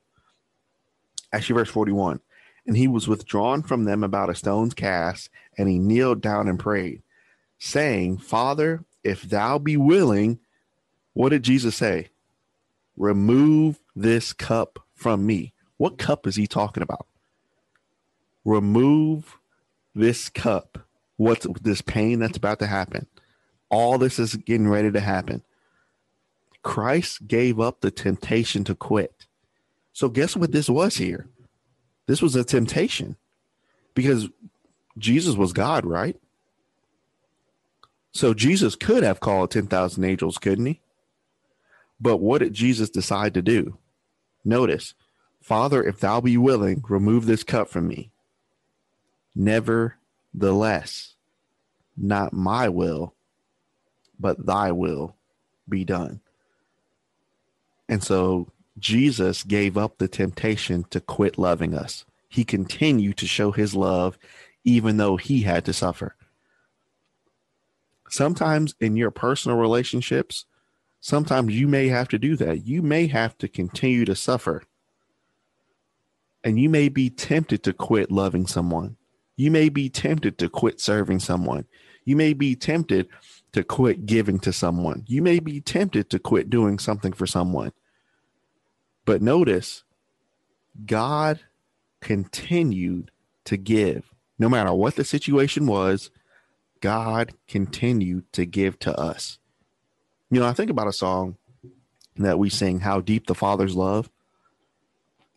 Actually, 1.32 1.54
verse 1.54 1.70
41. 1.70 2.18
And 2.66 2.76
he 2.76 2.88
was 2.88 3.06
withdrawn 3.06 3.62
from 3.62 3.84
them 3.84 4.02
about 4.02 4.28
a 4.28 4.34
stone's 4.34 4.74
cast, 4.74 5.30
and 5.56 5.68
he 5.68 5.78
kneeled 5.78 6.20
down 6.20 6.48
and 6.48 6.58
prayed, 6.58 7.02
saying, 7.60 8.18
Father, 8.18 8.84
if 9.04 9.22
thou 9.22 9.60
be 9.60 9.76
willing, 9.76 10.40
what 11.12 11.28
did 11.28 11.44
Jesus 11.44 11.76
say? 11.76 12.08
Remove 12.96 13.78
this 13.94 14.32
cup 14.32 14.80
from 14.96 15.24
me. 15.24 15.52
What 15.76 15.98
cup 15.98 16.26
is 16.26 16.34
he 16.34 16.48
talking 16.48 16.82
about? 16.82 17.06
Remove 18.44 19.38
this 19.94 20.28
cup. 20.28 20.78
What's 21.16 21.46
this 21.62 21.80
pain 21.80 22.18
that's 22.18 22.38
about 22.38 22.58
to 22.58 22.66
happen? 22.66 23.06
All 23.68 23.98
this 23.98 24.18
is 24.18 24.34
getting 24.34 24.66
ready 24.66 24.90
to 24.90 24.98
happen. 25.00 25.44
Christ 26.62 27.26
gave 27.26 27.58
up 27.60 27.80
the 27.80 27.90
temptation 27.90 28.64
to 28.64 28.74
quit. 28.74 29.26
So, 29.92 30.08
guess 30.08 30.36
what 30.36 30.52
this 30.52 30.68
was 30.70 30.96
here? 30.96 31.28
This 32.06 32.22
was 32.22 32.34
a 32.36 32.44
temptation 32.44 33.16
because 33.94 34.28
Jesus 34.98 35.34
was 35.36 35.52
God, 35.52 35.84
right? 35.84 36.16
So 38.12 38.34
Jesus 38.34 38.76
could 38.76 39.02
have 39.02 39.20
called 39.20 39.50
10,000 39.50 40.04
angels, 40.04 40.38
couldn't 40.38 40.66
he? 40.66 40.80
But 42.00 42.18
what 42.18 42.38
did 42.38 42.52
Jesus 42.52 42.90
decide 42.90 43.34
to 43.34 43.42
do? 43.42 43.78
Notice, 44.44 44.94
Father, 45.40 45.82
if 45.82 46.00
thou 46.00 46.20
be 46.20 46.36
willing, 46.36 46.84
remove 46.88 47.26
this 47.26 47.42
cup 47.42 47.68
from 47.68 47.88
me. 47.88 48.10
Nevertheless, 49.34 51.14
not 51.96 52.32
my 52.32 52.68
will, 52.68 53.14
but 54.18 54.44
thy 54.44 54.72
will 54.72 55.16
be 55.68 55.84
done. 55.84 56.20
And 57.92 58.02
so 58.02 58.48
Jesus 58.78 59.42
gave 59.42 59.76
up 59.76 59.98
the 59.98 60.08
temptation 60.08 60.84
to 60.90 61.00
quit 61.00 61.36
loving 61.36 61.74
us. 61.74 62.04
He 62.28 62.44
continued 62.44 63.18
to 63.18 63.26
show 63.26 63.52
his 63.52 63.74
love 63.74 64.18
even 64.64 64.96
though 64.96 65.16
he 65.16 65.42
had 65.42 65.64
to 65.66 65.72
suffer 65.72 66.16
sometimes 68.12 68.74
in 68.78 68.96
your 68.96 69.10
personal 69.10 69.56
relationships, 69.56 70.44
sometimes 71.00 71.54
you 71.54 71.66
may 71.66 71.88
have 71.88 72.08
to 72.08 72.18
do 72.18 72.36
that. 72.36 72.66
You 72.66 72.82
may 72.82 73.06
have 73.06 73.36
to 73.38 73.48
continue 73.48 74.04
to 74.04 74.14
suffer. 74.14 74.62
And 76.44 76.60
you 76.60 76.68
may 76.68 76.88
be 76.88 77.08
tempted 77.08 77.62
to 77.64 77.72
quit 77.72 78.10
loving 78.10 78.46
someone. 78.46 78.96
You 79.36 79.50
may 79.50 79.68
be 79.68 79.88
tempted 79.88 80.38
to 80.38 80.48
quit 80.48 80.80
serving 80.80 81.20
someone. 81.20 81.64
You 82.04 82.16
may 82.16 82.34
be 82.34 82.54
tempted 82.54 83.08
to 83.52 83.64
quit 83.64 84.06
giving 84.06 84.38
to 84.40 84.52
someone. 84.52 85.04
You 85.06 85.22
may 85.22 85.38
be 85.38 85.60
tempted 85.60 86.10
to 86.10 86.18
quit 86.18 86.50
doing 86.50 86.78
something 86.78 87.12
for 87.12 87.26
someone. 87.26 87.72
But 89.04 89.22
notice, 89.22 89.84
God 90.86 91.40
continued 92.00 93.10
to 93.44 93.56
give 93.56 94.12
no 94.38 94.48
matter 94.48 94.72
what 94.72 94.96
the 94.96 95.04
situation 95.04 95.66
was 95.66 96.10
God 96.82 97.32
continued 97.46 98.30
to 98.32 98.44
give 98.44 98.78
to 98.80 98.98
us. 98.98 99.38
You 100.30 100.40
know, 100.40 100.46
I 100.46 100.52
think 100.52 100.68
about 100.68 100.88
a 100.88 100.92
song 100.92 101.36
that 102.16 102.38
we 102.38 102.50
sing, 102.50 102.80
How 102.80 103.00
Deep 103.00 103.28
the 103.28 103.34
Father's 103.34 103.76
Love. 103.76 104.10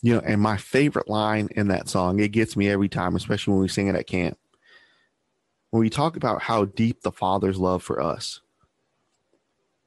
You 0.02 0.16
know, 0.16 0.22
and 0.26 0.42
my 0.42 0.58
favorite 0.58 1.08
line 1.08 1.50
in 1.52 1.68
that 1.68 1.88
song, 1.88 2.20
it 2.20 2.30
gets 2.30 2.58
me 2.58 2.68
every 2.68 2.90
time, 2.90 3.16
especially 3.16 3.54
when 3.54 3.62
we 3.62 3.68
sing 3.68 3.88
it 3.88 3.96
at 3.96 4.08
camp. 4.08 4.38
When 5.70 5.82
we 5.82 5.90
talk 5.90 6.16
about 6.16 6.42
how 6.42 6.66
deep 6.66 7.02
the 7.02 7.12
Father's 7.12 7.58
love 7.58 7.84
for 7.84 8.02
us, 8.02 8.42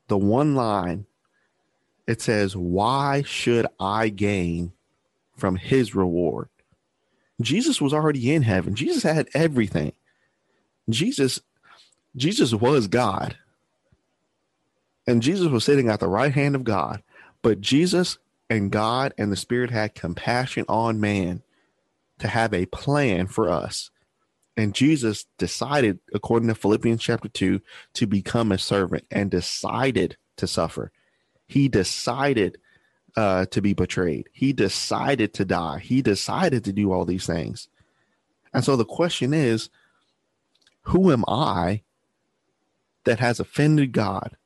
the 0.07 0.19
one 0.19 0.55
line, 0.55 1.07
it 2.09 2.23
says, 2.23 2.57
Why 2.57 3.23
should 3.23 3.67
I 3.79 4.09
gain 4.09 4.73
from 5.37 5.57
his 5.57 5.95
reward? 5.95 6.49
Jesus 7.41 7.81
was 7.81 7.95
already 7.95 8.35
in 8.35 8.43
heaven. 8.43 8.75
Jesus 8.75 9.05
had 9.05 9.29
everything. 9.35 9.93
Jesus 10.89 11.41
Jesus 12.17 12.53
was 12.53 12.89
God. 12.89 13.37
And 15.07 15.23
Jesus 15.23 15.49
was 15.49 15.65
sitting 15.65 15.89
at 15.89 16.01
the 16.01 16.09
right 16.09 16.33
hand 16.33 16.57
of 16.57 16.65
God. 16.65 17.03
But 17.43 17.61
Jesus 17.61 18.19
and 18.51 18.73
God 18.73 19.15
and 19.17 19.31
the 19.31 19.37
Spirit 19.37 19.71
had 19.71 19.95
compassion 19.95 20.65
on 20.69 21.01
man 21.01 21.43
to 22.19 22.29
have 22.29 22.53
a 22.53 22.67
plan 22.67 23.27
for 23.27 23.49
us. 23.49 23.91
And 24.57 24.75
Jesus 24.75 25.27
decided, 25.39 26.01
according 26.13 26.49
to 26.49 26.55
Philippians 26.55 27.01
chapter 27.01 27.29
2, 27.29 27.61
to 27.95 28.07
become 28.07 28.51
a 28.51 28.59
servant 28.59 29.05
and 29.11 29.31
decided 29.31 30.17
to 30.37 30.49
suffer. 30.49 30.91
He 31.49 31.69
decided 31.69 32.59
uh, 33.17 33.47
to 33.47 33.61
be 33.61 33.73
betrayed. 33.73 34.29
He 34.33 34.53
decided 34.53 35.35
to 35.35 35.45
die. 35.45 35.81
He 35.81 36.03
decided 36.03 36.65
to 36.65 36.73
do 36.73 36.93
all 36.93 37.05
these 37.05 37.27
things. 37.27 37.69
And 38.55 38.65
so 38.65 38.77
the 38.77 38.85
question 38.85 39.35
is 39.35 39.71
who 40.83 41.11
am 41.11 41.25
I 41.27 41.83
that 43.05 43.19
has 43.19 43.41
offended 43.41 43.93
God, 43.93 44.37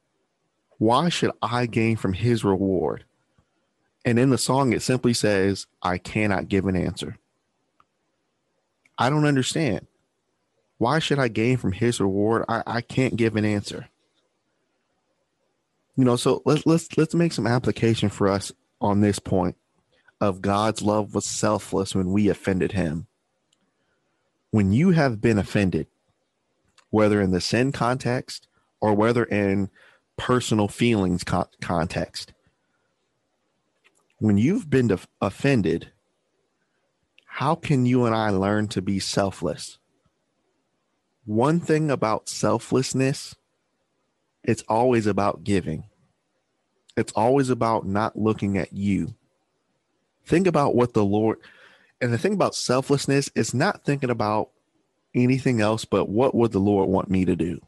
why 0.79 1.09
should 1.09 1.33
I 1.43 1.67
gain 1.67 1.97
from 1.97 2.15
his 2.15 2.45
reward? 2.45 3.05
And 4.05 4.19
in 4.19 4.31
the 4.31 4.39
song, 4.39 4.73
it 4.73 4.83
simply 4.83 5.15
says, 5.15 5.67
I 5.83 5.99
cannot 5.99 6.49
give 6.49 6.67
an 6.67 6.77
answer. 6.77 7.19
I 8.99 9.11
don't 9.11 9.27
understand. 9.27 9.87
Why 10.79 10.99
should 10.99 11.19
I 11.19 11.29
gain 11.29 11.57
from 11.57 11.73
his 11.73 12.01
reward? 12.01 12.45
I, 12.49 12.63
I 12.67 12.81
can't 12.81 13.17
give 13.17 13.37
an 13.37 13.45
answer. 13.45 13.89
You 15.97 16.05
know, 16.05 16.17
so 16.17 16.43
let's 16.45 16.67
let's 16.67 16.97
let's 16.97 17.15
make 17.15 17.33
some 17.33 17.47
application 17.47 18.09
for 18.09 18.29
us 18.29 18.53
on 18.81 19.01
this 19.01 19.19
point 19.19 19.57
of 20.21 20.41
God's 20.41 20.83
love 20.83 21.15
was 21.15 21.27
selfless 21.27 21.95
when 21.95 22.13
we 22.13 22.29
offended 22.29 22.73
him. 22.73 23.09
When 24.51 24.73
you 24.73 24.91
have 24.91 25.21
been 25.21 25.39
offended, 25.39 25.89
whether 26.91 27.21
in 27.21 27.33
the 27.33 27.41
sin 27.41 27.73
context 27.73 28.47
or 28.81 28.95
whether 28.95 29.25
in 29.25 29.71
personal 30.17 30.69
feelings 30.69 31.25
co- 31.25 31.49
context. 31.61 32.33
When 34.19 34.39
you've 34.39 34.71
been 34.71 34.89
def- 34.89 35.09
offended, 35.21 35.91
how 37.25 37.55
can 37.57 37.87
you 37.87 38.05
and 38.05 38.15
I 38.15 38.31
learn 38.31 38.69
to 38.69 38.83
be 38.83 39.01
selfless? 39.01 39.79
One 41.25 41.59
thing 41.59 41.91
about 41.91 42.29
selflessness, 42.29 43.35
it's 44.45 44.63
always 44.69 45.07
about 45.07 45.45
giving. 45.45 45.85
It's 46.97 47.13
always 47.13 47.51
about 47.51 47.87
not 47.87 48.19
looking 48.19 48.59
at 48.59 48.73
you. 48.73 49.15
Think 50.25 50.47
about 50.47 50.75
what 50.75 50.93
the 50.93 51.05
Lord, 51.05 51.39
and 52.01 52.13
the 52.13 52.19
thing 52.19 52.35
about 52.35 52.55
selflessness 52.55 53.31
is 53.35 53.55
not 53.55 53.85
thinking 53.85 54.11
about 54.11 54.51
anything 55.15 55.61
else 55.61 55.85
but 55.85 56.09
what 56.09 56.35
would 56.35 56.53
the 56.53 56.59
Lord 56.59 56.89
want 56.89 57.11
me 57.11 57.25
to 57.25 57.37
do? 57.37 57.61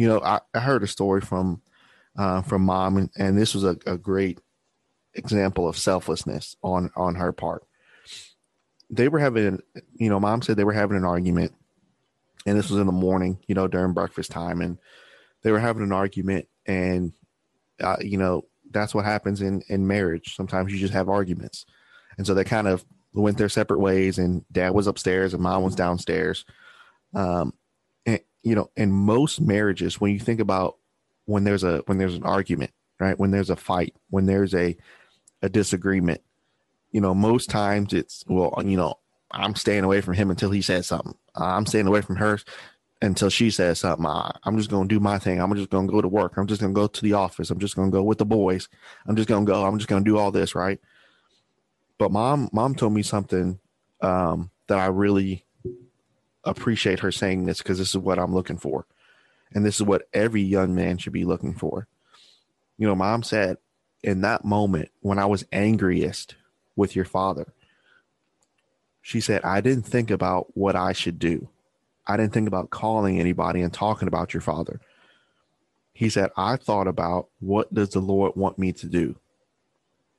you 0.00 0.08
know, 0.08 0.18
I, 0.22 0.40
I 0.54 0.60
heard 0.60 0.82
a 0.82 0.86
story 0.86 1.20
from 1.20 1.60
uh, 2.16 2.40
from 2.40 2.62
mom, 2.62 2.96
and, 2.96 3.10
and 3.18 3.38
this 3.38 3.52
was 3.52 3.64
a, 3.64 3.76
a 3.84 3.98
great 3.98 4.38
example 5.12 5.68
of 5.68 5.76
selflessness 5.76 6.56
on 6.62 6.90
on 6.96 7.16
her 7.16 7.32
part. 7.32 7.64
They 8.88 9.08
were 9.08 9.18
having, 9.18 9.60
you 9.94 10.08
know, 10.08 10.18
mom 10.18 10.40
said 10.40 10.56
they 10.56 10.64
were 10.64 10.72
having 10.72 10.96
an 10.96 11.04
argument, 11.04 11.52
and 12.46 12.58
this 12.58 12.70
was 12.70 12.80
in 12.80 12.86
the 12.86 12.92
morning, 12.92 13.38
you 13.46 13.54
know, 13.54 13.68
during 13.68 13.92
breakfast 13.92 14.30
time, 14.30 14.60
and 14.60 14.78
they 15.42 15.52
were 15.52 15.60
having 15.60 15.82
an 15.82 15.92
argument, 15.92 16.48
and 16.66 17.12
uh, 17.80 17.96
you 18.00 18.18
know, 18.18 18.42
that's 18.70 18.94
what 18.94 19.04
happens 19.04 19.40
in 19.40 19.62
in 19.68 19.86
marriage. 19.86 20.34
Sometimes 20.36 20.72
you 20.72 20.78
just 20.78 20.94
have 20.94 21.08
arguments, 21.08 21.66
and 22.16 22.26
so 22.26 22.34
they 22.34 22.44
kind 22.44 22.68
of 22.68 22.84
went 23.12 23.38
their 23.38 23.48
separate 23.48 23.80
ways, 23.80 24.18
and 24.18 24.44
dad 24.52 24.72
was 24.72 24.86
upstairs 24.86 25.34
and 25.34 25.42
mom 25.42 25.62
was 25.62 25.74
downstairs. 25.74 26.44
Um, 27.14 27.54
and 28.06 28.20
you 28.42 28.54
know, 28.54 28.70
in 28.76 28.92
most 28.92 29.40
marriages, 29.40 30.00
when 30.00 30.12
you 30.12 30.20
think 30.20 30.40
about 30.40 30.76
when 31.26 31.44
there's 31.44 31.64
a 31.64 31.78
when 31.86 31.98
there's 31.98 32.14
an 32.14 32.24
argument, 32.24 32.72
right? 32.98 33.18
When 33.18 33.30
there's 33.30 33.50
a 33.50 33.56
fight, 33.56 33.94
when 34.10 34.26
there's 34.26 34.54
a 34.54 34.76
a 35.42 35.48
disagreement, 35.48 36.20
you 36.92 37.00
know, 37.00 37.14
most 37.14 37.50
times 37.50 37.92
it's 37.92 38.24
well, 38.28 38.54
you 38.64 38.76
know, 38.76 38.94
I'm 39.32 39.54
staying 39.54 39.84
away 39.84 40.00
from 40.00 40.14
him 40.14 40.30
until 40.30 40.50
he 40.50 40.62
says 40.62 40.86
something. 40.86 41.14
I'm 41.34 41.66
staying 41.66 41.86
away 41.86 42.00
from 42.00 42.16
her 42.16 42.38
until 43.02 43.30
she 43.30 43.50
says 43.50 43.78
something. 43.78 44.06
I, 44.06 44.36
am 44.44 44.58
just 44.58 44.70
going 44.70 44.88
to 44.88 44.94
do 44.94 45.00
my 45.00 45.18
thing. 45.18 45.40
I'm 45.40 45.54
just 45.54 45.70
going 45.70 45.86
to 45.86 45.92
go 45.92 46.00
to 46.00 46.08
work. 46.08 46.36
I'm 46.36 46.46
just 46.46 46.60
going 46.60 46.74
to 46.74 46.80
go 46.80 46.86
to 46.86 47.02
the 47.02 47.14
office. 47.14 47.50
I'm 47.50 47.58
just 47.58 47.76
going 47.76 47.90
to 47.90 47.96
go 47.96 48.02
with 48.02 48.18
the 48.18 48.26
boys. 48.26 48.68
I'm 49.06 49.16
just 49.16 49.28
going 49.28 49.46
to 49.46 49.52
go. 49.52 49.64
I'm 49.64 49.78
just 49.78 49.88
going 49.88 50.04
to 50.04 50.10
do 50.10 50.18
all 50.18 50.30
this, 50.30 50.54
right? 50.54 50.80
But 51.98 52.12
mom, 52.12 52.48
mom 52.52 52.74
told 52.74 52.92
me 52.92 53.02
something 53.02 53.58
um, 54.00 54.50
that 54.66 54.78
I 54.78 54.86
really 54.86 55.44
appreciate 56.44 57.00
her 57.00 57.12
saying 57.12 57.46
this 57.46 57.58
because 57.58 57.78
this 57.78 57.90
is 57.90 57.98
what 57.98 58.18
I'm 58.18 58.34
looking 58.34 58.58
for. 58.58 58.86
And 59.52 59.64
this 59.64 59.76
is 59.76 59.82
what 59.82 60.08
every 60.12 60.42
young 60.42 60.74
man 60.74 60.98
should 60.98 61.12
be 61.12 61.24
looking 61.24 61.54
for. 61.54 61.88
You 62.78 62.86
know, 62.86 62.94
mom 62.94 63.22
said, 63.22 63.58
in 64.02 64.22
that 64.22 64.44
moment 64.44 64.90
when 65.00 65.18
I 65.18 65.26
was 65.26 65.44
angriest 65.52 66.36
with 66.76 66.96
your 66.96 67.04
father, 67.04 67.52
she 69.10 69.20
said, 69.20 69.42
I 69.42 69.60
didn't 69.60 69.86
think 69.86 70.08
about 70.08 70.56
what 70.56 70.76
I 70.76 70.92
should 70.92 71.18
do. 71.18 71.48
I 72.06 72.16
didn't 72.16 72.32
think 72.32 72.46
about 72.46 72.70
calling 72.70 73.18
anybody 73.18 73.60
and 73.60 73.74
talking 73.74 74.06
about 74.06 74.32
your 74.32 74.40
father. 74.40 74.80
He 75.92 76.08
said, 76.08 76.30
I 76.36 76.54
thought 76.54 76.86
about 76.86 77.26
what 77.40 77.74
does 77.74 77.88
the 77.88 77.98
Lord 77.98 78.36
want 78.36 78.56
me 78.56 78.72
to 78.74 78.86
do? 78.86 79.16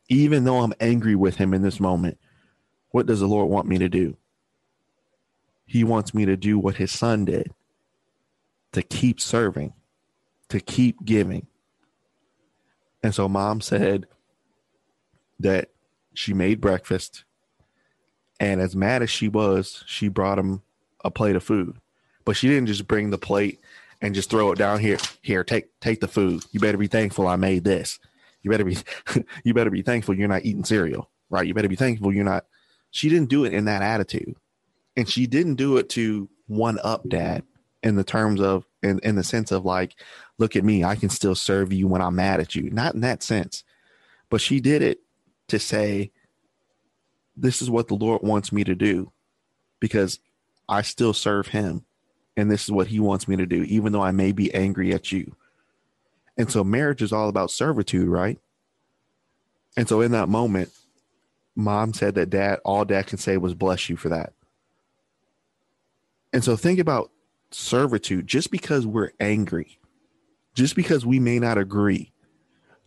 Even 0.09 0.43
though 0.43 0.59
I'm 0.59 0.73
angry 0.81 1.15
with 1.15 1.37
him 1.37 1.53
in 1.53 1.61
this 1.61 1.79
moment, 1.79 2.17
what 2.89 3.05
does 3.05 3.21
the 3.21 3.29
Lord 3.29 3.49
want 3.49 3.65
me 3.65 3.77
to 3.77 3.87
do? 3.87 4.17
He 5.65 5.85
wants 5.85 6.13
me 6.13 6.25
to 6.25 6.35
do 6.35 6.59
what 6.59 6.75
his 6.75 6.91
son 6.91 7.23
did 7.23 7.53
to 8.73 8.81
keep 8.81 9.21
serving, 9.21 9.71
to 10.49 10.59
keep 10.59 11.05
giving. 11.05 11.47
And 13.01 13.15
so 13.15 13.29
mom 13.29 13.61
said 13.61 14.05
that 15.39 15.69
she 16.13 16.33
made 16.33 16.59
breakfast. 16.59 17.23
And 18.41 18.59
as 18.59 18.75
mad 18.75 19.03
as 19.03 19.11
she 19.11 19.27
was, 19.27 19.83
she 19.85 20.07
brought 20.07 20.39
him 20.39 20.63
a 21.05 21.11
plate 21.11 21.35
of 21.35 21.43
food. 21.43 21.77
But 22.25 22.35
she 22.35 22.47
didn't 22.47 22.65
just 22.65 22.87
bring 22.87 23.11
the 23.11 23.17
plate 23.19 23.59
and 24.01 24.15
just 24.15 24.31
throw 24.31 24.51
it 24.51 24.57
down 24.57 24.79
here. 24.79 24.97
Here, 25.21 25.43
take 25.43 25.79
take 25.79 26.01
the 26.01 26.07
food. 26.07 26.43
You 26.51 26.59
better 26.59 26.77
be 26.79 26.87
thankful 26.87 27.27
I 27.27 27.35
made 27.35 27.63
this. 27.63 27.99
You 28.41 28.49
better 28.49 28.65
be 28.65 28.77
you 29.43 29.53
better 29.53 29.69
be 29.69 29.83
thankful 29.83 30.15
you're 30.15 30.27
not 30.27 30.43
eating 30.43 30.63
cereal, 30.63 31.07
right? 31.29 31.45
You 31.45 31.53
better 31.53 31.69
be 31.69 31.75
thankful 31.75 32.11
you're 32.11 32.23
not. 32.23 32.47
She 32.89 33.09
didn't 33.09 33.29
do 33.29 33.45
it 33.45 33.53
in 33.53 33.65
that 33.65 33.83
attitude. 33.83 34.35
And 34.97 35.07
she 35.07 35.27
didn't 35.27 35.55
do 35.55 35.77
it 35.77 35.87
to 35.89 36.27
one 36.47 36.79
up 36.83 37.07
dad 37.07 37.43
in 37.83 37.95
the 37.95 38.03
terms 38.03 38.41
of 38.41 38.65
in, 38.81 38.99
in 39.03 39.17
the 39.17 39.23
sense 39.23 39.51
of 39.51 39.65
like, 39.65 39.95
look 40.39 40.55
at 40.55 40.65
me, 40.65 40.83
I 40.83 40.95
can 40.95 41.09
still 41.09 41.35
serve 41.35 41.71
you 41.71 41.87
when 41.87 42.01
I'm 42.01 42.15
mad 42.15 42.39
at 42.39 42.55
you. 42.55 42.71
Not 42.71 42.95
in 42.95 43.01
that 43.01 43.21
sense. 43.21 43.63
But 44.31 44.41
she 44.41 44.59
did 44.59 44.81
it 44.81 45.01
to 45.49 45.59
say, 45.59 46.11
This 47.41 47.61
is 47.61 47.69
what 47.71 47.87
the 47.87 47.95
Lord 47.95 48.21
wants 48.21 48.51
me 48.51 48.63
to 48.63 48.75
do 48.75 49.11
because 49.79 50.19
I 50.69 50.83
still 50.83 51.11
serve 51.11 51.47
him. 51.47 51.83
And 52.37 52.49
this 52.49 52.63
is 52.63 52.71
what 52.71 52.87
he 52.87 52.99
wants 52.99 53.27
me 53.27 53.35
to 53.35 53.47
do, 53.47 53.63
even 53.63 53.91
though 53.91 54.03
I 54.03 54.11
may 54.11 54.31
be 54.31 54.53
angry 54.53 54.93
at 54.93 55.11
you. 55.11 55.35
And 56.37 56.51
so 56.51 56.63
marriage 56.63 57.01
is 57.01 57.11
all 57.11 57.27
about 57.27 57.51
servitude, 57.51 58.07
right? 58.07 58.39
And 59.75 59.89
so 59.89 60.01
in 60.01 60.11
that 60.11 60.29
moment, 60.29 60.69
mom 61.55 61.93
said 61.93 62.15
that 62.15 62.29
dad, 62.29 62.59
all 62.63 62.85
dad 62.85 63.07
can 63.07 63.17
say 63.17 63.37
was 63.37 63.55
bless 63.55 63.89
you 63.89 63.97
for 63.97 64.09
that. 64.09 64.33
And 66.31 66.43
so 66.43 66.55
think 66.55 66.79
about 66.79 67.11
servitude 67.49 68.27
just 68.27 68.51
because 68.51 68.85
we're 68.85 69.11
angry, 69.19 69.79
just 70.53 70.75
because 70.75 71.05
we 71.05 71.19
may 71.19 71.39
not 71.39 71.57
agree, 71.57 72.11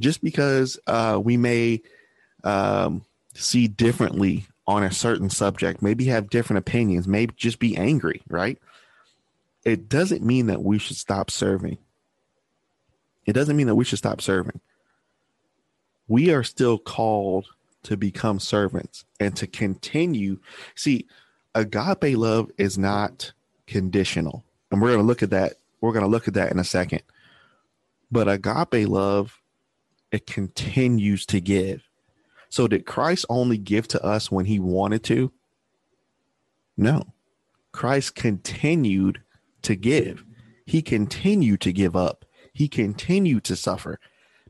just 0.01 0.23
because 0.23 0.79
uh, 0.87 1.21
we 1.23 1.37
may 1.37 1.83
um, 2.45 3.05
see 3.35 3.68
differently 3.68 4.47
on 4.66 4.83
a 4.83 4.92
certain 4.92 5.29
subject, 5.29 5.83
maybe 5.83 6.07
have 6.07 6.31
different 6.31 6.59
opinions, 6.59 7.07
maybe 7.07 7.35
just 7.37 7.59
be 7.59 7.77
angry, 7.77 8.23
right? 8.29 8.59
It 9.64 9.88
doesn't 9.88 10.23
mean 10.23 10.47
that 10.47 10.62
we 10.62 10.79
should 10.79 10.97
stop 10.97 11.31
serving. 11.31 11.79
It 13.27 13.33
doesn't 13.33 13.57
mean 13.57 13.66
that 13.66 13.75
we 13.75 13.85
should 13.85 13.99
stop 13.99 14.20
serving. 14.20 14.61
We 16.09 16.33
are 16.33 16.42
still 16.42 16.79
called 16.79 17.47
to 17.85 17.97
become 17.97 18.38
servants 18.38 19.05
and 19.20 19.35
to 19.37 19.47
continue. 19.47 20.38
See, 20.75 21.07
agape 21.55 22.16
love 22.16 22.51
is 22.59 22.77
not 22.77 23.33
conditional. 23.66 24.44
And 24.70 24.81
we're 24.81 24.88
going 24.88 25.01
to 25.01 25.07
look 25.07 25.23
at 25.23 25.31
that. 25.31 25.55
We're 25.81 25.92
going 25.92 26.05
to 26.05 26.11
look 26.11 26.29
at 26.29 26.35
that 26.35 26.51
in 26.51 26.59
a 26.59 26.64
second. 26.64 27.03
But 28.11 28.29
agape 28.29 28.88
love, 28.88 29.40
it 30.11 30.27
continues 30.27 31.27
to 31.27 31.40
give. 31.40 31.88
So 32.55 32.69
did 32.69 32.87
Christ 32.87 33.27
only 33.29 33.59
give 33.59 33.88
to 33.88 34.05
us 34.05 34.31
when 34.31 34.45
he 34.45 34.61
wanted 34.61 35.03
to? 35.07 35.33
No. 36.77 37.03
Christ 37.73 38.14
continued 38.14 39.23
to 39.62 39.75
give. 39.75 40.25
He 40.64 40.81
continued 40.81 41.61
to 41.62 41.73
give 41.73 41.97
up. 41.97 42.25
He 42.53 42.69
continued 42.69 43.43
to 43.43 43.57
suffer 43.57 43.99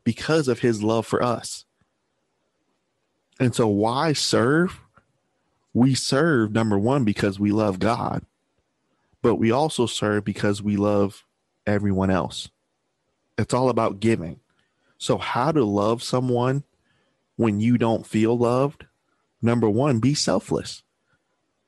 because 0.04 0.48
of 0.48 0.58
his 0.58 0.82
love 0.82 1.06
for 1.06 1.22
us. 1.22 1.64
And 3.40 3.54
so, 3.54 3.68
why 3.68 4.12
serve? 4.12 4.80
We 5.72 5.94
serve, 5.94 6.52
number 6.52 6.78
one, 6.78 7.04
because 7.04 7.40
we 7.40 7.52
love 7.52 7.78
God, 7.78 8.26
but 9.22 9.36
we 9.36 9.50
also 9.50 9.86
serve 9.86 10.26
because 10.26 10.60
we 10.60 10.76
love 10.76 11.24
everyone 11.66 12.10
else. 12.10 12.50
It's 13.38 13.54
all 13.54 13.70
about 13.70 14.00
giving. 14.00 14.40
So, 14.98 15.16
how 15.16 15.52
to 15.52 15.64
love 15.64 16.02
someone 16.02 16.64
when 17.36 17.60
you 17.60 17.78
don't 17.78 18.06
feel 18.06 18.36
loved, 18.36 18.86
number 19.42 19.68
one, 19.68 20.00
be 20.00 20.14
selfless. 20.14 20.82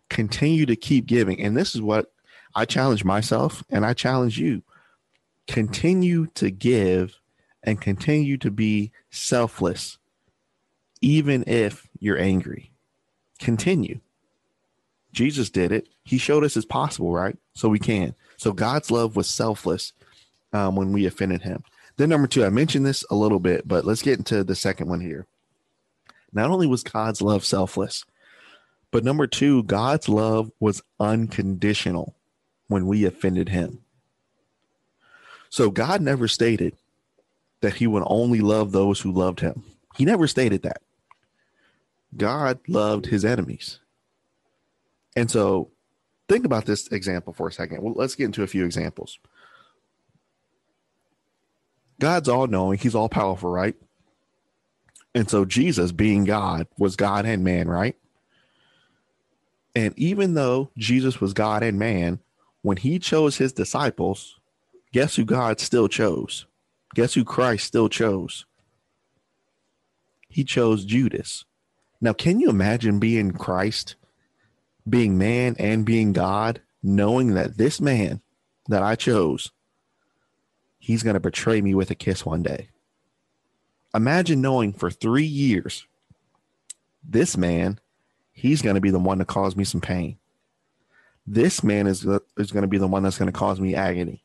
Continue 0.08 0.66
to 0.66 0.76
keep 0.76 1.06
giving. 1.06 1.40
And 1.40 1.56
this 1.56 1.74
is 1.74 1.82
what 1.82 2.12
I 2.54 2.64
challenge 2.64 3.04
myself 3.04 3.62
and 3.70 3.84
I 3.84 3.92
challenge 3.92 4.38
you. 4.38 4.62
Continue 5.46 6.26
to 6.34 6.50
give 6.50 7.18
and 7.62 7.80
continue 7.80 8.38
to 8.38 8.50
be 8.50 8.92
selfless, 9.10 9.98
even 11.00 11.44
if 11.46 11.88
you're 11.98 12.18
angry. 12.18 12.70
Continue. 13.38 14.00
Jesus 15.12 15.50
did 15.50 15.72
it. 15.72 15.88
He 16.04 16.18
showed 16.18 16.44
us 16.44 16.56
it's 16.56 16.66
possible, 16.66 17.12
right? 17.12 17.36
So 17.54 17.68
we 17.68 17.78
can. 17.78 18.14
So 18.36 18.52
God's 18.52 18.90
love 18.90 19.16
was 19.16 19.28
selfless 19.28 19.92
um, 20.52 20.76
when 20.76 20.92
we 20.92 21.06
offended 21.06 21.42
him. 21.42 21.64
Then, 21.96 22.10
number 22.10 22.28
two, 22.28 22.44
I 22.44 22.50
mentioned 22.50 22.84
this 22.84 23.04
a 23.10 23.14
little 23.14 23.40
bit, 23.40 23.66
but 23.66 23.84
let's 23.84 24.02
get 24.02 24.18
into 24.18 24.44
the 24.44 24.54
second 24.54 24.88
one 24.88 25.00
here. 25.00 25.26
Not 26.32 26.50
only 26.50 26.66
was 26.66 26.82
God's 26.82 27.22
love 27.22 27.44
selfless, 27.44 28.04
but 28.90 29.04
number 29.04 29.26
two, 29.26 29.62
God's 29.64 30.08
love 30.08 30.50
was 30.60 30.82
unconditional 31.00 32.14
when 32.68 32.86
we 32.86 33.04
offended 33.04 33.48
him. 33.48 33.80
So 35.48 35.70
God 35.70 36.00
never 36.00 36.28
stated 36.28 36.74
that 37.60 37.74
he 37.74 37.86
would 37.86 38.02
only 38.06 38.40
love 38.40 38.72
those 38.72 39.00
who 39.00 39.12
loved 39.12 39.40
him. 39.40 39.62
He 39.96 40.04
never 40.04 40.26
stated 40.26 40.62
that. 40.62 40.82
God 42.16 42.58
loved 42.68 43.06
his 43.06 43.24
enemies. 43.24 43.80
And 45.14 45.30
so 45.30 45.70
think 46.28 46.44
about 46.44 46.66
this 46.66 46.88
example 46.88 47.32
for 47.32 47.48
a 47.48 47.52
second. 47.52 47.82
Well, 47.82 47.94
let's 47.96 48.14
get 48.14 48.26
into 48.26 48.42
a 48.42 48.48
few 48.48 48.64
examples. 48.64 49.18
God's 51.98 52.28
all 52.28 52.46
knowing, 52.46 52.78
he's 52.78 52.94
all 52.94 53.08
powerful, 53.08 53.50
right? 53.50 53.74
And 55.16 55.30
so 55.30 55.46
Jesus, 55.46 55.92
being 55.92 56.24
God, 56.24 56.66
was 56.76 56.94
God 56.94 57.24
and 57.24 57.42
man, 57.42 57.70
right? 57.70 57.96
And 59.74 59.98
even 59.98 60.34
though 60.34 60.70
Jesus 60.76 61.22
was 61.22 61.32
God 61.32 61.62
and 61.62 61.78
man, 61.78 62.20
when 62.60 62.76
he 62.76 62.98
chose 62.98 63.38
his 63.38 63.54
disciples, 63.54 64.38
guess 64.92 65.16
who 65.16 65.24
God 65.24 65.58
still 65.58 65.88
chose? 65.88 66.44
Guess 66.94 67.14
who 67.14 67.24
Christ 67.24 67.66
still 67.66 67.88
chose? 67.88 68.44
He 70.28 70.44
chose 70.44 70.84
Judas. 70.84 71.46
Now, 71.98 72.12
can 72.12 72.38
you 72.38 72.50
imagine 72.50 72.98
being 72.98 73.32
Christ, 73.32 73.96
being 74.86 75.16
man 75.16 75.56
and 75.58 75.86
being 75.86 76.12
God, 76.12 76.60
knowing 76.82 77.32
that 77.32 77.56
this 77.56 77.80
man 77.80 78.20
that 78.68 78.82
I 78.82 78.96
chose, 78.96 79.50
he's 80.78 81.02
going 81.02 81.14
to 81.14 81.20
betray 81.20 81.62
me 81.62 81.74
with 81.74 81.90
a 81.90 81.94
kiss 81.94 82.26
one 82.26 82.42
day? 82.42 82.68
Imagine 83.96 84.42
knowing 84.42 84.74
for 84.74 84.90
three 84.90 85.24
years, 85.24 85.86
this 87.02 87.34
man, 87.34 87.80
he's 88.32 88.60
going 88.60 88.74
to 88.74 88.80
be 88.80 88.90
the 88.90 88.98
one 88.98 89.18
to 89.18 89.24
cause 89.24 89.56
me 89.56 89.64
some 89.64 89.80
pain. 89.80 90.18
This 91.26 91.64
man 91.64 91.86
is, 91.86 92.06
is 92.36 92.52
going 92.52 92.62
to 92.62 92.68
be 92.68 92.76
the 92.76 92.86
one 92.86 93.02
that's 93.02 93.16
going 93.16 93.32
to 93.32 93.38
cause 93.38 93.58
me 93.58 93.74
agony. 93.74 94.22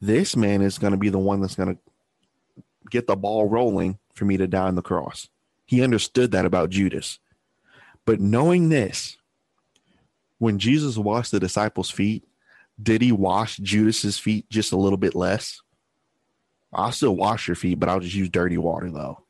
This 0.00 0.36
man 0.36 0.62
is 0.62 0.78
going 0.78 0.92
to 0.92 0.96
be 0.98 1.08
the 1.08 1.18
one 1.18 1.40
that's 1.40 1.56
going 1.56 1.74
to 1.74 2.62
get 2.90 3.08
the 3.08 3.16
ball 3.16 3.48
rolling 3.48 3.98
for 4.14 4.24
me 4.24 4.36
to 4.36 4.46
die 4.46 4.68
on 4.68 4.76
the 4.76 4.82
cross. 4.82 5.28
He 5.66 5.82
understood 5.82 6.30
that 6.30 6.46
about 6.46 6.70
Judas. 6.70 7.18
But 8.04 8.20
knowing 8.20 8.68
this, 8.68 9.16
when 10.38 10.60
Jesus 10.60 10.96
washed 10.96 11.32
the 11.32 11.40
disciples' 11.40 11.90
feet, 11.90 12.24
did 12.80 13.02
he 13.02 13.10
wash 13.10 13.56
Judas's 13.56 14.18
feet 14.18 14.48
just 14.48 14.70
a 14.70 14.76
little 14.76 14.96
bit 14.96 15.16
less? 15.16 15.60
I'll 16.72 16.92
still 16.92 17.16
wash 17.16 17.48
your 17.48 17.54
feet, 17.54 17.78
but 17.78 17.88
I'll 17.88 18.00
just 18.00 18.14
use 18.14 18.30
dirty 18.30 18.56
water 18.58 18.90
though. 18.90 19.24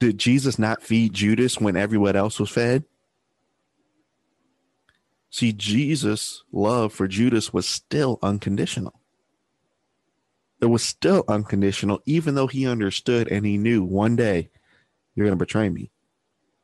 Did 0.00 0.18
Jesus 0.18 0.58
not 0.58 0.82
feed 0.82 1.12
Judas 1.12 1.60
when 1.60 1.76
everyone 1.76 2.16
else 2.16 2.40
was 2.40 2.50
fed? 2.50 2.84
See, 5.30 5.52
Jesus' 5.52 6.42
love 6.50 6.92
for 6.92 7.06
Judas 7.06 7.52
was 7.52 7.68
still 7.68 8.18
unconditional. 8.22 8.98
It 10.60 10.66
was 10.66 10.82
still 10.82 11.24
unconditional, 11.28 12.00
even 12.04 12.34
though 12.34 12.48
he 12.48 12.66
understood 12.66 13.28
and 13.28 13.46
he 13.46 13.56
knew 13.56 13.82
one 13.84 14.16
day 14.16 14.50
you're 15.14 15.26
going 15.26 15.38
to 15.38 15.44
betray 15.44 15.68
me. 15.68 15.90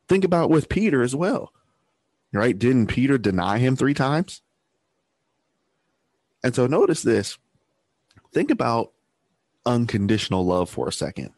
Think 0.07 0.23
about 0.23 0.49
with 0.49 0.69
Peter 0.69 1.01
as 1.01 1.15
well, 1.15 1.53
right? 2.33 2.57
Didn't 2.57 2.87
Peter 2.87 3.17
deny 3.17 3.57
him 3.57 3.75
three 3.75 3.93
times? 3.93 4.41
And 6.43 6.53
so 6.53 6.67
notice 6.67 7.01
this. 7.01 7.37
Think 8.33 8.51
about 8.51 8.91
unconditional 9.65 10.45
love 10.45 10.69
for 10.69 10.87
a 10.87 10.93
second. 10.93 11.31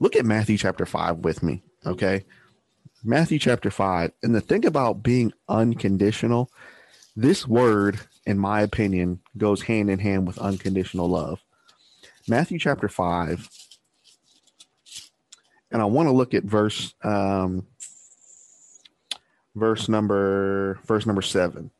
Look 0.00 0.16
at 0.16 0.24
Matthew 0.24 0.58
chapter 0.58 0.86
5 0.86 1.18
with 1.18 1.42
me, 1.42 1.62
okay? 1.86 2.24
Matthew 3.02 3.38
chapter 3.38 3.70
5. 3.70 4.12
And 4.22 4.34
the 4.34 4.40
thing 4.40 4.64
about 4.64 5.02
being 5.02 5.32
unconditional, 5.48 6.50
this 7.16 7.46
word, 7.46 8.00
in 8.26 8.38
my 8.38 8.62
opinion, 8.62 9.20
goes 9.36 9.62
hand 9.62 9.90
in 9.90 9.98
hand 9.98 10.26
with 10.26 10.38
unconditional 10.38 11.08
love. 11.08 11.40
Matthew 12.26 12.58
chapter 12.58 12.88
5. 12.88 13.48
And 15.70 15.82
I 15.82 15.84
want 15.84 16.08
to 16.08 16.12
look 16.12 16.34
at 16.34 16.44
verse 16.44 16.94
um, 17.02 17.66
verse 19.54 19.88
number 19.88 20.78
verse 20.86 21.04
number 21.04 21.22
7. 21.22 21.70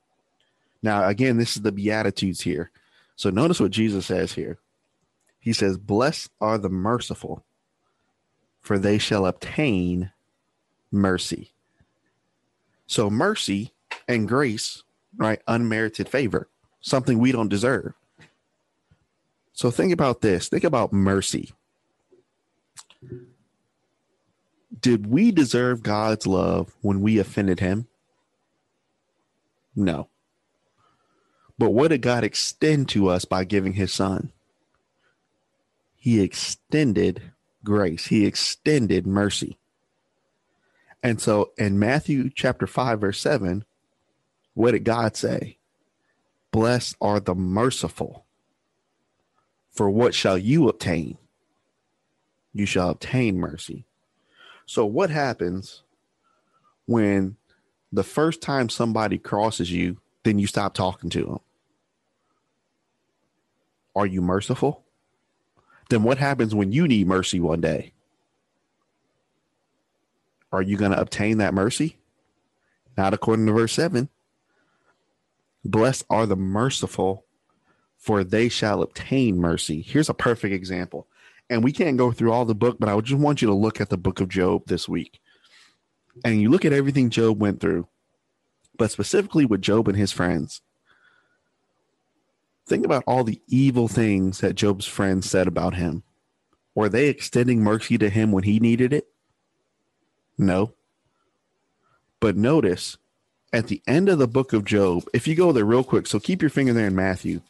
Now, 0.83 1.09
again, 1.09 1.38
this 1.38 1.57
is 1.57 1.62
the 1.62 1.73
Beatitudes 1.73 2.43
here. 2.43 2.71
So 3.16 3.31
notice 3.31 3.61
what 3.61 3.70
Jesus 3.70 4.07
says 4.07 4.33
here. 4.33 4.59
He 5.38 5.53
says, 5.53 5.77
Blessed 5.77 6.31
are 6.40 6.59
the 6.59 6.70
merciful, 6.70 7.44
for 8.61 8.79
they 8.79 8.98
shall 8.98 9.27
obtain 9.27 10.11
mercy. 10.90 11.53
So, 12.87 13.11
mercy 13.11 13.72
and 14.09 14.29
grace, 14.29 14.83
right? 15.16 15.40
Unmerited 15.46 16.09
favor, 16.09 16.48
something 16.81 17.18
we 17.18 17.33
don't 17.33 17.48
deserve. 17.48 17.92
So, 19.53 19.70
think 19.70 19.92
about 19.92 20.20
this 20.22 20.48
think 20.48 20.64
about 20.64 20.92
mercy. 20.92 21.53
Did 24.81 25.07
we 25.07 25.31
deserve 25.31 25.83
God's 25.83 26.27
love 26.27 26.74
when 26.81 27.00
we 27.00 27.18
offended 27.18 27.61
him? 27.61 27.87
No. 29.77 30.09
But 31.59 31.71
what 31.71 31.88
did 31.88 32.03
God 32.03 32.25
extend 32.25 32.88
to 32.90 33.09
us 33.09 33.25
by 33.25 33.45
giving 33.45 33.75
his 33.75 33.93
son? 33.93 34.33
He 35.97 36.21
extended 36.21 37.23
grace, 37.62 38.07
he 38.07 38.27
extended 38.27 39.07
mercy. 39.07 39.57
And 41.03 41.21
so 41.21 41.53
in 41.57 41.79
Matthew 41.79 42.31
chapter 42.35 42.67
5, 42.67 43.01
verse 43.01 43.21
7, 43.21 43.64
what 44.55 44.71
did 44.71 44.85
God 44.85 45.17
say? 45.17 45.59
Blessed 46.51 46.97
are 47.01 47.21
the 47.21 47.35
merciful, 47.35 48.25
for 49.73 49.90
what 49.90 50.14
shall 50.14 50.38
you 50.38 50.69
obtain? 50.69 51.19
You 52.53 52.64
shall 52.64 52.90
obtain 52.90 53.38
mercy. 53.38 53.85
So, 54.64 54.87
what 54.87 55.11
happens 55.11 55.83
when 56.87 57.37
the 57.93 58.05
first 58.05 58.40
time 58.40 58.69
somebody 58.69 59.19
crosses 59.19 59.73
you, 59.73 59.99
then 60.24 60.38
you 60.38 60.46
stop 60.46 60.74
talking 60.74 61.10
to 61.10 61.24
them? 61.24 61.40
Are 63.94 64.06
you 64.06 64.20
merciful? 64.20 64.84
Then 65.90 66.02
what 66.02 66.18
happens 66.18 66.54
when 66.54 66.72
you 66.72 66.88
need 66.88 67.06
mercy 67.06 67.38
one 67.38 67.60
day? 67.60 67.92
Are 70.50 70.62
you 70.62 70.76
going 70.76 70.92
to 70.92 71.00
obtain 71.00 71.38
that 71.38 71.54
mercy? 71.54 71.98
Not 72.96 73.14
according 73.14 73.46
to 73.46 73.52
verse 73.52 73.72
7. 73.72 74.08
Blessed 75.64 76.04
are 76.10 76.26
the 76.26 76.37
merciful, 76.37 77.24
for 77.96 78.22
they 78.22 78.48
shall 78.48 78.82
obtain 78.82 79.38
mercy. 79.38 79.82
Here's 79.82 80.08
a 80.08 80.14
perfect 80.14 80.54
example. 80.54 81.06
And 81.50 81.62
we 81.62 81.72
can't 81.72 81.96
go 81.96 82.12
through 82.12 82.32
all 82.32 82.44
the 82.44 82.54
book, 82.54 82.76
but 82.78 82.88
I 82.88 82.98
just 83.00 83.20
want 83.20 83.42
you 83.42 83.48
to 83.48 83.54
look 83.54 83.80
at 83.80 83.90
the 83.90 83.98
book 83.98 84.20
of 84.20 84.28
Job 84.28 84.62
this 84.66 84.88
week. 84.88 85.20
And 86.24 86.40
you 86.40 86.50
look 86.50 86.64
at 86.64 86.72
everything 86.72 87.10
Job 87.10 87.40
went 87.40 87.60
through, 87.60 87.88
but 88.76 88.90
specifically 88.90 89.44
with 89.44 89.62
Job 89.62 89.88
and 89.88 89.96
his 89.96 90.12
friends. 90.12 90.60
Think 92.66 92.84
about 92.84 93.04
all 93.06 93.24
the 93.24 93.42
evil 93.46 93.88
things 93.88 94.40
that 94.40 94.54
Job's 94.54 94.87
friends 94.87 95.28
said 95.28 95.46
about 95.46 95.74
him. 95.74 96.02
Were 96.74 96.88
they 96.88 97.08
extending 97.08 97.62
mercy 97.62 97.98
to 97.98 98.08
him 98.08 98.32
when 98.32 98.44
he 98.44 98.58
needed 98.58 98.92
it? 98.92 99.08
No. 100.38 100.72
But 102.20 102.37
notice 102.37 102.96
at 103.52 103.68
the 103.68 103.82
end 103.87 104.08
of 104.08 104.18
the 104.18 104.26
book 104.26 104.52
of 104.52 104.64
Job, 104.64 105.04
if 105.12 105.28
you 105.28 105.34
go 105.34 105.52
there 105.52 105.64
real 105.64 105.84
quick, 105.84 106.06
so 106.06 106.18
keep 106.18 106.42
your 106.42 106.50
finger 106.50 106.72
there 106.72 106.87
in 106.87 106.96
Matthew. 106.96 107.40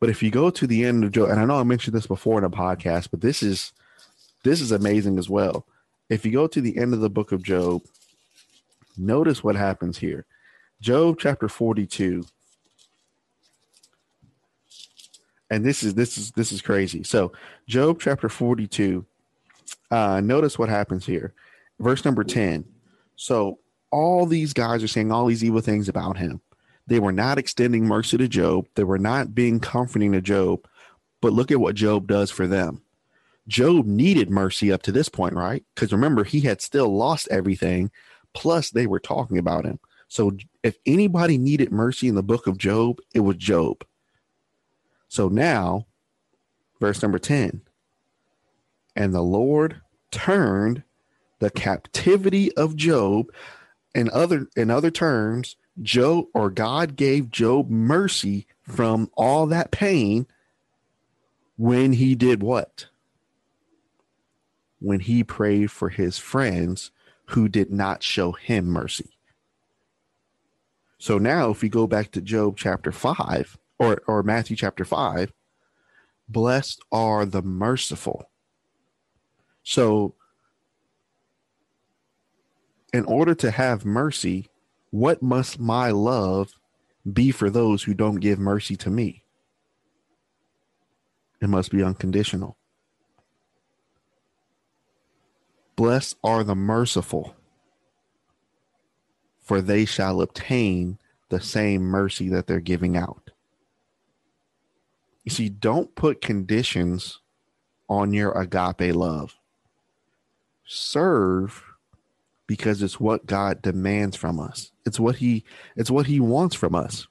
But 0.00 0.10
if 0.10 0.22
you 0.22 0.30
go 0.30 0.50
to 0.50 0.66
the 0.66 0.84
end 0.84 1.04
of 1.04 1.12
Job, 1.12 1.30
and 1.30 1.38
I 1.38 1.44
know 1.44 1.60
I 1.60 1.62
mentioned 1.62 1.94
this 1.94 2.08
before 2.08 2.38
in 2.38 2.44
a 2.44 2.50
podcast, 2.50 3.08
but 3.10 3.20
this 3.20 3.42
is 3.42 3.72
this 4.42 4.60
is 4.60 4.72
amazing 4.72 5.18
as 5.18 5.30
well. 5.30 5.64
If 6.08 6.26
you 6.26 6.32
go 6.32 6.48
to 6.48 6.60
the 6.60 6.76
end 6.76 6.92
of 6.92 7.00
the 7.00 7.08
book 7.08 7.30
of 7.30 7.44
Job, 7.44 7.82
notice 8.96 9.44
what 9.44 9.54
happens 9.54 9.98
here. 9.98 10.26
Job 10.82 11.16
chapter 11.20 11.48
42 11.48 12.24
and 15.52 15.64
this 15.64 15.82
is 15.82 15.94
this 15.94 16.16
is 16.16 16.30
this 16.32 16.50
is 16.50 16.62
crazy. 16.62 17.02
So 17.04 17.32
Job 17.68 18.00
chapter 18.00 18.30
42, 18.30 19.04
uh, 19.90 20.20
notice 20.24 20.58
what 20.58 20.70
happens 20.70 21.04
here. 21.04 21.34
Verse 21.78 22.06
number 22.06 22.24
10. 22.24 22.64
So 23.16 23.58
all 23.90 24.24
these 24.24 24.54
guys 24.54 24.82
are 24.82 24.88
saying 24.88 25.12
all 25.12 25.26
these 25.26 25.44
evil 25.44 25.60
things 25.60 25.90
about 25.90 26.16
him. 26.16 26.40
They 26.86 26.98
were 27.00 27.12
not 27.12 27.36
extending 27.36 27.84
mercy 27.84 28.16
to 28.16 28.28
Job. 28.28 28.66
They 28.76 28.84
were 28.84 28.98
not 28.98 29.34
being 29.34 29.60
comforting 29.60 30.12
to 30.12 30.22
Job. 30.22 30.66
But 31.20 31.34
look 31.34 31.50
at 31.52 31.60
what 31.60 31.74
Job 31.74 32.06
does 32.06 32.30
for 32.30 32.46
them. 32.46 32.82
Job 33.46 33.84
needed 33.84 34.30
mercy 34.30 34.72
up 34.72 34.82
to 34.82 34.92
this 34.92 35.10
point, 35.10 35.34
right? 35.34 35.62
Because 35.74 35.92
remember, 35.92 36.24
he 36.24 36.40
had 36.40 36.62
still 36.62 36.88
lost 36.96 37.28
everything. 37.30 37.90
Plus, 38.32 38.70
they 38.70 38.86
were 38.86 39.00
talking 39.00 39.36
about 39.36 39.66
him. 39.66 39.78
So 40.08 40.32
if 40.62 40.78
anybody 40.86 41.38
needed 41.38 41.72
mercy 41.72 42.08
in 42.08 42.14
the 42.14 42.22
book 42.22 42.46
of 42.46 42.58
Job, 42.58 42.98
it 43.14 43.20
was 43.20 43.36
Job. 43.36 43.84
So 45.08 45.28
now, 45.28 45.86
verse 46.80 47.02
number 47.02 47.18
10 47.18 47.62
and 48.94 49.14
the 49.14 49.22
Lord 49.22 49.80
turned 50.10 50.82
the 51.38 51.50
captivity 51.50 52.54
of 52.56 52.76
Job 52.76 53.26
in 53.94 54.10
other 54.10 54.48
in 54.56 54.70
other 54.70 54.90
terms 54.90 55.56
Job 55.80 56.26
or 56.34 56.50
God 56.50 56.96
gave 56.96 57.30
Job 57.30 57.70
mercy 57.70 58.46
from 58.62 59.10
all 59.14 59.46
that 59.46 59.70
pain 59.70 60.26
when 61.56 61.92
he 61.92 62.14
did 62.14 62.42
what? 62.42 62.86
When 64.80 65.00
he 65.00 65.24
prayed 65.24 65.70
for 65.70 65.88
his 65.88 66.18
friends 66.18 66.90
who 67.26 67.48
did 67.48 67.70
not 67.70 68.02
show 68.02 68.32
him 68.32 68.66
mercy. 68.66 69.10
So 71.02 71.18
now 71.18 71.50
if 71.50 71.62
we 71.62 71.68
go 71.68 71.88
back 71.88 72.12
to 72.12 72.20
Job 72.20 72.56
chapter 72.56 72.92
5 72.92 73.58
or 73.80 74.00
or 74.06 74.22
Matthew 74.22 74.54
chapter 74.54 74.84
5, 74.84 75.32
blessed 76.28 76.80
are 76.92 77.26
the 77.26 77.42
merciful. 77.42 78.30
So 79.64 80.14
in 82.92 83.04
order 83.06 83.34
to 83.34 83.50
have 83.50 83.84
mercy, 83.84 84.46
what 84.90 85.24
must 85.24 85.58
my 85.58 85.90
love 85.90 86.52
be 87.12 87.32
for 87.32 87.50
those 87.50 87.82
who 87.82 87.94
don't 87.94 88.20
give 88.20 88.38
mercy 88.38 88.76
to 88.76 88.88
me? 88.88 89.24
It 91.40 91.48
must 91.48 91.72
be 91.72 91.82
unconditional. 91.82 92.56
Blessed 95.74 96.16
are 96.22 96.44
the 96.44 96.54
merciful, 96.54 97.34
for 99.52 99.60
they 99.60 99.84
shall 99.84 100.22
obtain 100.22 100.96
the 101.28 101.38
same 101.38 101.82
mercy 101.82 102.30
that 102.30 102.46
they're 102.46 102.58
giving 102.58 102.96
out. 102.96 103.32
You 105.24 105.30
see, 105.30 105.50
don't 105.50 105.94
put 105.94 106.22
conditions 106.22 107.20
on 107.86 108.14
your 108.14 108.32
agape 108.32 108.96
love. 108.96 109.34
Serve 110.64 111.64
because 112.46 112.82
it's 112.82 112.98
what 112.98 113.26
God 113.26 113.60
demands 113.60 114.16
from 114.16 114.40
us. 114.40 114.72
It's 114.86 114.98
what 114.98 115.16
he 115.16 115.44
it's 115.76 115.90
what 115.90 116.06
he 116.06 116.18
wants 116.18 116.56
from 116.56 116.74
us. 116.74 117.06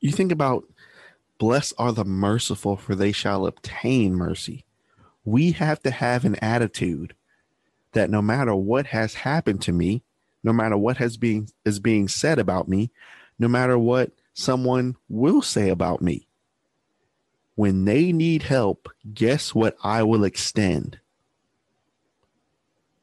You 0.00 0.10
think 0.10 0.32
about 0.32 0.64
blessed 1.36 1.74
are 1.76 1.92
the 1.92 2.06
merciful 2.06 2.78
for 2.78 2.94
they 2.94 3.12
shall 3.12 3.44
obtain 3.44 4.14
mercy. 4.14 4.64
We 5.26 5.52
have 5.52 5.82
to 5.82 5.90
have 5.90 6.24
an 6.24 6.36
attitude 6.36 7.12
that 7.92 8.08
no 8.08 8.22
matter 8.22 8.54
what 8.54 8.86
has 8.86 9.12
happened 9.12 9.60
to 9.62 9.72
me, 9.72 10.02
no 10.42 10.52
matter 10.52 10.76
what 10.76 10.96
has 10.98 11.16
been 11.16 11.48
is 11.64 11.78
being 11.80 12.08
said 12.08 12.38
about 12.38 12.68
me, 12.68 12.90
no 13.38 13.48
matter 13.48 13.78
what 13.78 14.12
someone 14.34 14.96
will 15.08 15.42
say 15.42 15.68
about 15.68 16.00
me. 16.00 16.26
When 17.54 17.84
they 17.84 18.12
need 18.12 18.44
help, 18.44 18.88
guess 19.12 19.54
what 19.54 19.76
I 19.82 20.04
will 20.04 20.22
extend? 20.22 21.00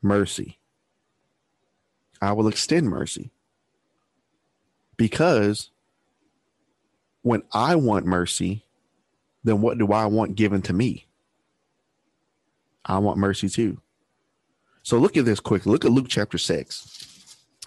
Mercy. 0.01 0.59
I 2.21 2.31
will 2.31 2.47
extend 2.47 2.87
mercy. 2.89 3.31
Because 4.95 5.71
when 7.21 7.43
I 7.51 7.75
want 7.75 8.05
mercy, 8.05 8.63
then 9.43 9.61
what 9.61 9.77
do 9.77 9.91
I 9.91 10.05
want 10.05 10.35
given 10.35 10.61
to 10.63 10.73
me? 10.73 11.05
I 12.85 12.99
want 12.99 13.17
mercy 13.17 13.49
too. 13.49 13.81
So 14.83 14.99
look 14.99 15.17
at 15.17 15.25
this 15.25 15.39
quick. 15.39 15.65
Look 15.65 15.83
at 15.83 15.91
Luke 15.91 16.07
chapter 16.07 16.37
6. 16.37 16.94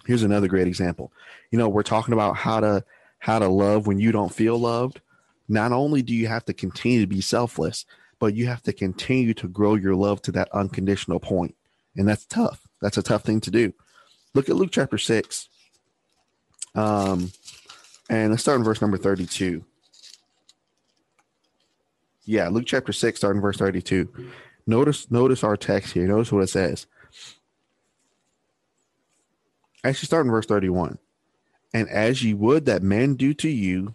Here's 0.09 0.23
another 0.23 0.49
great 0.49 0.67
example. 0.67 1.13
You 1.51 1.59
know, 1.59 1.69
we're 1.69 1.83
talking 1.83 2.15
about 2.15 2.35
how 2.35 2.61
to 2.61 2.83
how 3.19 3.39
to 3.39 3.47
love 3.47 3.87
when 3.87 3.99
you 3.99 4.11
don't 4.11 4.33
feel 4.33 4.59
loved, 4.59 5.03
not 5.51 5.71
only 5.71 6.01
do 6.01 6.15
you 6.15 6.29
have 6.29 6.47
to 6.47 6.55
continue 6.55 7.03
to 7.03 7.07
be 7.07 7.21
selfless, 7.21 7.85
but 8.19 8.35
you 8.35 8.47
have 8.47 8.63
to 8.63 8.73
continue 8.73 9.35
to 9.35 9.47
grow 9.47 9.75
your 9.75 9.95
love 9.95 10.23
to 10.23 10.33
that 10.33 10.49
unconditional 10.55 11.21
point. 11.21 11.55
And 11.95 12.09
that's 12.09 12.25
tough. 12.25 12.67
That's 12.81 12.97
a 12.97 13.03
tough 13.03 13.23
thing 13.23 13.43
to 13.43 13.51
do. 13.51 13.75
Look 14.33 14.49
at 14.49 14.57
Luke 14.57 14.71
chapter 14.73 14.97
6. 14.97 15.51
Um, 16.75 17.31
and 18.09 18.31
let's 18.31 18.41
start 18.41 18.59
in 18.59 18.65
verse 18.65 18.81
number 18.81 18.97
32. 18.97 19.63
Yeah, 22.25 22.49
Luke 22.49 22.65
chapter 22.67 22.95
6, 22.95 23.19
starting 23.19 23.43
verse 23.43 23.59
32. 23.59 24.09
Notice, 24.67 25.11
notice 25.11 25.45
our 25.45 25.59
text 25.59 25.93
here. 25.93 26.07
Notice 26.07 26.33
what 26.33 26.45
it 26.45 26.49
says. 26.49 26.87
Actually, 29.89 30.07
start 30.07 30.27
in 30.27 30.33
verse 30.33 30.45
31. 30.45 30.99
And 31.73 31.89
as 31.89 32.23
ye 32.23 32.35
would 32.35 32.67
that 32.67 32.83
men 32.83 33.15
do 33.15 33.33
to 33.35 33.49
you, 33.49 33.95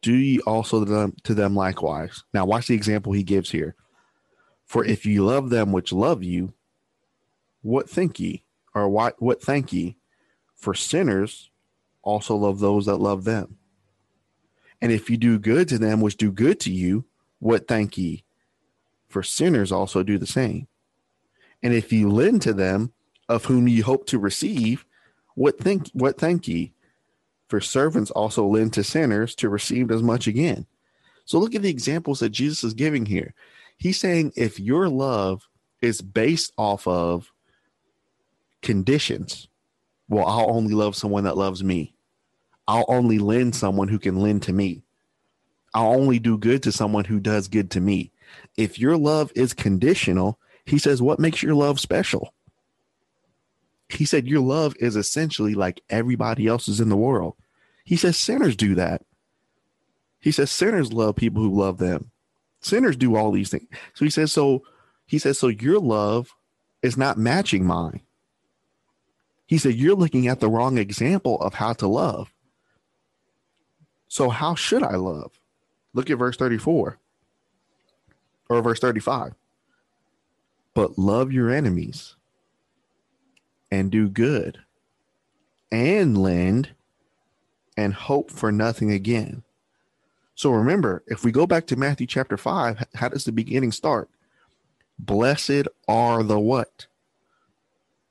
do 0.00 0.14
ye 0.14 0.40
also 0.40 0.82
to 0.82 0.90
them, 0.90 1.16
to 1.24 1.34
them 1.34 1.54
likewise. 1.54 2.24
Now, 2.32 2.46
watch 2.46 2.66
the 2.66 2.74
example 2.74 3.12
he 3.12 3.22
gives 3.22 3.50
here. 3.50 3.74
For 4.64 4.86
if 4.86 5.04
ye 5.04 5.20
love 5.20 5.50
them 5.50 5.70
which 5.70 5.92
love 5.92 6.22
you, 6.22 6.54
what 7.60 7.90
think 7.90 8.18
ye? 8.18 8.44
Or 8.74 8.88
what, 8.88 9.20
what 9.20 9.42
thank 9.42 9.70
ye? 9.70 9.98
For 10.54 10.72
sinners 10.74 11.50
also 12.02 12.36
love 12.36 12.58
those 12.58 12.86
that 12.86 12.96
love 12.96 13.24
them. 13.24 13.58
And 14.80 14.90
if 14.90 15.10
you 15.10 15.18
do 15.18 15.38
good 15.38 15.68
to 15.68 15.78
them 15.78 16.00
which 16.00 16.16
do 16.16 16.32
good 16.32 16.58
to 16.60 16.72
you, 16.72 17.04
what 17.38 17.68
thank 17.68 17.98
ye? 17.98 18.24
For 19.08 19.22
sinners 19.22 19.70
also 19.70 20.02
do 20.02 20.16
the 20.16 20.26
same. 20.26 20.68
And 21.62 21.74
if 21.74 21.92
ye 21.92 22.06
lend 22.06 22.40
to 22.42 22.54
them 22.54 22.94
of 23.28 23.44
whom 23.44 23.68
ye 23.68 23.80
hope 23.80 24.06
to 24.06 24.18
receive, 24.18 24.86
what 25.34 25.58
think 25.58 25.88
what 25.92 26.18
thank 26.18 26.48
ye? 26.48 26.72
For 27.48 27.60
servants 27.60 28.10
also 28.10 28.46
lend 28.46 28.72
to 28.74 28.84
sinners 28.84 29.34
to 29.36 29.48
receive 29.48 29.90
as 29.90 30.02
much 30.02 30.26
again. 30.26 30.66
So 31.24 31.38
look 31.38 31.54
at 31.54 31.62
the 31.62 31.70
examples 31.70 32.20
that 32.20 32.30
Jesus 32.30 32.64
is 32.64 32.74
giving 32.74 33.06
here. 33.06 33.34
He's 33.76 33.98
saying 33.98 34.32
if 34.36 34.60
your 34.60 34.88
love 34.88 35.48
is 35.80 36.00
based 36.00 36.52
off 36.56 36.86
of 36.86 37.32
conditions, 38.62 39.48
well, 40.08 40.26
I'll 40.26 40.50
only 40.50 40.74
love 40.74 40.96
someone 40.96 41.24
that 41.24 41.36
loves 41.36 41.62
me. 41.62 41.94
I'll 42.66 42.84
only 42.88 43.18
lend 43.18 43.54
someone 43.54 43.88
who 43.88 43.98
can 43.98 44.20
lend 44.20 44.42
to 44.44 44.52
me. 44.52 44.82
I'll 45.74 45.92
only 45.92 46.18
do 46.18 46.38
good 46.38 46.62
to 46.64 46.72
someone 46.72 47.04
who 47.04 47.20
does 47.20 47.48
good 47.48 47.70
to 47.72 47.80
me. 47.80 48.12
If 48.56 48.78
your 48.78 48.96
love 48.96 49.32
is 49.34 49.52
conditional, 49.52 50.38
he 50.64 50.78
says, 50.78 51.02
what 51.02 51.18
makes 51.18 51.42
your 51.42 51.54
love 51.54 51.80
special? 51.80 52.33
He 53.94 54.04
said, 54.04 54.26
Your 54.26 54.40
love 54.40 54.74
is 54.80 54.96
essentially 54.96 55.54
like 55.54 55.82
everybody 55.88 56.46
else's 56.46 56.80
in 56.80 56.88
the 56.88 56.96
world. 56.96 57.34
He 57.84 57.96
says, 57.96 58.16
Sinners 58.16 58.56
do 58.56 58.74
that. 58.74 59.02
He 60.20 60.32
says, 60.32 60.50
Sinners 60.50 60.92
love 60.92 61.16
people 61.16 61.42
who 61.42 61.54
love 61.54 61.78
them. 61.78 62.10
Sinners 62.60 62.96
do 62.96 63.16
all 63.16 63.30
these 63.30 63.50
things. 63.50 63.68
So 63.94 64.04
he 64.04 64.10
says, 64.10 64.32
So 64.32 64.64
he 65.06 65.18
says, 65.18 65.38
So 65.38 65.48
your 65.48 65.78
love 65.78 66.34
is 66.82 66.96
not 66.96 67.18
matching 67.18 67.64
mine. 67.64 68.00
He 69.46 69.58
said, 69.58 69.74
You're 69.74 69.94
looking 69.94 70.28
at 70.28 70.40
the 70.40 70.48
wrong 70.48 70.78
example 70.78 71.40
of 71.40 71.54
how 71.54 71.74
to 71.74 71.86
love. 71.86 72.32
So, 74.08 74.28
how 74.28 74.54
should 74.54 74.82
I 74.82 74.96
love? 74.96 75.32
Look 75.92 76.08
at 76.08 76.18
verse 76.18 76.36
34 76.36 76.98
or 78.48 78.62
verse 78.62 78.78
35. 78.80 79.34
But 80.72 80.98
love 80.98 81.32
your 81.32 81.50
enemies 81.50 82.16
and 83.70 83.90
do 83.90 84.08
good 84.08 84.58
and 85.72 86.16
lend 86.16 86.70
and 87.76 87.94
hope 87.94 88.30
for 88.30 88.52
nothing 88.52 88.92
again. 88.92 89.42
So 90.34 90.50
remember, 90.50 91.02
if 91.06 91.24
we 91.24 91.32
go 91.32 91.46
back 91.46 91.66
to 91.68 91.76
Matthew 91.76 92.06
chapter 92.06 92.36
5, 92.36 92.86
how 92.94 93.08
does 93.08 93.24
the 93.24 93.32
beginning 93.32 93.72
start? 93.72 94.08
Blessed 94.98 95.68
are 95.88 96.22
the 96.22 96.38
what? 96.38 96.86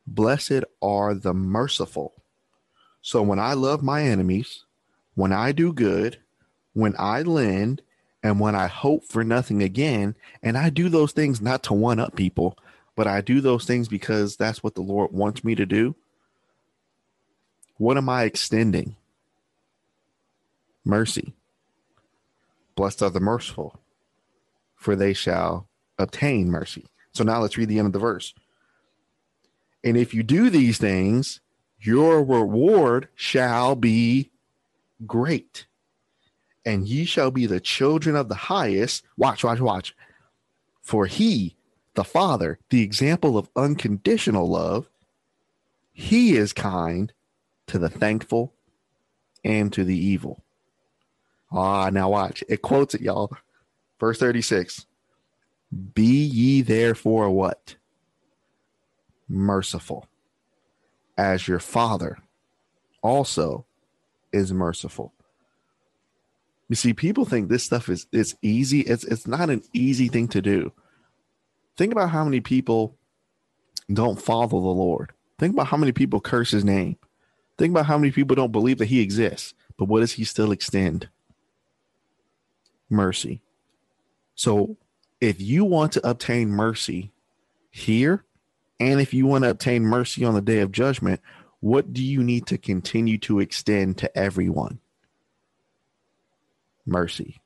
Blessed 0.05 0.63
are 0.81 1.13
the 1.13 1.33
merciful. 1.33 2.13
So 3.01 3.21
when 3.21 3.39
I 3.39 3.53
love 3.53 3.83
my 3.83 4.03
enemies, 4.03 4.63
when 5.15 5.31
I 5.31 5.51
do 5.51 5.73
good, 5.73 6.17
when 6.73 6.95
I 6.97 7.21
lend, 7.21 7.81
and 8.23 8.39
when 8.39 8.55
I 8.55 8.67
hope 8.67 9.03
for 9.03 9.23
nothing 9.23 9.61
again, 9.61 10.15
and 10.41 10.57
I 10.57 10.69
do 10.69 10.87
those 10.87 11.11
things 11.11 11.41
not 11.41 11.63
to 11.63 11.73
one 11.73 11.99
up 11.99 12.15
people, 12.15 12.57
but 12.95 13.07
I 13.07 13.21
do 13.21 13.41
those 13.41 13.65
things 13.65 13.87
because 13.87 14.35
that's 14.35 14.63
what 14.63 14.75
the 14.75 14.81
Lord 14.81 15.11
wants 15.11 15.43
me 15.43 15.55
to 15.55 15.65
do. 15.65 15.95
What 17.77 17.97
am 17.97 18.09
I 18.09 18.23
extending? 18.23 18.95
Mercy. 20.85 21.33
Blessed 22.75 23.03
are 23.03 23.09
the 23.09 23.19
merciful, 23.19 23.79
for 24.75 24.95
they 24.95 25.13
shall 25.13 25.67
obtain 25.97 26.49
mercy. 26.49 26.85
So 27.13 27.23
now 27.23 27.41
let's 27.41 27.57
read 27.57 27.69
the 27.69 27.77
end 27.77 27.87
of 27.87 27.93
the 27.93 27.99
verse. 27.99 28.33
And 29.83 29.97
if 29.97 30.13
you 30.13 30.23
do 30.23 30.49
these 30.49 30.77
things, 30.77 31.41
your 31.79 32.23
reward 32.23 33.09
shall 33.15 33.75
be 33.75 34.31
great. 35.05 35.67
And 36.65 36.87
ye 36.87 37.05
shall 37.05 37.29
be 37.29 37.45
the 37.45 37.59
children 37.59 38.15
of 38.15 38.29
the 38.29 38.35
highest. 38.35 39.03
Watch, 39.17 39.43
watch, 39.43 39.59
watch. 39.59 39.95
For 40.81 41.05
he 41.05 41.55
the 41.95 42.03
Father, 42.03 42.59
the 42.69 42.81
example 42.81 43.37
of 43.37 43.49
unconditional 43.55 44.49
love, 44.49 44.89
he 45.91 46.35
is 46.35 46.53
kind 46.53 47.13
to 47.67 47.77
the 47.77 47.89
thankful 47.89 48.53
and 49.43 49.71
to 49.73 49.83
the 49.83 49.97
evil. 49.97 50.43
Ah, 51.51 51.89
now 51.91 52.09
watch. 52.09 52.43
It 52.49 52.61
quotes 52.61 52.95
it, 52.95 53.01
y'all. 53.01 53.31
Verse 53.99 54.17
36 54.17 54.85
Be 55.93 56.03
ye 56.03 56.61
therefore 56.61 57.29
what? 57.29 57.75
Merciful, 59.29 60.07
as 61.17 61.47
your 61.47 61.59
Father 61.59 62.17
also 63.01 63.65
is 64.31 64.51
merciful. 64.51 65.13
You 66.69 66.75
see, 66.75 66.93
people 66.93 67.25
think 67.25 67.49
this 67.49 67.63
stuff 67.63 67.87
is, 67.87 68.07
is 68.11 68.35
easy. 68.41 68.81
It's, 68.81 69.03
it's 69.03 69.27
not 69.27 69.49
an 69.49 69.63
easy 69.73 70.07
thing 70.07 70.27
to 70.29 70.41
do. 70.41 70.71
Think 71.77 71.91
about 71.91 72.09
how 72.09 72.23
many 72.23 72.39
people 72.39 72.95
don't 73.91 74.21
follow 74.21 74.47
the 74.47 74.57
Lord. 74.57 75.11
Think 75.39 75.53
about 75.53 75.67
how 75.67 75.77
many 75.77 75.91
people 75.91 76.21
curse 76.21 76.51
his 76.51 76.63
name. 76.63 76.97
Think 77.57 77.71
about 77.71 77.85
how 77.85 77.97
many 77.97 78.11
people 78.11 78.35
don't 78.35 78.51
believe 78.51 78.77
that 78.77 78.85
he 78.85 79.01
exists. 79.01 79.53
But 79.77 79.85
what 79.85 80.01
does 80.01 80.13
he 80.13 80.23
still 80.23 80.51
extend? 80.51 81.09
Mercy. 82.89 83.41
So 84.35 84.77
if 85.19 85.39
you 85.41 85.65
want 85.65 85.93
to 85.93 86.07
obtain 86.07 86.49
mercy 86.49 87.11
here, 87.71 88.25
and 88.79 88.99
if 88.99 89.13
you 89.13 89.25
want 89.25 89.43
to 89.43 89.49
obtain 89.49 89.83
mercy 89.83 90.25
on 90.25 90.33
the 90.33 90.41
day 90.41 90.59
of 90.59 90.71
judgment, 90.71 91.21
what 91.59 91.93
do 91.93 92.03
you 92.03 92.23
need 92.23 92.45
to 92.47 92.57
continue 92.57 93.17
to 93.19 93.39
extend 93.39 93.97
to 93.99 94.17
everyone? 94.17 94.79
Mercy. 96.85 97.39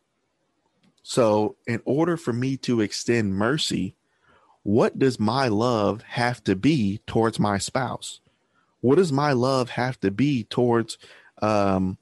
So, 1.04 1.56
in 1.68 1.82
order 1.86 2.18
for 2.18 2.34
me 2.34 2.58
to 2.58 2.82
extend 2.82 3.36
mercy, 3.36 3.96
what 4.68 5.00
does 5.00 5.18
my 5.18 5.48
love 5.48 6.02
have 6.02 6.44
to 6.44 6.54
be 6.54 7.00
towards 7.08 7.40
my 7.40 7.58
spouse? 7.58 8.20
What 8.82 8.96
does 8.96 9.14
my 9.14 9.32
love 9.32 9.70
have 9.70 9.98
to 10.02 10.12
be 10.12 10.44
towards 10.44 10.98
um, 11.42 11.98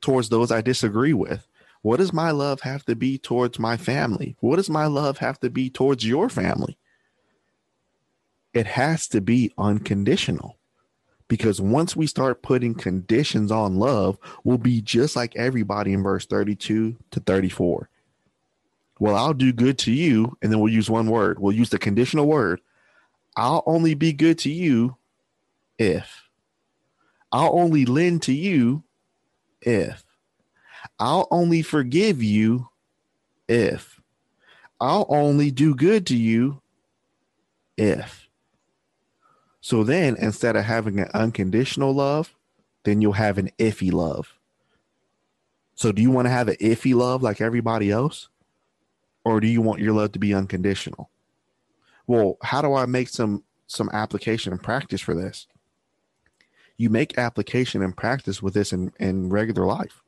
towards 0.00 0.30
those 0.30 0.50
I 0.50 0.62
disagree 0.62 1.12
with? 1.12 1.46
What 1.82 1.98
does 1.98 2.14
my 2.14 2.30
love 2.30 2.62
have 2.62 2.86
to 2.86 2.96
be 2.96 3.18
towards 3.18 3.58
my 3.58 3.76
family? 3.76 4.34
What 4.40 4.56
does 4.56 4.70
my 4.70 4.86
love 4.86 5.18
have 5.18 5.38
to 5.40 5.50
be 5.50 5.68
towards 5.68 6.06
your 6.06 6.30
family? 6.30 6.78
It 8.54 8.66
has 8.66 9.08
to 9.08 9.20
be 9.20 9.52
unconditional. 9.58 10.56
Because 11.28 11.60
once 11.60 11.96
we 11.96 12.06
start 12.06 12.40
putting 12.40 12.74
conditions 12.74 13.52
on 13.52 13.76
love, 13.76 14.16
we'll 14.42 14.56
be 14.56 14.80
just 14.80 15.16
like 15.16 15.36
everybody 15.36 15.92
in 15.92 16.02
verse 16.02 16.24
32 16.24 16.96
to 17.10 17.20
34 17.20 17.90
well, 18.98 19.16
I'll 19.16 19.34
do 19.34 19.52
good 19.52 19.78
to 19.80 19.92
you. 19.92 20.36
And 20.42 20.50
then 20.50 20.60
we'll 20.60 20.72
use 20.72 20.90
one 20.90 21.10
word. 21.10 21.38
We'll 21.38 21.54
use 21.54 21.70
the 21.70 21.78
conditional 21.78 22.26
word. 22.26 22.60
I'll 23.36 23.62
only 23.66 23.94
be 23.94 24.12
good 24.12 24.38
to 24.40 24.50
you 24.50 24.96
if. 25.78 26.22
I'll 27.32 27.58
only 27.58 27.84
lend 27.84 28.22
to 28.22 28.32
you 28.32 28.82
if. 29.60 30.04
I'll 30.98 31.28
only 31.30 31.62
forgive 31.62 32.22
you 32.22 32.68
if. 33.48 34.00
I'll 34.80 35.06
only 35.08 35.50
do 35.50 35.74
good 35.74 36.06
to 36.06 36.16
you 36.16 36.62
if. 37.76 38.28
So 39.60 39.84
then 39.84 40.16
instead 40.16 40.56
of 40.56 40.64
having 40.64 41.00
an 41.00 41.10
unconditional 41.12 41.92
love, 41.92 42.34
then 42.84 43.02
you'll 43.02 43.12
have 43.12 43.36
an 43.36 43.50
iffy 43.58 43.92
love. 43.92 44.32
So 45.74 45.92
do 45.92 46.00
you 46.00 46.10
want 46.10 46.26
to 46.26 46.30
have 46.30 46.48
an 46.48 46.56
iffy 46.56 46.94
love 46.94 47.22
like 47.22 47.40
everybody 47.40 47.90
else? 47.90 48.28
Or 49.26 49.40
do 49.40 49.48
you 49.48 49.60
want 49.60 49.80
your 49.80 49.92
love 49.92 50.12
to 50.12 50.20
be 50.20 50.32
unconditional? 50.32 51.10
Well, 52.06 52.38
how 52.44 52.62
do 52.62 52.74
I 52.74 52.86
make 52.86 53.08
some 53.08 53.42
some 53.66 53.90
application 53.92 54.52
and 54.52 54.62
practice 54.62 55.00
for 55.00 55.14
this? 55.14 55.48
You 56.76 56.90
make 56.90 57.18
application 57.18 57.82
and 57.82 57.96
practice 57.96 58.40
with 58.40 58.54
this 58.54 58.72
in, 58.72 58.92
in 59.00 59.28
regular 59.28 59.66
life. 59.66 60.00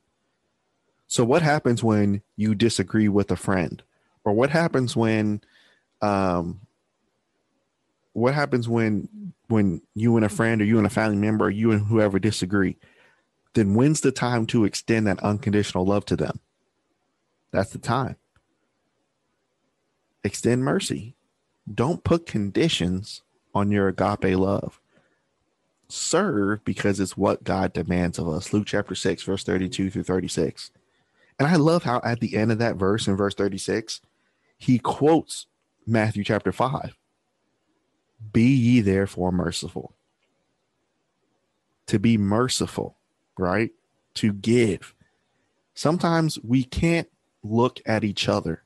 So 1.09 1.25
what 1.25 1.43
happens 1.43 1.83
when 1.83 2.23
you 2.37 2.55
disagree 2.55 3.09
with 3.09 3.33
a 3.33 3.37
friend? 3.37 3.83
Or 4.23 4.35
what 4.35 4.51
happens 4.51 4.95
when 4.95 5.41
um 6.01 6.61
what 8.13 8.35
happens 8.35 8.69
when 8.69 9.09
when 9.49 9.83
you 9.97 10.15
and 10.15 10.25
a 10.25 10.29
friend 10.29 10.63
or 10.63 10.65
you 10.65 10.79
and 10.79 10.87
a 10.87 10.91
family 10.91 11.17
member 11.17 11.47
or 11.47 11.51
you 11.51 11.73
and 11.73 11.85
whoever 11.89 12.21
disagree? 12.21 12.77
Then 13.55 13.75
when's 13.75 14.01
the 14.01 14.13
time 14.13 14.47
to 14.47 14.65
extend 14.65 15.09
that 15.09 15.19
unconditional 15.25 15.85
love 15.85 16.05
to 16.05 16.15
them? 16.15 16.39
That's 17.51 17.71
the 17.71 17.79
time. 17.79 18.15
Extend 20.29 20.63
mercy. 20.63 21.15
Don't 21.73 22.05
put 22.05 22.27
conditions 22.27 23.23
on 23.55 23.71
your 23.71 23.89
agape 23.89 24.37
love. 24.37 24.79
Serve 25.89 26.63
because 26.67 27.01
it's 27.01 27.17
what 27.17 27.45
God 27.45 27.73
demands 27.73 28.19
of 28.19 28.29
us. 28.29 28.53
Luke 28.53 28.67
chapter 28.67 28.95
6, 28.95 29.23
verse 29.23 29.43
32 29.43 29.89
through 29.89 30.03
36. 30.03 30.71
And 31.39 31.49
I 31.49 31.57
love 31.57 31.85
how 31.85 32.03
at 32.05 32.21
the 32.21 32.37
end 32.37 32.53
of 32.53 32.59
that 32.59 32.77
verse 32.77 33.09
in 33.09 33.17
verse 33.17 33.35
36, 33.37 34.03
he 34.59 34.79
quotes 34.79 35.47
Matthew 35.87 36.25
chapter 36.25 36.53
5 36.53 36.95
Be 38.31 38.53
ye 38.53 38.81
therefore 38.83 39.33
merciful. 39.33 39.95
To 41.87 41.99
be 41.99 42.19
merciful, 42.19 42.99
right? 43.39 43.71
To 44.17 44.35
give. 44.35 44.95
Sometimes 45.73 46.39
we 46.41 46.65
can't 46.65 47.09
look 47.43 47.81
at 47.87 48.05
each 48.05 48.29
other 48.29 48.63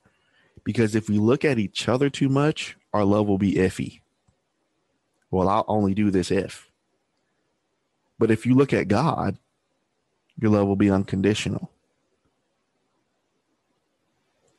because 0.64 0.94
if 0.94 1.08
we 1.08 1.18
look 1.18 1.44
at 1.44 1.58
each 1.58 1.88
other 1.88 2.10
too 2.10 2.28
much, 2.28 2.76
our 2.92 3.04
love 3.04 3.26
will 3.26 3.38
be 3.38 3.54
iffy. 3.54 4.00
Well, 5.30 5.48
I'll 5.48 5.64
only 5.66 5.94
do 5.94 6.10
this 6.10 6.30
if. 6.30 6.70
But 8.18 8.30
if 8.30 8.46
you 8.46 8.54
look 8.54 8.72
at 8.72 8.88
God, 8.88 9.38
your 10.38 10.50
love 10.50 10.66
will 10.66 10.76
be 10.76 10.90
unconditional. 10.90 11.70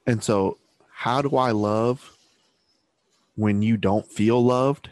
And 0.05 0.23
so, 0.23 0.57
how 0.91 1.21
do 1.21 1.37
I 1.37 1.51
love 1.51 2.17
when 3.35 3.61
you 3.61 3.77
don't 3.77 4.05
feel 4.05 4.43
loved? 4.43 4.89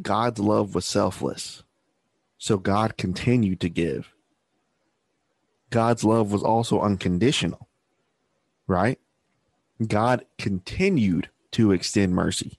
God's 0.00 0.40
love 0.40 0.74
was 0.74 0.86
selfless. 0.86 1.62
So 2.38 2.56
God 2.56 2.96
continued 2.96 3.60
to 3.60 3.68
give. 3.68 4.14
God's 5.68 6.04
love 6.04 6.32
was 6.32 6.42
also 6.42 6.80
unconditional, 6.80 7.68
right? 8.66 8.98
God 9.86 10.24
continued 10.38 11.28
to 11.52 11.72
extend 11.72 12.14
mercy. 12.14 12.58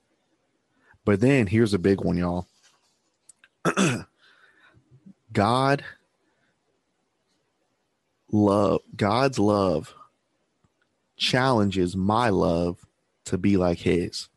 But 1.05 1.19
then 1.19 1.47
here's 1.47 1.73
a 1.73 1.79
big 1.79 2.01
one, 2.01 2.17
y'all. 2.17 2.47
God 5.33 5.83
love 8.31 8.81
God's 8.95 9.37
love 9.37 9.93
challenges 11.17 11.95
my 11.95 12.29
love 12.29 12.85
to 13.25 13.37
be 13.37 13.57
like 13.57 13.79
his. 13.79 14.29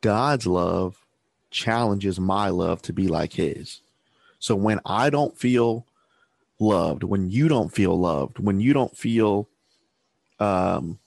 God's 0.00 0.46
love 0.46 1.04
challenges 1.50 2.18
my 2.18 2.48
love 2.48 2.80
to 2.82 2.92
be 2.92 3.08
like 3.08 3.34
his. 3.34 3.82
So 4.38 4.54
when 4.54 4.80
I 4.86 5.10
don't 5.10 5.36
feel 5.36 5.86
loved, 6.58 7.02
when 7.02 7.28
you 7.28 7.48
don't 7.48 7.72
feel 7.72 7.98
loved, 7.98 8.38
when 8.38 8.60
you 8.60 8.72
don't 8.72 8.96
feel 8.96 9.48
um 10.38 10.98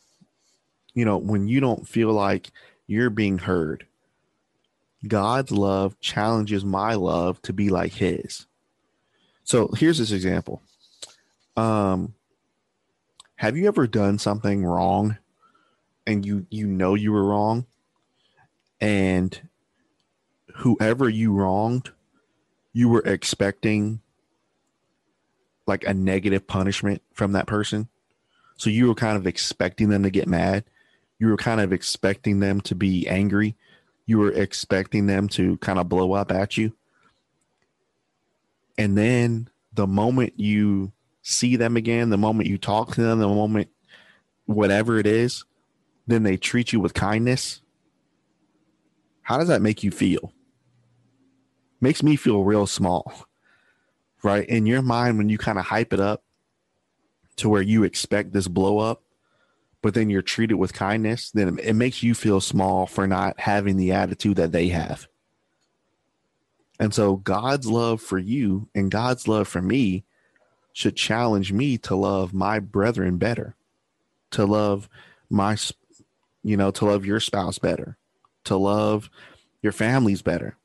you 0.93 1.05
know, 1.05 1.17
when 1.17 1.47
you 1.47 1.59
don't 1.59 1.87
feel 1.87 2.11
like 2.11 2.51
you're 2.87 3.09
being 3.09 3.37
heard, 3.37 3.85
God's 5.07 5.51
love 5.51 5.99
challenges 5.99 6.63
my 6.63 6.93
love 6.93 7.41
to 7.43 7.53
be 7.53 7.69
like 7.69 7.93
his. 7.93 8.45
So 9.43 9.69
here's 9.77 9.97
this 9.97 10.11
example. 10.11 10.61
Um 11.55 12.13
have 13.35 13.57
you 13.57 13.67
ever 13.67 13.87
done 13.87 14.17
something 14.17 14.65
wrong 14.65 15.17
and 16.07 16.25
you 16.25 16.45
you 16.49 16.65
know 16.65 16.95
you 16.95 17.11
were 17.11 17.23
wrong 17.23 17.65
and 18.79 19.49
whoever 20.57 21.09
you 21.09 21.33
wronged 21.33 21.91
you 22.71 22.87
were 22.89 23.01
expecting 23.01 23.99
like 25.67 25.83
a 25.83 25.93
negative 25.93 26.47
punishment 26.47 27.01
from 27.11 27.33
that 27.33 27.47
person 27.47 27.87
so 28.55 28.69
you 28.69 28.87
were 28.87 28.95
kind 28.95 29.17
of 29.17 29.27
expecting 29.27 29.89
them 29.89 30.03
to 30.03 30.09
get 30.09 30.27
mad 30.27 30.63
you 31.23 31.29
were 31.29 31.37
kind 31.37 31.61
of 31.61 31.71
expecting 31.71 32.39
them 32.39 32.61
to 32.61 32.75
be 32.75 33.07
angry 33.07 33.55
you 34.05 34.19
were 34.19 34.31
expecting 34.31 35.07
them 35.07 35.27
to 35.29 35.57
kind 35.57 35.79
of 35.79 35.87
blow 35.87 36.13
up 36.13 36.31
at 36.31 36.57
you 36.57 36.73
and 38.77 38.97
then 38.97 39.49
the 39.73 39.87
moment 39.87 40.33
you 40.37 40.91
see 41.21 41.55
them 41.55 41.77
again, 41.77 42.09
the 42.09 42.17
moment 42.17 42.49
you 42.49 42.57
talk 42.57 42.93
to 42.95 43.01
them, 43.01 43.19
the 43.19 43.27
moment 43.27 43.69
whatever 44.45 44.99
it 44.99 45.07
is, 45.07 45.45
then 46.07 46.23
they 46.23 46.37
treat 46.37 46.73
you 46.73 46.79
with 46.79 46.93
kindness. 46.93 47.61
How 49.21 49.37
does 49.37 49.47
that 49.47 49.61
make 49.61 49.83
you 49.83 49.91
feel? 49.91 50.33
Makes 51.79 52.03
me 52.03 52.15
feel 52.15 52.43
real 52.43 52.67
small. 52.67 53.25
Right? 54.21 54.47
In 54.47 54.65
your 54.65 54.81
mind, 54.81 55.17
when 55.17 55.29
you 55.29 55.37
kind 55.37 55.59
of 55.59 55.65
hype 55.65 55.93
it 55.93 55.99
up 55.99 56.23
to 57.37 57.49
where 57.49 57.61
you 57.61 57.83
expect 57.83 58.31
this 58.31 58.47
blow 58.47 58.79
up, 58.79 59.02
but 59.83 59.93
then 59.93 60.09
you're 60.09 60.21
treated 60.21 60.55
with 60.55 60.73
kindness, 60.73 61.29
then 61.31 61.59
it 61.61 61.73
makes 61.73 62.01
you 62.01 62.15
feel 62.15 62.39
small 62.39 62.87
for 62.87 63.05
not 63.05 63.37
having 63.37 63.75
the 63.75 63.91
attitude 63.91 64.37
that 64.37 64.53
they 64.53 64.69
have. 64.69 65.07
And 66.79 66.93
so 66.93 67.17
God's 67.17 67.67
love 67.67 68.01
for 68.01 68.17
you 68.17 68.69
and 68.73 68.89
God's 68.89 69.27
love 69.27 69.47
for 69.47 69.61
me 69.61 70.05
should 70.71 70.95
challenge 70.95 71.51
me 71.51 71.77
to 71.79 71.95
love 71.95 72.33
my 72.33 72.59
brethren 72.59 73.17
better, 73.17 73.55
to 74.31 74.45
love 74.45 74.87
my, 75.29 75.57
you 76.43 76.55
know, 76.55 76.71
to 76.71 76.85
love 76.85 77.05
your 77.05 77.19
spouse 77.19 77.59
better, 77.59 77.97
to 78.45 78.55
love 78.55 79.09
your 79.61 79.73
families 79.73 80.21
better. 80.21 80.55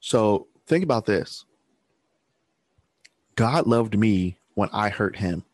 So 0.00 0.48
think 0.66 0.82
about 0.82 1.04
this 1.04 1.44
God 3.36 3.66
loved 3.66 3.98
me 3.98 4.38
when 4.54 4.70
I 4.72 4.88
hurt 4.88 5.16
him. 5.16 5.44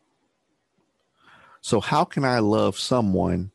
So, 1.61 1.81
how 1.81 2.05
can 2.05 2.25
I 2.25 2.39
love 2.39 2.79
someone 2.79 3.51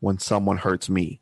when 0.00 0.18
someone 0.18 0.58
hurts 0.58 0.88
me? 0.88 1.20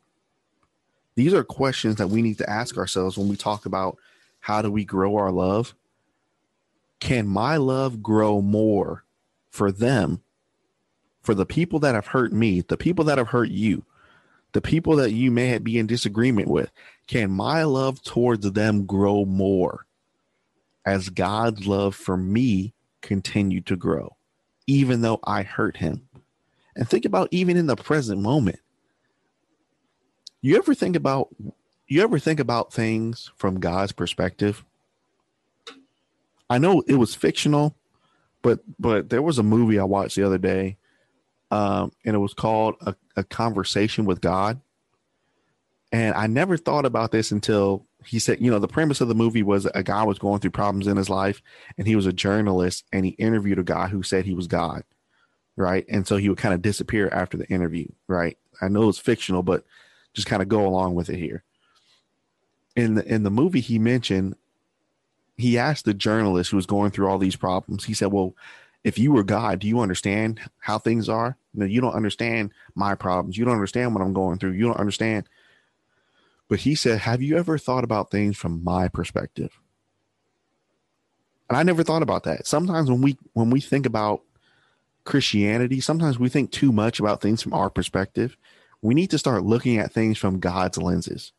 These 1.15 1.33
are 1.33 1.43
questions 1.43 1.95
that 1.95 2.09
we 2.09 2.21
need 2.21 2.37
to 2.39 2.49
ask 2.49 2.77
ourselves 2.77 3.17
when 3.17 3.29
we 3.29 3.35
talk 3.35 3.65
about 3.65 3.97
how 4.41 4.61
do 4.61 4.69
we 4.69 4.83
grow 4.85 5.15
our 5.15 5.31
love 5.31 5.73
can 6.99 7.27
my 7.27 7.57
love 7.57 8.01
grow 8.01 8.41
more 8.41 9.03
for 9.49 9.71
them, 9.71 10.21
for 11.21 11.33
the 11.35 11.45
people 11.45 11.79
that 11.79 11.95
have 11.95 12.07
hurt 12.07 12.33
me, 12.33 12.61
the 12.61 12.77
people 12.77 13.05
that 13.05 13.17
have 13.17 13.27
hurt 13.27 13.49
you, 13.49 13.85
the 14.53 14.61
people 14.61 14.95
that 14.95 15.11
you 15.11 15.31
may 15.31 15.57
be 15.59 15.77
in 15.77 15.87
disagreement 15.87 16.47
with? 16.47 16.71
Can 17.07 17.31
my 17.31 17.63
love 17.63 18.01
towards 18.01 18.49
them 18.51 18.85
grow 18.85 19.25
more 19.25 19.85
as 20.85 21.09
God's 21.09 21.67
love 21.67 21.95
for 21.95 22.17
me 22.17 22.73
continued 23.01 23.65
to 23.67 23.75
grow, 23.75 24.15
even 24.65 25.01
though 25.01 25.19
I 25.23 25.43
hurt 25.43 25.77
him? 25.77 26.07
And 26.75 26.87
think 26.89 27.05
about 27.05 27.29
even 27.31 27.57
in 27.57 27.67
the 27.67 27.75
present 27.75 28.21
moment. 28.21 28.59
You 30.41 30.57
ever 30.57 30.75
think 30.75 30.95
about 30.95 31.29
you 31.87 32.01
ever 32.01 32.19
think 32.19 32.39
about 32.39 32.73
things 32.73 33.31
from 33.35 33.59
God's 33.59 33.91
perspective? 33.91 34.63
I 36.49 36.57
know 36.57 36.83
it 36.87 36.95
was 36.95 37.15
fictional, 37.15 37.75
but 38.41 38.59
but 38.77 39.09
there 39.09 39.21
was 39.21 39.39
a 39.39 39.43
movie 39.43 39.79
I 39.79 39.83
watched 39.85 40.15
the 40.15 40.23
other 40.23 40.37
day, 40.37 40.77
um, 41.51 41.91
and 42.03 42.15
it 42.15 42.19
was 42.19 42.33
called 42.33 42.75
a, 42.81 42.95
a 43.15 43.23
Conversation 43.23 44.05
with 44.05 44.21
God. 44.21 44.61
And 45.91 46.13
I 46.15 46.27
never 46.27 46.57
thought 46.57 46.85
about 46.85 47.11
this 47.11 47.31
until 47.31 47.85
he 48.05 48.19
said, 48.19 48.41
you 48.41 48.51
know, 48.51 48.59
the 48.59 48.67
premise 48.67 49.01
of 49.01 49.07
the 49.07 49.15
movie 49.15 49.43
was 49.43 49.65
a 49.73 49.81
guy 49.81 50.03
was 50.03 50.19
going 50.19 50.39
through 50.39 50.51
problems 50.51 50.87
in 50.87 50.97
his 50.97 51.09
life, 51.09 51.41
and 51.77 51.87
he 51.87 51.95
was 51.95 52.05
a 52.05 52.13
journalist, 52.13 52.83
and 52.91 53.05
he 53.05 53.11
interviewed 53.11 53.59
a 53.59 53.63
guy 53.63 53.87
who 53.87 54.03
said 54.03 54.25
he 54.25 54.33
was 54.33 54.47
God, 54.47 54.83
right? 55.55 55.85
And 55.89 56.07
so 56.07 56.17
he 56.17 56.29
would 56.29 56.37
kind 56.37 56.53
of 56.53 56.61
disappear 56.61 57.09
after 57.09 57.37
the 57.37 57.47
interview, 57.47 57.87
right? 58.07 58.37
I 58.61 58.67
know 58.67 58.89
it's 58.89 58.99
fictional, 58.99 59.43
but 59.43 59.63
just 60.13 60.27
kind 60.27 60.41
of 60.41 60.49
go 60.49 60.65
along 60.65 60.95
with 60.95 61.09
it 61.09 61.17
here. 61.17 61.43
In 62.75 62.95
the 62.95 63.05
in 63.05 63.23
the 63.23 63.29
movie, 63.29 63.61
he 63.61 63.79
mentioned 63.79 64.35
he 65.37 65.57
asked 65.57 65.85
the 65.85 65.93
journalist 65.93 66.51
who 66.51 66.57
was 66.57 66.65
going 66.65 66.91
through 66.91 67.07
all 67.07 67.17
these 67.17 67.35
problems, 67.35 67.85
he 67.85 67.93
said, 67.93 68.11
Well, 68.11 68.33
if 68.83 68.97
you 68.97 69.11
were 69.11 69.23
God, 69.23 69.59
do 69.59 69.67
you 69.67 69.79
understand 69.79 70.39
how 70.59 70.77
things 70.77 71.09
are? 71.09 71.37
You, 71.53 71.61
know, 71.61 71.65
you 71.65 71.81
don't 71.81 71.93
understand 71.95 72.51
my 72.75 72.95
problems. 72.95 73.37
You 73.37 73.45
don't 73.45 73.55
understand 73.55 73.93
what 73.93 74.03
I'm 74.03 74.13
going 74.13 74.37
through. 74.37 74.51
You 74.51 74.65
don't 74.65 74.79
understand. 74.79 75.27
But 76.47 76.59
he 76.59 76.75
said, 76.75 76.99
Have 76.99 77.21
you 77.21 77.37
ever 77.37 77.57
thought 77.57 77.83
about 77.83 78.11
things 78.11 78.37
from 78.37 78.63
my 78.63 78.87
perspective? 78.87 79.59
And 81.49 81.57
I 81.57 81.63
never 81.63 81.83
thought 81.83 82.01
about 82.01 82.23
that. 82.23 82.47
Sometimes 82.47 82.89
when 82.89 83.01
we 83.01 83.17
when 83.33 83.49
we 83.49 83.59
think 83.61 83.85
about 83.85 84.21
Christianity, 85.05 85.79
sometimes 85.79 86.19
we 86.19 86.29
think 86.29 86.51
too 86.51 86.71
much 86.71 86.99
about 86.99 87.21
things 87.21 87.41
from 87.41 87.53
our 87.53 87.69
perspective. 87.69 88.35
We 88.81 88.93
need 88.93 89.11
to 89.11 89.17
start 89.17 89.43
looking 89.43 89.77
at 89.77 89.93
things 89.93 90.17
from 90.17 90.39
God's 90.39 90.77
lenses. 90.77 91.31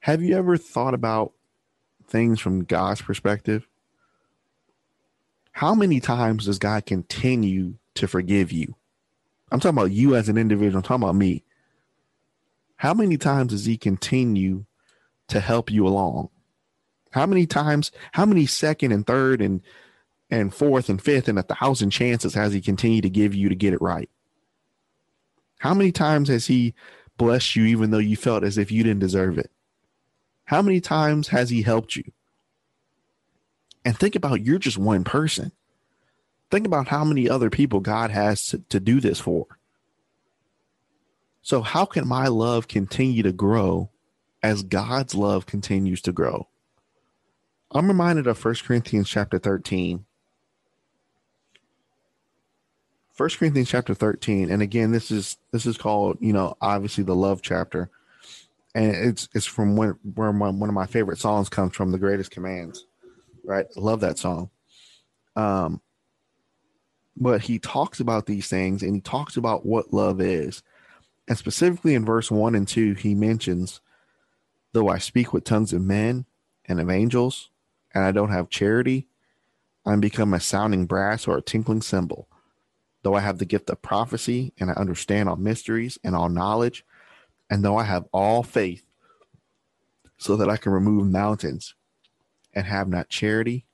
Have 0.00 0.22
you 0.22 0.36
ever 0.36 0.56
thought 0.56 0.94
about 0.94 1.32
things 2.06 2.40
from 2.40 2.64
God's 2.64 3.02
perspective? 3.02 3.66
How 5.52 5.74
many 5.74 6.00
times 6.00 6.46
does 6.46 6.58
God 6.58 6.86
continue 6.86 7.74
to 7.94 8.06
forgive 8.06 8.52
you? 8.52 8.76
I'm 9.50 9.58
talking 9.58 9.76
about 9.76 9.90
you 9.90 10.14
as 10.14 10.28
an 10.28 10.38
individual. 10.38 10.78
I'm 10.78 10.82
talking 10.82 11.02
about 11.02 11.16
me. 11.16 11.44
How 12.76 12.94
many 12.94 13.16
times 13.16 13.52
does 13.52 13.64
he 13.64 13.76
continue 13.76 14.66
to 15.28 15.40
help 15.40 15.70
you 15.70 15.86
along? 15.86 16.28
How 17.10 17.26
many 17.26 17.46
times, 17.46 17.90
how 18.12 18.24
many 18.24 18.46
second 18.46 18.92
and 18.92 19.04
third 19.06 19.40
and 19.40 19.62
and 20.30 20.54
fourth 20.54 20.88
and 20.88 21.00
fifth 21.00 21.28
and 21.28 21.38
a 21.38 21.42
thousand 21.42 21.90
chances 21.90 22.34
has 22.34 22.52
he 22.52 22.60
continued 22.60 23.02
to 23.02 23.10
give 23.10 23.34
you 23.34 23.48
to 23.48 23.54
get 23.54 23.72
it 23.72 23.82
right? 23.82 24.10
How 25.58 25.74
many 25.74 25.90
times 25.92 26.28
has 26.28 26.46
he 26.46 26.74
blessed 27.16 27.56
you 27.56 27.64
even 27.64 27.90
though 27.90 27.98
you 27.98 28.16
felt 28.16 28.44
as 28.44 28.58
if 28.58 28.70
you 28.70 28.82
didn't 28.82 29.00
deserve 29.00 29.38
it? 29.38 29.50
How 30.44 30.62
many 30.62 30.80
times 30.80 31.28
has 31.28 31.50
he 31.50 31.62
helped 31.62 31.96
you? 31.96 32.04
And 33.84 33.98
think 33.98 34.14
about 34.14 34.44
you're 34.44 34.58
just 34.58 34.78
one 34.78 35.04
person. 35.04 35.52
Think 36.50 36.66
about 36.66 36.88
how 36.88 37.04
many 37.04 37.28
other 37.28 37.50
people 37.50 37.80
God 37.80 38.10
has 38.10 38.46
to, 38.46 38.58
to 38.70 38.80
do 38.80 39.00
this 39.00 39.20
for. 39.20 39.46
So, 41.42 41.62
how 41.62 41.84
can 41.84 42.06
my 42.06 42.28
love 42.28 42.68
continue 42.68 43.22
to 43.22 43.32
grow 43.32 43.90
as 44.42 44.62
God's 44.62 45.14
love 45.14 45.46
continues 45.46 46.00
to 46.02 46.12
grow? 46.12 46.48
I'm 47.70 47.88
reminded 47.88 48.26
of 48.26 48.42
1 48.42 48.54
Corinthians 48.64 49.08
chapter 49.08 49.38
13. 49.38 50.04
1 53.18 53.30
Corinthians 53.30 53.68
chapter 53.68 53.94
13 53.94 54.48
and 54.48 54.62
again 54.62 54.92
this 54.92 55.10
is 55.10 55.38
this 55.50 55.66
is 55.66 55.76
called 55.76 56.16
you 56.20 56.32
know 56.32 56.56
obviously 56.60 57.02
the 57.02 57.16
love 57.16 57.42
chapter. 57.42 57.90
And 58.76 58.94
it's 58.94 59.28
it's 59.34 59.44
from 59.44 59.76
when 59.76 59.98
where 60.14 60.32
my, 60.32 60.50
one 60.50 60.68
of 60.68 60.74
my 60.74 60.86
favorite 60.86 61.18
songs 61.18 61.48
comes 61.48 61.74
from 61.74 61.90
the 61.90 61.98
greatest 61.98 62.30
commands 62.30 62.86
right? 63.44 63.66
Love 63.76 64.00
that 64.00 64.18
song. 64.18 64.50
Um 65.34 65.80
but 67.16 67.40
he 67.40 67.58
talks 67.58 67.98
about 67.98 68.26
these 68.26 68.46
things 68.46 68.84
and 68.84 68.94
he 68.94 69.00
talks 69.00 69.36
about 69.36 69.66
what 69.66 69.92
love 69.92 70.20
is. 70.20 70.62
And 71.26 71.36
specifically 71.36 71.96
in 71.96 72.04
verse 72.04 72.30
1 72.30 72.54
and 72.54 72.68
2 72.68 72.94
he 72.94 73.16
mentions 73.16 73.80
though 74.72 74.88
I 74.88 74.98
speak 74.98 75.32
with 75.32 75.42
tongues 75.42 75.72
of 75.72 75.82
men 75.82 76.24
and 76.66 76.80
of 76.80 76.88
angels 76.88 77.50
and 77.92 78.04
I 78.04 78.12
don't 78.12 78.30
have 78.30 78.48
charity 78.48 79.08
I'm 79.84 79.98
become 79.98 80.34
a 80.34 80.40
sounding 80.40 80.86
brass 80.86 81.26
or 81.26 81.38
a 81.38 81.42
tinkling 81.42 81.82
cymbal 81.82 82.28
though 83.02 83.14
I 83.14 83.20
have 83.20 83.38
the 83.38 83.44
gift 83.44 83.70
of 83.70 83.82
prophecy 83.82 84.52
and 84.58 84.70
I 84.70 84.74
understand 84.74 85.28
all 85.28 85.36
mysteries 85.36 85.98
and 86.02 86.14
all 86.14 86.28
knowledge, 86.28 86.84
and 87.50 87.64
though 87.64 87.76
I 87.76 87.84
have 87.84 88.06
all 88.12 88.42
faith 88.42 88.84
so 90.16 90.36
that 90.36 90.50
I 90.50 90.56
can 90.56 90.72
remove 90.72 91.06
mountains 91.06 91.74
and 92.52 92.66
have 92.66 92.88
not 92.88 93.08
charity, 93.08 93.66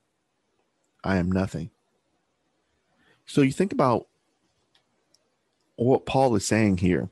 I 1.03 1.17
am 1.17 1.31
nothing. 1.31 1.71
So 3.27 3.41
you 3.41 3.53
think 3.53 3.73
about 3.73 4.07
what 5.77 6.07
Paul 6.07 6.35
is 6.37 6.47
saying 6.47 6.79
here. 6.79 7.09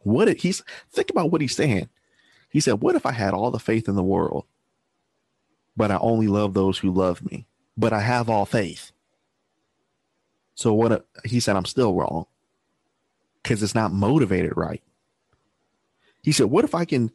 What 0.00 0.28
it, 0.28 0.38
he's 0.38 0.62
think 0.90 1.10
about 1.10 1.30
what 1.30 1.40
he's 1.40 1.54
saying. 1.54 1.88
He 2.50 2.60
said, 2.60 2.80
What 2.80 2.96
if 2.96 3.06
I 3.06 3.12
had 3.12 3.32
all 3.34 3.50
the 3.50 3.58
faith 3.58 3.88
in 3.88 3.94
the 3.94 4.02
world, 4.02 4.46
but 5.76 5.90
I 5.90 5.98
only 5.98 6.26
love 6.26 6.54
those 6.54 6.78
who 6.78 6.90
love 6.90 7.24
me, 7.24 7.46
but 7.76 7.92
I 7.92 8.00
have 8.00 8.28
all 8.28 8.46
faith? 8.46 8.92
So 10.60 10.74
what 10.74 11.06
he 11.24 11.40
said, 11.40 11.56
I'm 11.56 11.64
still 11.64 11.94
wrong 11.94 12.26
because 13.42 13.62
it's 13.62 13.74
not 13.74 13.94
motivated 13.94 14.52
right. 14.58 14.82
He 16.22 16.32
said, 16.32 16.48
What 16.48 16.66
if 16.66 16.74
I 16.74 16.84
can? 16.84 17.10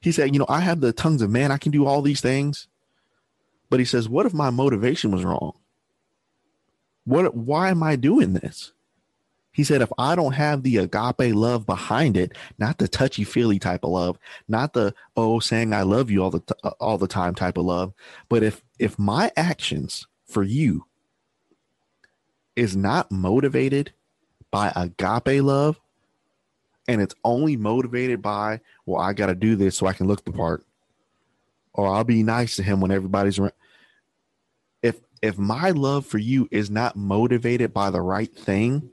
He 0.00 0.10
said, 0.10 0.34
You 0.34 0.40
know, 0.40 0.46
I 0.48 0.58
have 0.58 0.80
the 0.80 0.92
tongues 0.92 1.22
of 1.22 1.30
man, 1.30 1.52
I 1.52 1.58
can 1.58 1.70
do 1.70 1.86
all 1.86 2.02
these 2.02 2.20
things. 2.20 2.66
But 3.70 3.78
he 3.78 3.86
says, 3.86 4.08
What 4.08 4.26
if 4.26 4.34
my 4.34 4.50
motivation 4.50 5.12
was 5.12 5.22
wrong? 5.22 5.52
What 7.04 7.36
why 7.36 7.70
am 7.70 7.84
I 7.84 7.94
doing 7.94 8.32
this? 8.32 8.72
He 9.52 9.62
said, 9.62 9.80
if 9.80 9.92
I 9.96 10.16
don't 10.16 10.34
have 10.34 10.62
the 10.64 10.78
agape 10.78 11.34
love 11.34 11.66
behind 11.66 12.16
it, 12.16 12.32
not 12.58 12.78
the 12.78 12.88
touchy 12.88 13.24
feely 13.24 13.60
type 13.60 13.84
of 13.84 13.90
love, 13.90 14.18
not 14.48 14.72
the 14.72 14.92
oh 15.16 15.38
saying 15.38 15.72
I 15.72 15.82
love 15.82 16.10
you 16.10 16.22
all 16.22 16.30
the 16.30 16.40
t- 16.40 16.70
all 16.80 16.98
the 16.98 17.08
time 17.08 17.36
type 17.36 17.58
of 17.58 17.64
love, 17.64 17.92
but 18.28 18.42
if 18.42 18.62
if 18.80 18.98
my 18.98 19.30
actions 19.36 20.06
for 20.26 20.42
you 20.42 20.87
is 22.58 22.76
not 22.76 23.12
motivated 23.12 23.92
by 24.50 24.72
agape 24.74 25.40
love 25.42 25.78
and 26.88 27.00
it's 27.00 27.14
only 27.22 27.56
motivated 27.56 28.20
by 28.20 28.60
well 28.84 29.00
i 29.00 29.12
got 29.12 29.26
to 29.26 29.34
do 29.36 29.54
this 29.54 29.76
so 29.76 29.86
i 29.86 29.92
can 29.92 30.08
look 30.08 30.24
the 30.24 30.32
part 30.32 30.64
or 31.72 31.86
i'll 31.86 32.02
be 32.02 32.24
nice 32.24 32.56
to 32.56 32.62
him 32.64 32.80
when 32.80 32.90
everybody's 32.90 33.38
around. 33.38 33.52
If 34.82 34.96
if 35.22 35.38
my 35.38 35.70
love 35.70 36.04
for 36.04 36.18
you 36.18 36.48
is 36.50 36.68
not 36.68 36.96
motivated 36.96 37.72
by 37.72 37.90
the 37.90 38.00
right 38.02 38.34
thing 38.34 38.90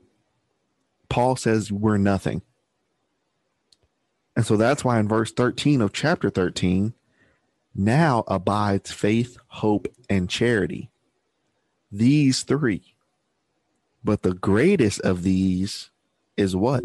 paul 1.08 1.36
says 1.36 1.72
we're 1.72 1.96
nothing. 1.96 2.42
And 4.36 4.46
so 4.46 4.56
that's 4.56 4.84
why 4.84 5.00
in 5.00 5.08
verse 5.08 5.32
13 5.32 5.80
of 5.80 5.92
chapter 5.92 6.30
13 6.30 6.94
now 7.74 8.22
abides 8.28 8.92
faith 8.92 9.38
hope 9.48 9.88
and 10.08 10.28
charity. 10.30 10.90
These 11.90 12.42
three 12.42 12.95
but 14.06 14.22
the 14.22 14.34
greatest 14.34 15.00
of 15.00 15.24
these 15.24 15.90
is 16.36 16.54
what? 16.54 16.84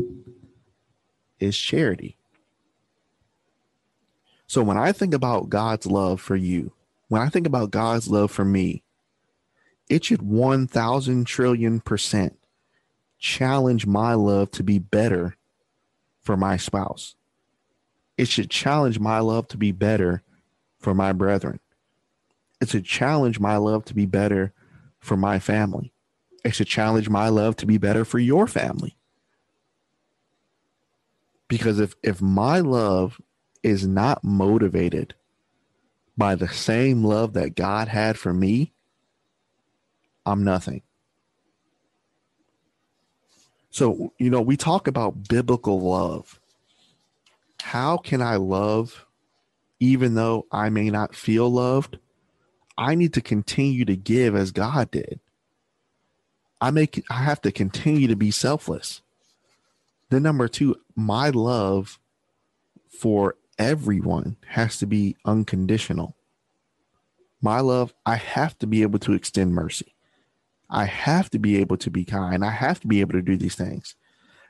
Is 1.40 1.56
charity. 1.56 2.18
So 4.48 4.64
when 4.64 4.78
I 4.78 4.92
think 4.92 5.14
about 5.14 5.48
God's 5.48 5.86
love 5.86 6.20
for 6.20 6.36
you, 6.36 6.74
when 7.10 7.22
I 7.22 7.30
think 7.30 7.46
about 7.46 7.70
God's 7.70 8.08
love 8.10 8.32
for 8.32 8.44
me, 8.44 8.82
it 9.88 10.04
should 10.04 10.24
1000 10.24 11.26
trillion 11.26 11.80
percent 11.80 12.40
challenge 13.20 13.86
my 13.86 14.16
love 14.16 14.50
to 14.52 14.64
be 14.64 14.80
better 14.80 15.38
for 16.22 16.36
my 16.36 16.58
spouse. 16.58 17.16
It 18.18 18.30
should 18.30 18.50
challenge 18.50 19.00
my 19.00 19.20
love 19.20 19.48
to 19.50 19.58
be 19.58 19.72
better 19.72 20.24
for 20.80 20.96
my 20.96 21.14
brethren. 21.14 21.60
It 22.60 22.70
should 22.70 22.86
challenge 22.86 23.40
my 23.40 23.58
love 23.58 23.86
to 23.86 23.94
be 23.94 24.08
better 24.08 24.54
for 25.00 25.16
my 25.16 25.38
family. 25.38 25.94
It 26.44 26.56
should 26.56 26.68
challenge 26.68 27.10
my 27.10 27.30
love 27.30 27.56
to 27.58 27.66
be 27.66 27.78
better 27.78 28.04
for 28.04 28.20
your 28.20 28.48
family. 28.48 28.98
Because 31.48 31.80
if 31.80 31.96
if 32.02 32.22
my 32.22 32.60
love 32.60 33.20
is 33.62 33.86
not 33.86 34.24
motivated 34.24 35.14
by 36.18 36.36
the 36.36 36.48
same 36.48 37.04
love 37.04 37.34
that 37.34 37.56
God 37.56 37.88
had 37.88 38.18
for 38.18 38.34
me, 38.34 38.74
I'm 40.26 40.44
nothing. 40.44 40.82
So, 43.70 44.14
you 44.18 44.30
know, 44.30 44.42
we 44.42 44.58
talk 44.58 44.88
about 44.88 45.30
biblical 45.30 45.80
love. 45.80 46.40
How 47.62 47.98
can 47.98 48.22
I 48.22 48.36
love 48.36 49.06
even 49.80 50.16
though 50.16 50.46
I 50.52 50.70
may 50.70 50.90
not 50.90 51.16
feel 51.16 51.50
loved? 51.50 51.98
I 52.78 52.96
need 52.96 53.14
to 53.14 53.22
continue 53.22 53.86
to 53.86 53.96
give 53.96 54.36
as 54.36 54.52
God 54.52 54.92
did. 54.92 55.20
I 56.62 56.70
make 56.70 57.04
I 57.10 57.24
have 57.24 57.42
to 57.42 57.52
continue 57.52 58.08
to 58.08 58.16
be 58.16 58.30
selfless. 58.30 59.02
Then 60.10 60.24
number 60.24 60.48
two, 60.48 60.76
my 60.96 61.30
love 61.30 62.00
for 62.90 63.36
everyone 63.58 64.38
has 64.50 64.78
to 64.80 64.86
be 64.86 65.16
unconditional. 65.26 66.16
My 67.42 67.60
love, 67.60 67.94
I 68.06 68.16
have 68.16 68.58
to 68.60 68.68
be 68.68 68.84
able 68.84 69.00
to 69.00 69.14
extend 69.14 69.56
mercy. 69.56 69.96
I 70.70 70.86
have 70.86 71.32
to 71.32 71.40
be 71.40 71.58
able 71.58 71.78
to 71.78 71.90
be 71.90 72.06
kind. 72.06 72.46
I 72.46 72.52
have 72.52 72.80
to 72.82 72.88
be 72.88 73.02
able 73.02 73.14
to 73.14 73.22
do 73.24 73.36
these 73.36 73.56
things. 73.56 73.96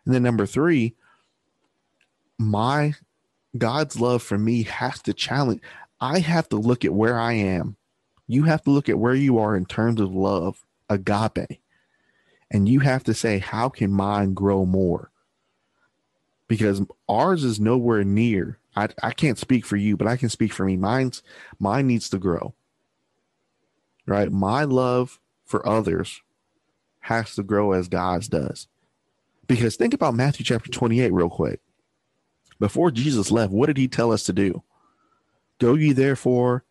And 0.05 0.13
then 0.13 0.23
number 0.23 0.45
three, 0.45 0.95
my 2.37 2.95
God's 3.57 4.01
love 4.01 4.21
for 4.21 4.37
me 4.37 4.63
has 4.63 5.01
to 5.03 5.13
challenge. 5.13 5.61
I 6.01 6.19
have 6.19 6.49
to 6.49 6.57
look 6.57 6.83
at 6.83 6.93
where 6.93 7.17
I 7.17 7.33
am. 7.33 7.77
You 8.27 8.43
have 8.43 8.63
to 8.63 8.71
look 8.71 8.89
at 8.89 8.99
where 8.99 9.15
you 9.15 9.39
are 9.39 9.55
in 9.55 9.65
terms 9.65 10.01
of 10.01 10.13
love, 10.13 10.63
agape 10.89 11.61
and 12.51 12.67
you 12.67 12.81
have 12.81 13.03
to 13.05 13.13
say, 13.13 13.39
how 13.39 13.69
can 13.69 13.91
mine 13.91 14.33
grow 14.33 14.65
more? 14.65 15.09
Because 16.49 16.81
ours 17.07 17.45
is 17.45 17.61
nowhere 17.61 18.03
near. 18.03 18.59
I, 18.75 18.89
I 19.01 19.11
can't 19.11 19.39
speak 19.39 19.65
for 19.65 19.77
you, 19.77 19.95
but 19.95 20.07
I 20.07 20.17
can 20.17 20.27
speak 20.27 20.51
for 20.51 20.65
me. 20.65 20.75
Mine's 20.75 21.23
mine 21.59 21.87
needs 21.87 22.09
to 22.09 22.17
grow. 22.17 22.53
Right? 24.05 24.29
My 24.29 24.65
love 24.65 25.19
for 25.45 25.67
others 25.67 26.21
has 26.99 27.35
to 27.35 27.43
grow 27.43 27.71
as 27.71 27.87
God's 27.87 28.27
does. 28.27 28.67
Because 29.47 29.77
think 29.77 29.93
about 29.93 30.13
Matthew 30.13 30.45
chapter 30.45 30.69
28 30.69 31.11
real 31.13 31.29
quick. 31.29 31.61
Before 32.59 32.91
Jesus 32.91 33.31
left, 33.31 33.53
what 33.53 33.67
did 33.67 33.77
he 33.77 33.87
tell 33.87 34.11
us 34.11 34.23
to 34.25 34.33
do? 34.33 34.61
Go 35.57 35.75
ye 35.75 35.93
therefore 35.93 36.65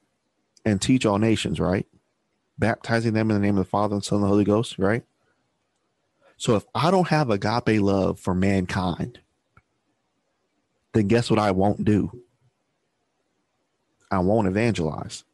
and 0.65 0.81
teach 0.81 1.07
all 1.07 1.19
nations, 1.19 1.59
right? 1.59 1.87
Baptizing 2.59 3.15
them 3.15 3.31
in 3.31 3.41
the 3.41 3.45
name 3.45 3.57
of 3.57 3.65
the 3.65 3.71
Father 3.71 3.95
and 3.95 4.05
Son 4.05 4.17
and 4.17 4.25
the 4.25 4.29
Holy 4.29 4.45
Ghost, 4.45 4.79
right? 4.79 5.05
So 6.41 6.57
if 6.57 6.65
I 6.75 6.91
don't 6.91 7.09
have 7.09 7.29
agape 7.29 7.83
love 7.83 8.19
for 8.19 8.35
mankind, 8.35 9.21
then 10.95 11.07
guess 11.07 11.29
what 11.29 11.39
I 11.39 11.51
won't 11.51 11.85
do? 11.85 12.23
I 14.11 14.21
won't 14.21 14.49
evangelize. 14.49 15.25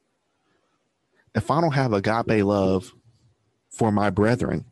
If 1.33 1.49
I 1.49 1.61
don't 1.61 1.75
have 1.75 1.93
agape 1.93 2.45
love 2.45 2.93
for 3.71 3.93
my 3.93 4.11
brethren. 4.11 4.65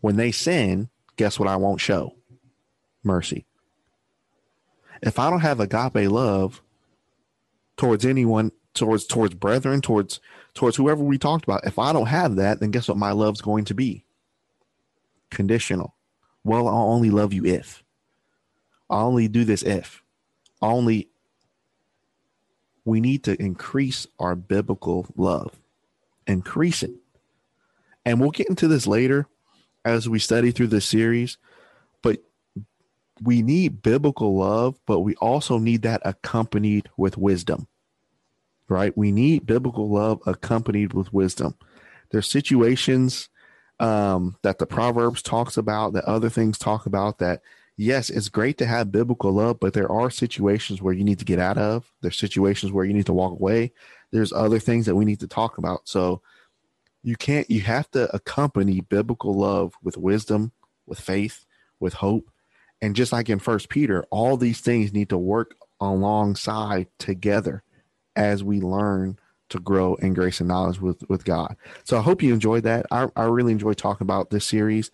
When 0.00 0.16
they 0.16 0.32
sin, 0.32 0.88
guess 1.16 1.38
what 1.38 1.48
I 1.48 1.54
won't 1.54 1.80
show? 1.80 2.16
Mercy. 3.04 3.46
If 5.02 5.20
I 5.20 5.30
don't 5.30 5.40
have 5.40 5.60
agape 5.60 6.10
love 6.10 6.62
towards 7.76 8.04
anyone, 8.04 8.50
towards 8.74 9.06
towards 9.06 9.34
brethren, 9.34 9.82
towards 9.82 10.18
towards 10.52 10.76
whoever 10.76 11.04
we 11.04 11.16
talked 11.16 11.44
about, 11.44 11.64
if 11.64 11.78
I 11.78 11.92
don't 11.92 12.06
have 12.06 12.34
that, 12.36 12.58
then 12.58 12.72
guess 12.72 12.88
what 12.88 12.96
my 12.96 13.12
love's 13.12 13.40
going 13.40 13.66
to 13.66 13.74
be? 13.74 14.04
Conditional. 15.30 15.94
Well, 16.44 16.68
I'll 16.68 16.90
only 16.90 17.10
love 17.10 17.32
you 17.32 17.44
if. 17.44 17.82
I'll 18.88 19.06
only 19.06 19.28
do 19.28 19.44
this 19.44 19.62
if. 19.62 20.02
I'll 20.60 20.76
only 20.76 21.08
we 22.84 23.00
need 23.00 23.24
to 23.24 23.40
increase 23.40 24.06
our 24.18 24.34
biblical 24.34 25.06
love. 25.16 25.54
Increase 26.26 26.82
it. 26.82 26.92
And 28.04 28.20
we'll 28.20 28.30
get 28.30 28.48
into 28.48 28.68
this 28.68 28.86
later 28.86 29.26
as 29.84 30.08
we 30.08 30.18
study 30.18 30.50
through 30.50 30.68
this 30.68 30.86
series, 30.86 31.38
but 32.02 32.22
we 33.22 33.42
need 33.42 33.82
biblical 33.82 34.36
love, 34.36 34.78
but 34.86 35.00
we 35.00 35.14
also 35.16 35.58
need 35.58 35.82
that 35.82 36.02
accompanied 36.04 36.88
with 36.96 37.16
wisdom. 37.16 37.66
Right? 38.68 38.96
We 38.96 39.12
need 39.12 39.46
biblical 39.46 39.90
love 39.90 40.20
accompanied 40.26 40.92
with 40.92 41.12
wisdom. 41.12 41.56
There's 42.10 42.30
situations 42.30 43.28
um, 43.80 44.36
that 44.42 44.58
the 44.58 44.66
Proverbs 44.66 45.22
talks 45.22 45.56
about, 45.56 45.94
that 45.94 46.04
other 46.04 46.30
things 46.30 46.58
talk 46.58 46.86
about 46.86 47.18
that 47.18 47.42
yes, 47.80 48.10
it's 48.10 48.28
great 48.28 48.58
to 48.58 48.66
have 48.66 48.92
biblical 48.92 49.32
love, 49.32 49.58
but 49.58 49.72
there 49.72 49.90
are 49.90 50.10
situations 50.10 50.82
where 50.82 50.92
you 50.92 51.02
need 51.02 51.18
to 51.18 51.24
get 51.24 51.38
out 51.38 51.56
of. 51.56 51.90
There's 52.02 52.18
situations 52.18 52.72
where 52.72 52.84
you 52.84 52.92
need 52.92 53.06
to 53.06 53.14
walk 53.14 53.32
away. 53.32 53.72
There's 54.10 54.34
other 54.34 54.58
things 54.58 54.84
that 54.84 54.94
we 54.94 55.06
need 55.06 55.20
to 55.20 55.26
talk 55.26 55.56
about. 55.56 55.88
So 55.88 56.20
you 57.02 57.16
can't, 57.16 57.50
you 57.50 57.62
have 57.62 57.90
to 57.92 58.14
accompany 58.14 58.82
biblical 58.82 59.32
love 59.32 59.72
with 59.82 59.96
wisdom, 59.96 60.52
with 60.86 61.00
faith, 61.00 61.46
with 61.78 61.94
hope. 61.94 62.30
And 62.82 62.94
just 62.94 63.12
like 63.12 63.30
in 63.30 63.38
First 63.38 63.70
Peter, 63.70 64.04
all 64.10 64.36
these 64.36 64.60
things 64.60 64.92
need 64.92 65.08
to 65.08 65.18
work 65.18 65.54
alongside 65.80 66.88
together 66.98 67.62
as 68.14 68.44
we 68.44 68.60
learn 68.60 69.18
to 69.50 69.58
grow 69.58 69.94
in 69.96 70.14
grace 70.14 70.40
and 70.40 70.48
knowledge 70.48 70.80
with, 70.80 71.08
with 71.08 71.24
God. 71.24 71.56
So 71.84 71.98
I 71.98 72.02
hope 72.02 72.22
you 72.22 72.32
enjoyed 72.32 72.62
that. 72.64 72.86
I, 72.90 73.08
I 73.14 73.24
really 73.24 73.52
enjoy 73.52 73.74
talking 73.74 74.04
about 74.04 74.30
this 74.30 74.46
series. 74.46 74.90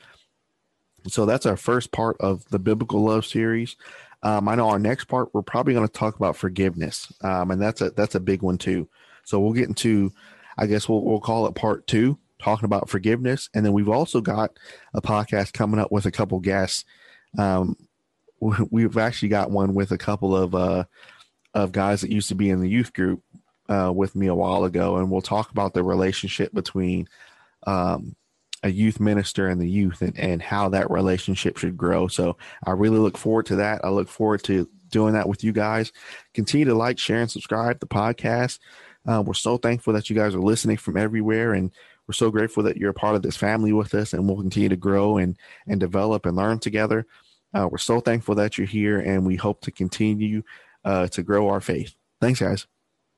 So 1.07 1.25
that's 1.25 1.47
our 1.47 1.57
first 1.57 1.93
part 1.93 2.17
of 2.21 2.49
the 2.49 2.59
biblical 2.59 3.05
love 3.05 3.25
series. 3.25 3.77
Um, 4.23 4.49
I 4.49 4.57
know 4.57 4.69
our 4.71 4.79
next 4.79 5.05
part 5.05 5.33
we're 5.33 5.43
probably 5.43 5.75
going 5.75 5.87
to 5.87 5.93
talk 5.93 6.17
about 6.17 6.37
forgiveness, 6.37 7.13
um, 7.21 7.51
and 7.51 7.63
that's 7.63 7.81
a 7.81 7.91
that's 7.91 8.17
a 8.17 8.21
big 8.21 8.43
one 8.43 8.59
too. 8.59 8.89
So 9.25 9.39
we'll 9.39 9.53
get 9.53 9.69
into, 9.69 10.13
I 10.59 10.67
guess 10.67 10.89
we'll 10.89 11.03
we'll 11.03 11.21
call 11.21 11.47
it 11.47 11.55
part 11.55 11.87
two, 11.87 12.19
talking 12.43 12.65
about 12.65 12.89
forgiveness, 12.89 13.49
and 13.55 13.65
then 13.65 13.73
we've 13.73 13.89
also 13.89 14.21
got 14.21 14.59
a 14.95 15.03
podcast 15.03 15.53
coming 15.53 15.79
up 15.79 15.93
with 15.93 16.07
a 16.07 16.11
couple 16.11 16.41
guests. 16.41 16.85
Um, 17.39 17.77
we've 18.41 18.97
actually 18.97 19.29
got 19.29 19.51
one 19.51 19.75
with 19.75 19.93
a 19.93 19.99
couple 19.99 20.35
of 20.35 20.55
uh, 20.55 20.85
of 21.55 21.73
guys 21.73 22.01
that 22.01 22.11
used 22.11 22.31
to 22.31 22.35
be 22.35 22.51
in 22.51 22.61
the 22.61 22.69
youth 22.69 22.93
group 22.95 23.23
uh, 23.69 23.93
with 23.95 24.15
me 24.15 24.27
a 24.27 24.35
while 24.35 24.65
ago, 24.65 24.97
and 24.97 25.11
we'll 25.11 25.21
talk 25.21 25.51
about 25.51 25.75
the 25.75 25.83
relationship 25.83 26.53
between 26.53 27.09
um, 27.67 28.15
a 28.63 28.71
youth 28.71 29.01
minister 29.01 29.49
and 29.49 29.61
the 29.61 29.69
youth 29.69 30.03
and, 30.03 30.19
and 30.19 30.43
how 30.43 30.69
that 30.71 30.91
relationship 30.91 31.59
should 31.59 31.77
grow. 31.77 32.09
So 32.09 32.37
I 32.65 32.73
really 32.73 32.99
look 32.99 33.17
forward 33.17 33.47
to 33.47 33.57
that. 33.57 33.85
I 33.85 33.91
look 33.91 34.09
forward 34.09 34.43
to 34.45 34.69
doing 34.91 35.15
that 35.15 35.29
with 35.29 35.45
you 35.45 35.53
guys. 35.53 35.93
Continue 36.35 36.67
to 36.67 36.75
like, 36.75 36.99
share, 36.99 37.21
and 37.21 37.31
subscribe 37.31 37.81
the 37.81 37.87
podcast. 37.87 38.59
Uh, 39.07 39.23
we're 39.25 39.35
so 39.35 39.57
thankful 39.57 39.93
that 39.93 40.11
you 40.11 40.17
guys 40.17 40.35
are 40.35 40.41
listening 40.41 40.77
from 40.77 40.97
everywhere, 40.97 41.53
and 41.53 41.71
we're 42.07 42.13
so 42.15 42.31
grateful 42.31 42.63
that 42.65 42.77
you're 42.77 42.91
a 42.91 42.95
part 42.95 43.17
of 43.17 43.23
this 43.23 43.37
family 43.37 43.73
with 43.73 43.95
us, 43.95 44.13
and 44.13 44.27
we'll 44.27 44.41
continue 44.41 44.69
to 44.69 44.77
grow 44.77 45.19
and 45.19 45.37
and 45.67 45.79
develop 45.81 46.27
and 46.27 46.37
learn 46.37 46.59
together. 46.59 47.07
Uh, 47.55 47.69
we're 47.71 47.79
so 47.79 48.01
thankful 48.01 48.35
that 48.35 48.59
you're 48.59 48.67
here, 48.67 48.99
and 48.99 49.25
we 49.25 49.37
hope 49.37 49.61
to 49.61 49.71
continue 49.71 50.43
uh, 50.85 51.07
to 51.09 51.23
grow 51.23 51.49
our 51.49 51.61
faith. 51.61 51.95
Thanks, 52.21 52.41
guys. 52.41 52.67